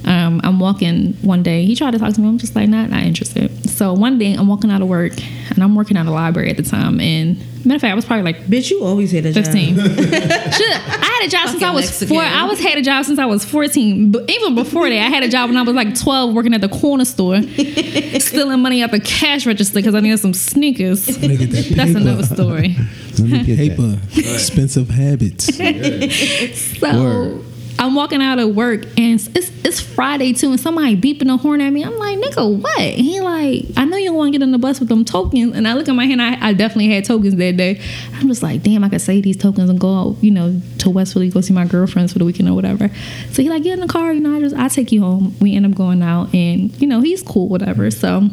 [0.04, 1.64] um, I'm walking one day.
[1.64, 2.28] He tried to talk to me.
[2.28, 3.50] I'm just like, not not interested.
[3.68, 5.12] So one day I'm walking out of work,
[5.54, 7.38] and I'm working at a library at the time, and.
[7.66, 9.42] Matter of fact, I was probably like Bitch, you always had a job.
[9.46, 9.74] 15.
[9.76, 12.08] Shit, I had a job since I was Mexican.
[12.08, 12.22] four.
[12.22, 14.12] I was had a job since I was 14.
[14.12, 16.60] But even before that, I had a job when I was like 12 working at
[16.60, 17.40] the corner store,
[18.20, 21.06] stealing money out the cash register because I needed some sneakers.
[21.06, 21.98] That That's paper.
[21.98, 22.76] another story.
[23.18, 23.78] Let me get that.
[23.78, 23.98] Paper,
[24.34, 25.48] expensive habits.
[26.80, 27.44] So Word.
[27.78, 31.60] I'm walking out of work and it's, it's Friday too, and somebody beeping a horn
[31.60, 31.84] at me.
[31.84, 32.80] I'm like, nigga, what?
[32.80, 35.56] He like, I know you don't want to get on the bus with them tokens.
[35.56, 37.80] And I look at my hand, I, I definitely had tokens that day.
[38.14, 40.90] I'm just like, damn, I could save these tokens and go out, you know, to
[40.90, 42.88] West Philly, go see my girlfriends for the weekend or whatever.
[43.32, 45.36] So he like, get in the car, you know, I just I take you home.
[45.40, 47.90] We end up going out, and you know, he's cool, whatever.
[47.90, 48.28] So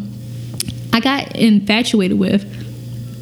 [0.94, 2.46] I got infatuated with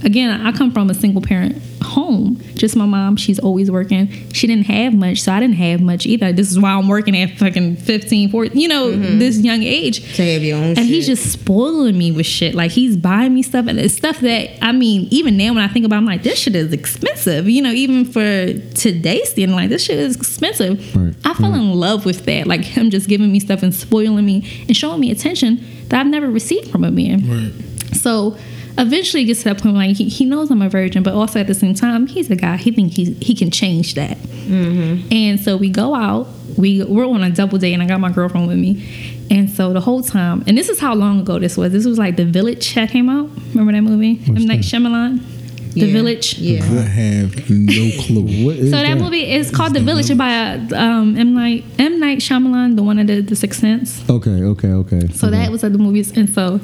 [0.04, 2.42] again, I come from a single parent home.
[2.56, 4.08] Just my mom, she's always working.
[4.34, 6.32] She didn't have much, so I didn't have much either.
[6.32, 9.20] This is why I'm working at fucking 15, 14, you know, mm-hmm.
[9.20, 10.16] this young age.
[10.16, 10.86] To have your own And shit.
[10.86, 12.56] he's just spoiling me with shit.
[12.56, 15.68] Like he's buying me stuff and it's stuff that I mean, even now when I
[15.68, 17.50] think about it, I'm like, this shit is expensive.
[17.50, 20.96] You know, even for today's standard, like this shit is expensive.
[20.96, 21.14] Right.
[21.26, 22.48] I fell in love with that.
[22.48, 26.08] Like him just giving me stuff and spoiling me and showing me attention that I've
[26.08, 27.28] never received from a man.
[27.28, 27.96] Right.
[27.96, 28.38] So
[28.80, 31.40] eventually gets to that point where like he, he knows I'm a virgin, but also
[31.40, 32.58] at the same time, he's a guy.
[32.58, 34.18] He thinks he, he can change that.
[34.50, 36.28] And so we go out.
[36.58, 38.84] We we're on a double date, and I got my girlfriend with me.
[39.32, 41.72] And so the whole time, and this is how long ago this was.
[41.72, 43.30] This was like The Village that came out.
[43.54, 44.20] Remember that movie?
[44.28, 45.22] M Night Shyamalan.
[45.74, 45.94] The Yeah.
[45.94, 46.40] Village.
[46.40, 46.64] Yeah.
[46.64, 48.46] I have no clue.
[48.46, 52.18] What is So that movie is called The Village by um, M Night M Night
[52.20, 54.04] Shyamalan, the one that did The Sixth Sense.
[54.10, 55.08] Okay, okay, okay.
[55.14, 56.60] So that was at the movies, and so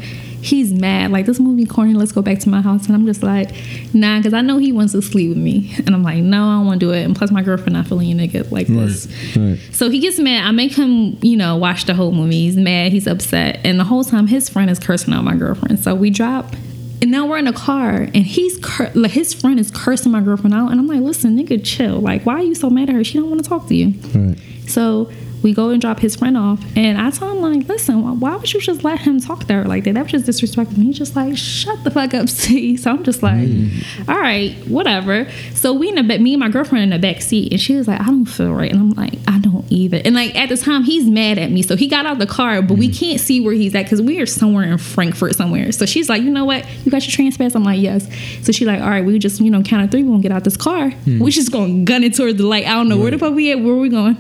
[0.46, 1.12] he's mad.
[1.12, 1.94] Like this movie corny.
[1.94, 3.52] Let's go back to my house, and I'm just like,
[3.94, 6.58] nah, because I know he wants to sleep with me, and I'm like, no, I
[6.58, 7.04] don't want to do it.
[7.04, 9.08] And plus, my girlfriend not feeling a nigga like this.
[9.36, 9.60] Right.
[9.72, 10.46] So he gets mad.
[10.46, 12.44] I make him, you know, watch the whole movie.
[12.44, 12.92] He's mad.
[12.92, 15.80] He's upset, and the whole time his friend is cursing out my girlfriend.
[15.80, 16.54] So we drop.
[17.02, 20.22] And now we're in a car, and he's cur- like his friend is cursing my
[20.22, 22.00] girlfriend out, and I'm like, "Listen, nigga, chill.
[22.00, 23.04] Like, why are you so mad at her?
[23.04, 24.38] She don't want to talk to you." Right.
[24.68, 25.12] So
[25.44, 28.36] we go and drop his friend off, and I told him like, "Listen, why- why
[28.36, 29.94] would you just let him talk to her like that?
[29.94, 33.22] That was just disrespectful." He's just like, "Shut the fuck up, see." So I'm just
[33.24, 33.84] like, mm.
[34.08, 37.22] "All right, whatever." So we in the back, me and my girlfriend in the back
[37.22, 40.02] seat, and she was like, "I don't feel right," and I'm like, "I don't either."
[40.04, 42.28] And like at the time, he's mad at me, so he got out of the
[42.28, 42.98] car, but we mm.
[42.98, 45.72] can't see where he's at because we are somewhere in Frankford somewhere.
[45.72, 46.66] So she's like, "You know what?
[46.86, 48.08] You got your TransPass?" I'm like, "Yes."
[48.42, 50.32] So she's like, "All right, we just you know count of three, we're gonna get
[50.32, 50.92] out this car.
[51.06, 51.20] Mm.
[51.20, 52.66] We just gonna gun it towards the light.
[52.66, 53.60] I don't know where the fuck we at.
[53.60, 54.18] Where we going?"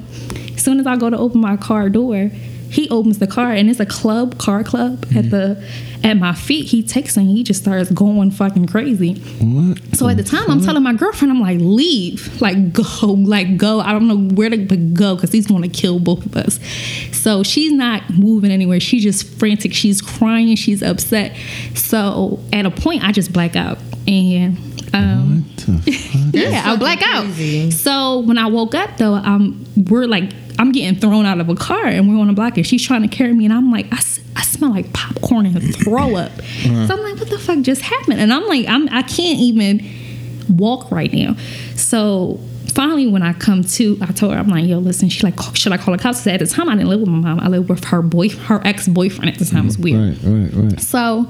[0.56, 2.32] As soon as I go to open my car door,
[2.70, 5.64] he opens the car and it's a club, car club at the
[6.04, 6.66] at my feet.
[6.68, 9.14] He takes and he just starts going fucking crazy.
[9.40, 9.96] What?
[9.96, 12.84] So at the time, I'm telling my girlfriend, I'm like, leave, like go,
[13.14, 13.80] like go.
[13.80, 16.60] I don't know where to but go because he's going to kill both of us.
[17.16, 18.80] So she's not moving anywhere.
[18.80, 19.74] She's just frantic.
[19.74, 20.56] She's crying.
[20.56, 21.36] She's upset.
[21.76, 23.78] So at a point, I just black out
[24.08, 24.58] and.
[24.94, 26.34] Um, What the fuck?
[26.34, 27.24] yeah, I black out.
[27.26, 27.72] crazy.
[27.72, 31.56] So when I woke up though, um, we're like I'm getting thrown out of a
[31.56, 33.86] car and we're on a block and she's trying to carry me and I'm like,
[33.92, 36.32] I, s- I smell like popcorn and throw up.
[36.32, 36.88] Uh-huh.
[36.88, 38.20] So I'm like, what the fuck just happened?
[38.20, 39.88] And I'm like, I'm I can't even
[40.50, 41.36] walk right now.
[41.76, 42.40] So
[42.76, 45.72] finally when I come to, I told her, I'm like, yo, listen, she like, should
[45.72, 46.28] I call the cops?
[46.28, 47.40] at the time I didn't live with my mom.
[47.40, 49.64] I lived with her boy, her ex-boyfriend at the time.
[49.64, 49.84] It was mm-hmm.
[49.84, 50.24] weird.
[50.24, 50.80] Right, right, right.
[50.82, 51.26] So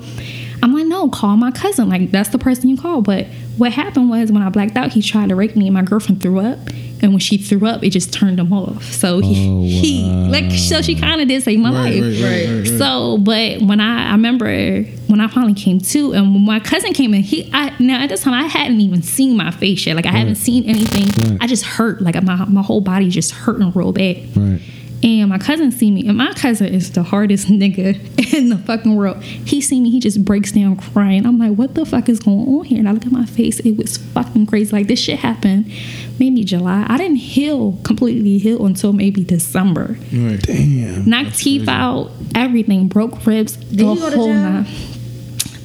[0.64, 1.90] I'm like, no, call my cousin.
[1.90, 3.02] Like, that's the person you call.
[3.02, 3.28] But
[3.58, 6.22] what happened was when I blacked out, he tried to rape me and my girlfriend
[6.22, 6.58] threw up.
[7.02, 8.84] And when she threw up, it just turned him off.
[8.86, 12.24] So he, Oh, he like, so she kind of did save my Right, life.
[12.24, 12.78] right, right.
[12.80, 16.94] So, but when I, I remember when I finally came to, and when my cousin
[16.94, 19.96] came in, he, I, now at this time, I hadn't even seen my face yet.
[19.96, 21.38] Like, I haven't seen anything.
[21.42, 22.02] I just hurt.
[22.02, 24.18] Like, my, my whole body just hurting real bad.
[24.36, 24.62] Right.
[25.06, 28.96] And my cousin see me, and my cousin is the hardest nigga in the fucking
[28.96, 29.22] world.
[29.22, 31.28] He see me, he just breaks down crying.
[31.28, 32.80] I'm like, what the fuck is going on here?
[32.80, 34.72] And I look at my face, it was fucking crazy.
[34.72, 35.72] Like this shit happened
[36.20, 36.86] maybe July.
[36.88, 39.98] I didn't heal completely heal until maybe December.
[40.12, 40.42] Right.
[40.42, 41.08] Damn.
[41.08, 44.36] Knocked teeth out, everything, broke ribs, the you go to whole jail?
[44.36, 44.66] nine.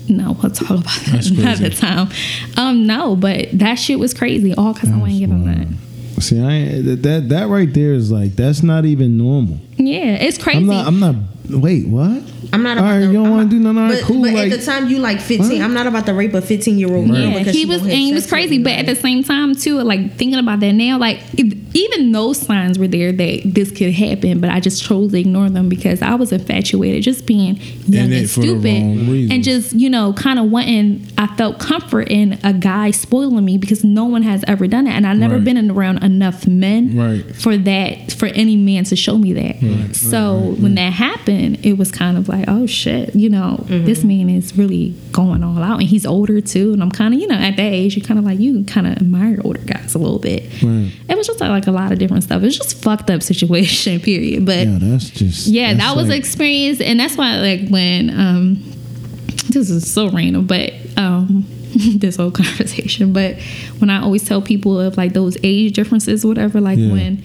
[0.09, 2.09] No, we'll talk about that another time.
[2.57, 4.53] Um, no, but that shit was crazy.
[4.55, 5.69] All because I wasn't give him that.
[6.21, 9.59] See, I that, that that right there is like that's not even normal.
[9.87, 10.59] Yeah, it's crazy.
[10.59, 10.87] I'm not.
[10.87, 11.15] I'm not.
[11.49, 12.23] Wait, what?
[12.53, 13.79] I'm not All about right, you don't I'm wanna do nothing?
[13.79, 15.49] All right, but, cool, But like- at the time, you like 15.
[15.59, 15.61] What?
[15.65, 17.09] I'm not about to rape a 15 year old.
[17.09, 19.81] Yeah, because he was won't and he was crazy, but at the same time too,
[19.83, 23.93] like thinking about that now, like if, even those signs were there that this could
[23.93, 27.65] happen, but I just chose to ignore them because I was infatuated, just being young
[27.87, 31.07] And and, it for the stupid, wrong and just you know, kind of wanting.
[31.19, 34.91] I felt comfort in a guy spoiling me because no one has ever done it,
[34.93, 35.45] and I've never Right.
[35.45, 37.37] been around enough men Right.
[37.37, 39.57] for that for any man to show me that.
[39.93, 43.85] So when that happened, it was kind of like, oh shit, you know, Mm-hmm.
[43.85, 46.73] this man is really going all out, and he's older too.
[46.73, 48.87] And I'm kind of, you know, at that age, you kind of like you kind
[48.87, 50.43] of admire older guys a little bit.
[50.63, 50.91] Right.
[51.09, 52.43] It was just like a lot of different stuff.
[52.43, 54.47] It was just fucked up situation, period.
[54.47, 55.47] But Yeah, that's just.
[55.47, 58.63] yeah, that's that was like, an experience, and that's why like when um,
[59.51, 61.45] this is so random, but um,
[61.97, 63.37] this whole conversation, but
[63.79, 66.93] when I always tell people of like those age differences, whatever, like Yeah.
[66.93, 67.23] when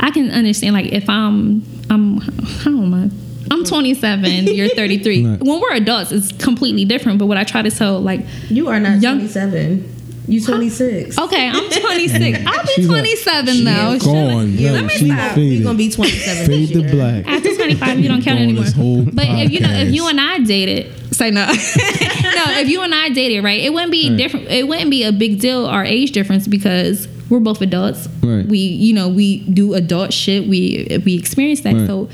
[0.00, 3.10] I can understand, like if I'm I'm how am I?
[3.50, 5.26] I'm 27, you're 33.
[5.26, 5.40] Right.
[5.40, 7.18] When we're adults, it's completely different.
[7.18, 9.88] But what I try to tell, like, You are not Young- 27.
[10.28, 11.18] You 26.
[11.18, 12.38] okay, I'm 26.
[12.38, 13.98] Mm, I'll be She's a- 27 though.
[13.98, 14.52] Gone.
[14.52, 15.34] Yeah, Yo, let me she stop.
[15.34, 15.58] faded.
[15.58, 16.46] We're gonna be 27.
[16.46, 16.90] fade this year.
[16.92, 17.26] black.
[17.26, 18.64] After 25, you don't count anymore.
[18.64, 21.52] this whole But if you know, if you and I dated, say no, no.
[21.54, 24.48] If you and I dated, right, it wouldn't be different.
[24.48, 28.08] It wouldn't be a big deal our age difference because we're both adults.
[28.22, 28.46] Right.
[28.46, 30.46] We, you know, we do adult shit.
[30.46, 31.86] We we experience that, Right.
[31.86, 32.08] so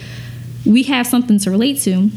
[0.64, 2.10] we have something to relate to.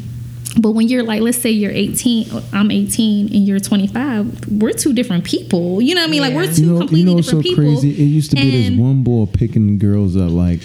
[0.59, 4.91] But when you're like, let's say you're 18, I'm 18, and you're 25, we're two
[4.93, 5.81] different people.
[5.81, 6.21] You know what I mean?
[6.21, 6.53] Like we're Yeah.
[6.53, 7.63] two You know, you know what's so people.
[7.63, 7.89] crazy?
[7.91, 10.29] It used to be this one boy picking girls up.
[10.31, 10.59] Like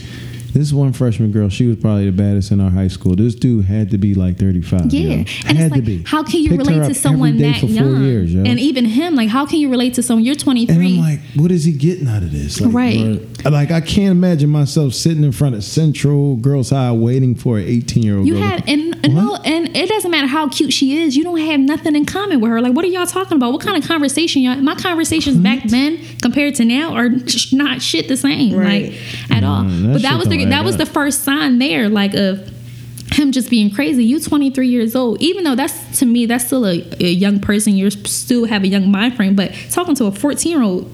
[0.56, 3.14] this one freshman girl, she was probably the baddest in our high school.
[3.14, 4.92] This dude had to be like thirty five.
[4.92, 5.12] Yeah, yo.
[5.18, 6.02] and had it's like, to be.
[6.04, 7.94] how can you Picked relate to someone that for young?
[7.96, 8.42] Four years, yo.
[8.44, 10.24] And even him, like, how can you relate to someone?
[10.24, 10.74] You're 23.
[10.74, 12.60] And I'm like, what is he getting out of this?
[12.60, 13.20] Like, Right.
[13.44, 17.64] Like I can't imagine myself sitting in front of Central Girls High waiting for an
[17.66, 18.26] 18 year old.
[18.26, 18.42] you girl.
[18.42, 21.16] have, and, and no, and it doesn't matter how cute she is.
[21.16, 22.60] You don't have nothing in common with her.
[22.60, 23.52] Like, what are y'all talking about?
[23.52, 24.56] What kind of conversation y'all?
[24.56, 28.90] My conversations back then compared to now are sh- not shit the same, Right.
[28.92, 29.62] like at all.
[29.62, 32.52] Mm, But that was the don't that was the first sign there, like of
[33.12, 34.04] him just being crazy.
[34.04, 37.74] You 23 years old, even though that's to me that's still a, a young person.
[37.74, 40.92] You still have a young mind frame, but talking to a 14 year old.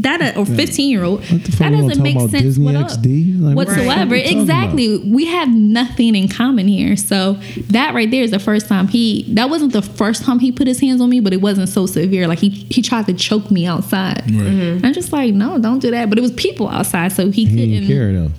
[0.00, 3.40] That uh, or 15 year old What that doesn't make sense Disney what XD?
[3.40, 4.14] Like, what whatsoever.
[4.14, 6.96] we talking Exactly, we have nothing in common here.
[6.96, 7.34] So
[7.68, 9.24] that right there is the first time he.
[9.34, 11.84] That wasn't the first time he put his hands on me, but it wasn't so
[11.86, 12.26] severe.
[12.26, 14.22] Like he he tried to choke me outside.
[14.30, 14.80] Right.
[14.82, 16.08] I'm just like, no, don't do that.
[16.08, 17.70] But it was people outside, so he, He couldn't.
[17.70, 18.30] didn't care though.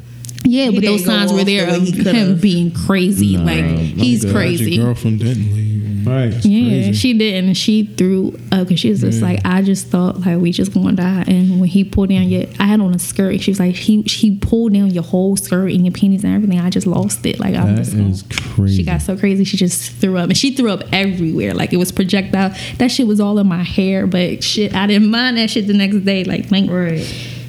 [0.46, 2.42] Yeah, but those signs were there the of him could've.
[2.42, 3.38] being crazy.
[3.38, 4.34] Nah, like my he's God.
[4.34, 4.72] crazy.
[4.72, 6.08] Your girlfriend didn't leave.
[6.08, 6.34] Right.
[6.46, 6.94] Yeah, crazy.
[6.94, 7.54] she didn't.
[7.56, 9.26] she threw up because she was just Yeah.
[9.28, 11.26] like, I just thought like we just gonna die.
[11.28, 13.42] And when he pulled down your, I had on a skirt.
[13.42, 16.60] She was like, he he pulled down your whole skirt and your panties and everything.
[16.60, 17.38] I just lost it.
[17.40, 17.92] Like I'm That just.
[17.98, 18.24] gonna- is
[18.56, 18.78] crazy.
[18.78, 19.44] She got so crazy.
[19.44, 21.54] She just threw up, and she threw up everywhere.
[21.54, 22.56] Like it was projectile.
[22.78, 25.74] That shit was all in my hair, but shit, I didn't mind that shit the
[25.74, 26.24] next day.
[26.24, 27.06] Like thank Right.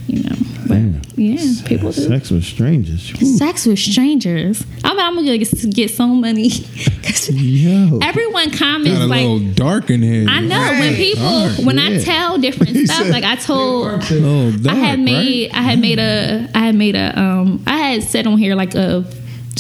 [0.08, 0.36] you know.
[0.66, 0.78] But
[1.20, 1.36] Damn.
[1.36, 2.01] yeah, people do.
[2.01, 3.10] Sex with strangers.
[3.10, 3.36] Whew.
[3.36, 4.64] Sex with strangers.
[4.82, 6.48] I mean, I'm gonna get, get so many.
[7.28, 7.98] Yo.
[8.02, 10.26] Everyone comments Got a like, little dark in here.
[10.28, 13.02] I know when people Dark, when I tell different stuff.
[13.05, 15.05] said- Like I told, Oh, dark, I had right?
[15.05, 18.55] made, I had made a, I had made a, um, I had said on here
[18.55, 19.05] like a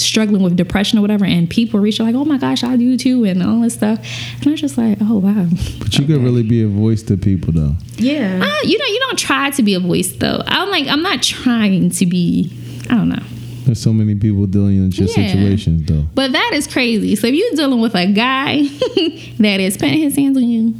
[0.00, 2.96] struggling with depression or whatever, and people reach out like, oh my gosh, I do
[2.96, 3.98] too, and all this stuff,
[4.38, 5.46] and I was just like, oh wow.
[5.78, 7.74] But you could really be a voice to people though.
[7.96, 8.40] Yeah.
[8.42, 10.42] Uh, you know, you don't try to be a voice though.
[10.46, 12.50] I'm like, I'm not trying to be.
[12.88, 13.22] I don't know.
[13.66, 15.28] There's so many people dealing with your Yeah.
[15.32, 16.04] situations, though.
[16.14, 17.14] But that is crazy.
[17.14, 18.62] So if you're dealing with a guy
[19.38, 20.74] that is putting his hands on you,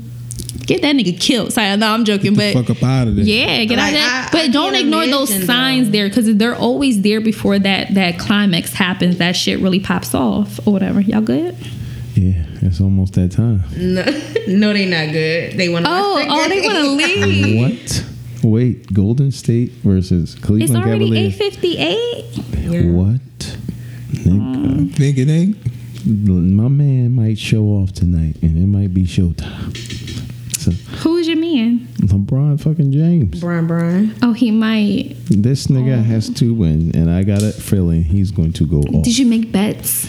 [0.71, 1.53] get that nigga killed.
[1.53, 3.25] Sorry, no, I'm joking, the but fuck up out of there.
[3.25, 4.29] yeah, get out of that.
[4.29, 5.93] I- But I don't ignore those signs though.
[5.93, 9.19] there because they're always there before that that climax happens.
[9.19, 11.01] That shit really pops off or whatever.
[11.01, 11.57] Y'all good?
[12.15, 13.63] Yeah, it's almost that time.
[13.77, 14.05] No,
[14.49, 15.57] no, they not good.
[15.59, 15.91] They want to.
[15.91, 16.91] Oh, oh, they want to
[17.25, 17.61] leave.
[17.61, 18.05] What?
[18.43, 22.25] Wait, Golden State versus Cleveland It's already eight fifty eight.
[22.59, 22.83] Yeah.
[22.93, 23.21] What?
[24.13, 25.57] Nigga, Think it ain't.
[26.07, 29.73] my man might show off tonight, and it might be showtime.
[30.61, 31.89] So Who's your man?
[32.01, 33.41] LeBron fucking James.
[33.41, 34.15] Brian, Brian.
[34.23, 35.17] Oh, he might.
[35.31, 36.03] This nigga oh.
[36.03, 39.05] has to win, and I got a feeling he's going to go off.
[39.05, 40.07] Did you make bets?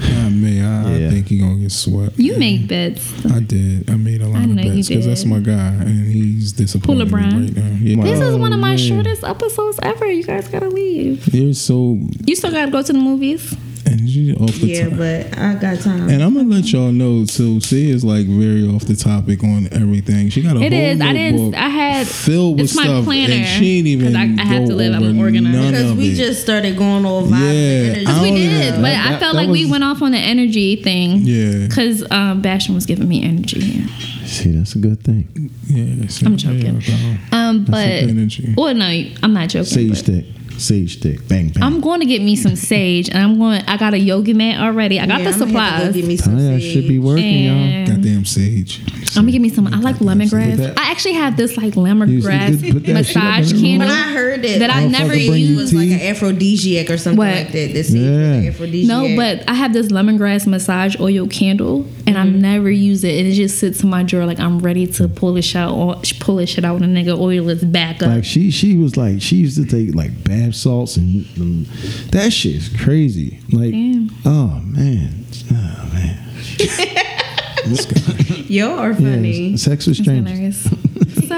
[0.00, 1.06] Ah, I mean, I, Yeah.
[1.08, 2.18] I think he gonna get swept.
[2.18, 3.12] You make bets.
[3.26, 3.90] I did.
[3.90, 6.52] I made a lot I of know you bets because that's my guy, and he's
[6.52, 7.44] disappointed me Brian.
[7.44, 7.76] right now.
[7.82, 8.02] Yeah.
[8.02, 8.78] This is one of my man.
[8.78, 10.06] shortest episodes ever.
[10.10, 11.28] You guys gotta leave.
[11.34, 13.54] You're so You still gotta go to the movies.
[13.90, 14.98] And you off the Yeah, top.
[14.98, 16.08] but I got time.
[16.08, 17.60] And I'm gonna let y'all know too.
[17.60, 20.28] C is like very off the topic on everything.
[20.30, 21.00] She got a It whole is.
[21.00, 21.54] I didn't.
[21.54, 22.06] I had.
[22.06, 23.34] filled with It's my stuff, planner.
[23.34, 24.94] and she ain't even 'cause I, I have to live.
[24.94, 25.72] I'm organized.
[25.72, 26.14] because we it.
[26.14, 27.30] just started going all vibes.
[27.30, 28.20] Yeah, and energy.
[28.22, 30.18] We did, even- but that- I felt that like we was- went off on the
[30.18, 31.22] energy thing.
[31.24, 33.84] Yeah, Because um, Bastion was giving me energy.
[34.26, 35.50] See, that's a good thing.
[35.66, 36.06] yeah.
[36.26, 36.80] I'm joking.
[36.86, 37.16] yeah.
[37.32, 38.54] Um, but That's energy.
[38.56, 38.86] well, no,
[39.22, 39.64] I'm not joking.
[39.66, 40.24] Sage stick,
[40.60, 41.62] sage stick, bang bang.
[41.62, 43.62] I'm going to get me some sage, and I'm going.
[43.66, 45.00] I got a yoga mat already.
[45.00, 45.94] I got Yeah, the I'm gonna have to go supplies.
[45.96, 46.72] get me some Tanya sage.
[46.72, 47.54] should be working, y'all.
[47.54, 48.80] And Goddamn sage.
[49.16, 49.66] I'm gonna give me some.
[49.66, 50.74] I like lemongrass.
[50.78, 53.56] I actually have this like You- you lemongrass could put that shit up massage in
[53.56, 55.72] the candle When I heard that, that I never bring used.
[55.72, 57.34] like an aphrodisiac or something What?
[57.34, 57.72] like that.
[57.72, 58.40] This yeah.
[58.40, 58.48] Yeah.
[58.50, 58.88] aphrodisiac.
[58.88, 62.16] No, but I have this lemongrass massage oil candle, and Mm-hmm.
[62.18, 63.18] I've never used it.
[63.18, 65.72] And it just sits in my drawer like I'm ready to pull it out.
[65.74, 68.08] Or pull this shit out when the nigga oil is back up.
[68.08, 70.12] Like she, she was like she used to take like
[70.50, 71.66] bath salts and, and
[72.12, 73.40] that shit is crazy.
[73.52, 74.10] Like, Damn.
[74.24, 76.26] oh man, oh man.
[78.48, 79.56] y'all are Yeah, funny.
[79.56, 80.62] sex with It's strangers.
[80.64, 81.28] hilarious.
[81.28, 81.36] so,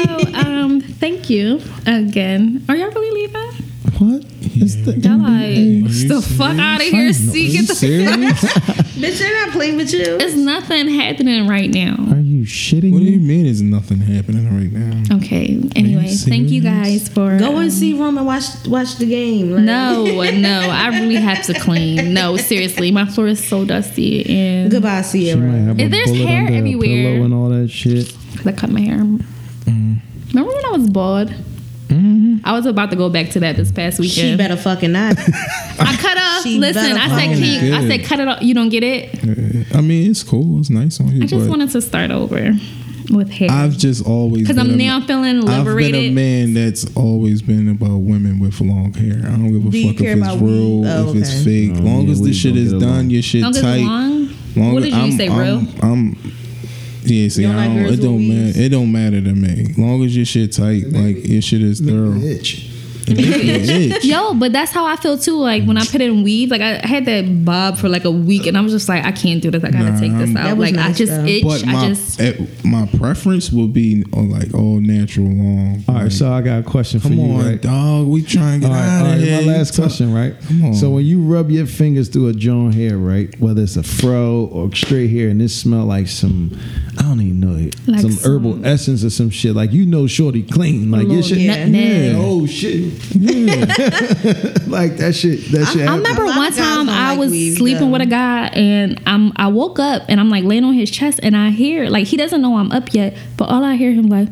[0.48, 2.64] um, thank you again.
[2.68, 3.52] Are y'all really leaving?
[3.98, 4.24] What?
[4.54, 5.82] It's the Y'all NBA.
[5.84, 7.12] like the fuck out of here.
[7.12, 8.10] See, get the serious?
[9.02, 10.00] Bitch, they're not playing with you.
[10.20, 11.94] It's nothing happening right now.
[12.10, 13.46] Are you shitting what do you mean?
[13.46, 15.16] Is nothing happening right now?
[15.16, 15.60] Okay.
[15.76, 19.50] Anyway, thank you guys for Go um, and see Rome and watch watch the game.
[19.52, 22.12] Like, No, no, I really have to clean.
[22.14, 25.50] No, seriously, my floor is so dusty and Goodbye, She might Sierra.
[25.52, 28.14] have a If there's hair under everywhere- and all that shit.
[28.44, 28.98] I cut my hair.
[28.98, 29.94] Mm-hmm.
[30.28, 31.32] Remember when I was bald?
[32.44, 34.30] I was about to go back to that this past weekend.
[34.32, 35.18] She better fucking not.
[35.18, 36.42] I cut off.
[36.42, 38.42] She Listen, I said, fucking can you, I said, cut it off.
[38.42, 39.74] You don't get it.
[39.74, 40.58] I mean, it's cool.
[40.60, 42.52] It's nice on you, I just wanted to start over
[43.10, 45.94] with hair I've just always because I'm a- now feeling liberated.
[45.94, 49.18] I've been a man that's always been about women with long hair.
[49.26, 50.86] I don't give a Do fuck if it's about real.
[50.86, 51.72] Oh, if it's fake.
[51.74, 53.10] Oh, long yeah, as this shit is done, along.
[53.10, 53.76] your shit Long as tight.
[53.78, 54.28] it's long.
[54.56, 55.74] Long What as- did you I'm, say, I'm, real?
[55.82, 56.32] I'm,
[57.04, 58.58] yeah, see, You don't I don't, girls it don't matter.
[58.60, 59.74] It don't matter to me.
[59.76, 62.14] Long as your shit tight, like your shit is thorough.
[62.16, 62.71] Itch.
[63.18, 64.04] It make you itch.
[64.04, 65.36] Yo, but that's how I feel too.
[65.36, 68.46] Like when I put in weave, like I had that bob for like a week,
[68.46, 69.62] and I was just like, I can't do this.
[69.64, 70.44] I gotta Nah, take this I'm- out.
[70.44, 71.24] That was Like I just though.
[71.24, 71.44] itch.
[71.44, 75.84] But my I just eh, my preference would be uh, like all natural long.
[75.88, 77.60] All right, Like, so I got a question for come you, on, right?
[77.62, 78.06] dog.
[78.06, 79.40] We trying to get right, out all of here.
[79.42, 80.34] My last question, right?
[80.48, 80.74] Come on.
[80.74, 84.48] So when you rub your fingers through a John hair, right, whether it's a fro
[84.52, 86.56] or straight hair, and it smell like some,
[86.98, 89.86] I don't even know it, Like some, some- herbal essence or some shit, like you
[89.86, 92.12] know, shorty clean, like your little shit, nutmeg.
[92.12, 92.92] yeah, oh shit,
[94.68, 95.82] like that shit, that shit.
[95.82, 95.98] I happen.
[96.02, 97.92] remember one time I like was weave, sleeping though.
[97.92, 101.20] with a guy and I'm I woke up and I'm like laying on his chest
[101.22, 104.06] and I hear like he doesn't know I'm up yet, but all I hear him
[104.08, 104.28] like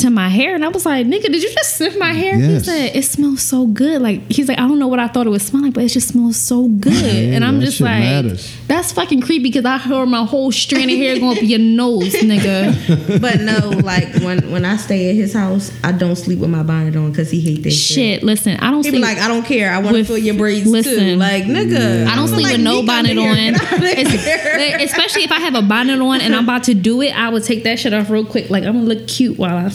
[0.00, 2.36] to my hair and I was like, nigga, did you just sniff my hair?
[2.36, 4.02] He said, It smells so good.
[4.02, 5.88] Like he's like, I don't know what I thought it would smell like, but it
[5.88, 6.92] just smells so good.
[6.92, 8.56] Yeah, and I'm just like matters.
[8.66, 12.14] that's fucking creepy because I heard my whole strand of hair going up your nose,
[12.14, 13.20] nigga.
[13.20, 16.62] but no, like when when I stay at his house, I don't sleep with my
[16.62, 17.94] bonnet on because he hate that shit.
[17.96, 19.72] Shit, listen, I don't He sleep like, I don't care.
[19.72, 20.70] I want to with- feel your braids too.
[20.72, 23.30] listen, Like nigga, I don't I'm sleep like, with no bonnet out on.
[23.32, 23.52] of here.
[23.52, 26.64] Get out of Es- here." Especially if I have a bonnet on and I'm about
[26.64, 28.50] to do it, I would take that shit off real quick.
[28.50, 29.70] Like I'm gonna look cute while I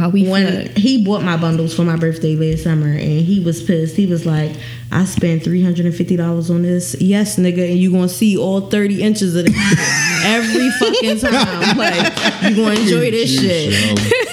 [0.00, 0.76] while we when fuck.
[0.76, 3.96] he bought my bundles for my birthday last summer and he was pissed.
[3.96, 4.56] He was like,
[4.90, 6.96] I spent three hundred and fifty dollars on this.
[7.00, 9.54] Yes, nigga, and you gonna see all thirty inches of it
[10.24, 11.60] every fucking time.
[11.80, 12.12] Like
[12.42, 14.16] you gonna enjoy this shit.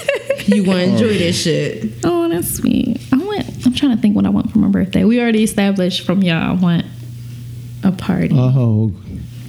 [0.47, 1.09] You gonna enjoy oh.
[1.09, 1.91] this shit.
[2.05, 3.01] Oh, that's sweet.
[3.11, 3.65] I went.
[3.65, 5.03] I'm trying to think what I want for my birthday.
[5.03, 6.51] We already established from y'all.
[6.51, 6.85] I want
[7.83, 8.33] a party.
[8.33, 8.93] Oh,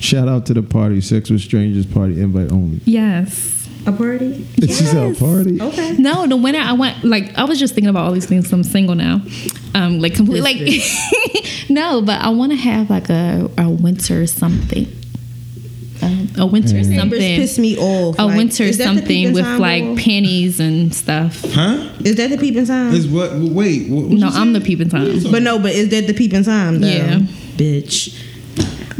[0.01, 2.81] shout out to the party, sex with strangers party, invite only.
[2.85, 3.57] yes.
[3.89, 4.47] A party?
[4.60, 5.60] She's at a party.
[5.60, 5.93] Okay.
[5.98, 8.52] No, the winter I went like I was just thinking about all these things.
[8.52, 9.20] I'm single now,
[9.74, 10.82] um, like completely like
[11.70, 14.86] no, but I want to have like a a winter something,
[16.02, 16.97] um, a winter Mm.
[16.98, 18.19] Something, piss me off.
[18.19, 19.97] a Like, winter is that the something with Tom like rule?
[19.97, 21.43] panties and stuff.
[21.52, 21.89] Huh?
[22.05, 22.93] Is that the peeping time?
[22.93, 23.35] Is what?
[23.35, 23.89] Wait.
[23.90, 25.23] What, No, I'm the peeping time.
[25.31, 26.81] But no, but is that the peeping time?
[26.81, 26.89] Though?
[26.89, 27.19] Yeah.
[27.56, 28.24] bitch.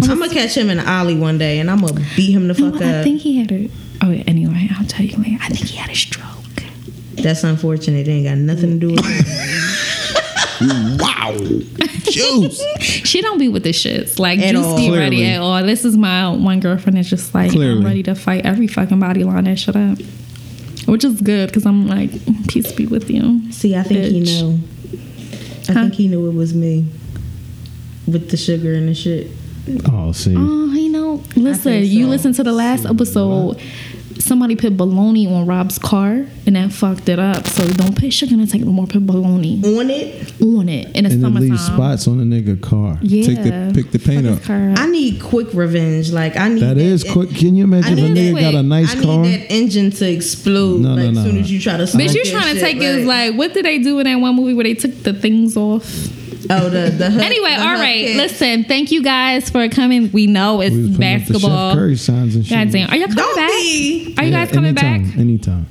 [0.09, 2.55] I'm gonna catch him in the alley one day, and I'm gonna beat him the
[2.55, 2.81] No, up.
[2.82, 3.69] I think he had a.
[4.09, 5.36] Oh, yeah, anyway, I'll tell you later.
[5.43, 6.24] I think he had a stroke.
[7.14, 8.09] That's unfortunate.
[8.09, 9.85] It ain't got nothing to do with it.
[11.01, 11.36] Wow.
[12.10, 12.62] Juice.
[13.09, 14.18] She don't be with the shits.
[14.18, 14.76] Like At Juice all.
[14.76, 15.62] be ready at all.
[15.62, 17.78] This is my one girlfriend that's just like Clearly.
[17.78, 19.98] I'm ready to fight every fucking body line that shit up.
[20.86, 22.10] Which is good because I'm like,
[22.48, 23.51] peace be with you.
[23.52, 24.40] See, I think he Bitch.
[24.43, 24.59] know.
[25.68, 25.80] I Huh?
[25.82, 26.86] think he knew it was me
[28.06, 29.30] with the sugar and the shit.
[29.93, 30.35] Oh, see.
[30.36, 32.10] Oh, you know, listen, think you so.
[32.10, 33.60] listen to the last episode.
[34.19, 37.47] Somebody put baloney on Rob's car and that fucked it up.
[37.47, 38.86] So don't put sugar in the tank no more.
[38.86, 41.49] Put baloney On it, on it in the and it summertime.
[41.51, 42.99] leaves spots on the nigga car.
[43.01, 44.40] Yeah, Take the- pick the paint up.
[44.51, 46.11] I need quick revenge.
[46.11, 47.31] Like I need That is quick.
[47.31, 49.23] Can you imagine if a I need nigga that got a nice I car?
[49.23, 50.81] need that engine to explode.
[50.81, 51.20] No, no, like no.
[51.20, 51.85] as soon as you try to.
[51.85, 54.16] Bitch, you that trying to shit, take us like what did they do in that
[54.16, 55.85] one movie where they took the things off?
[56.51, 58.06] Oh the the hood- Anyway, the all hood right.
[58.06, 58.16] kit.
[58.16, 60.10] Listen, thank you guys for coming.
[60.12, 61.74] We know it's We was putting up the Chef basketball.
[61.74, 62.56] Curry signs and shit.
[62.56, 62.90] God damn.
[62.90, 63.51] Are y'all coming Don't back?
[63.51, 64.15] be.
[64.19, 65.19] Are you Yeah, guys coming anytime, back?
[65.19, 65.66] Anytime.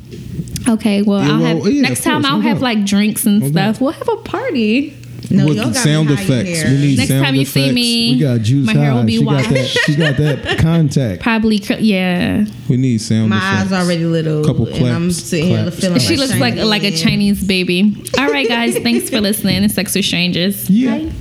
[0.70, 2.64] Okay, well, Yeah, I'll well, have yeah, next of time course, I'll no have doubt.
[2.64, 3.82] like drinks and No stuff.
[3.82, 4.96] We'll have a party.
[5.30, 6.50] No, With y'all the got sound effects.
[6.62, 6.70] here.
[6.72, 7.76] We need Next sound time you see effects.
[7.76, 9.06] me, We got juice my hair will high.
[9.06, 9.66] be She got that.
[9.86, 11.22] She got that contact.
[11.22, 12.46] Probably, yeah.
[12.70, 13.72] We need sound My effects.
[13.74, 16.92] eyes already little, Couple and I'm claps, here feeling She like looks like like a
[16.96, 18.06] Chinese baby.
[18.18, 18.78] All right, guys.
[18.78, 20.70] thanks for listening to Sex with Strangers.
[20.70, 20.98] Yeah.
[21.00, 21.12] Bye.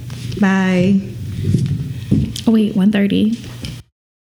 [0.41, 1.01] Bye.
[2.47, 3.37] Oh wait, one thirty.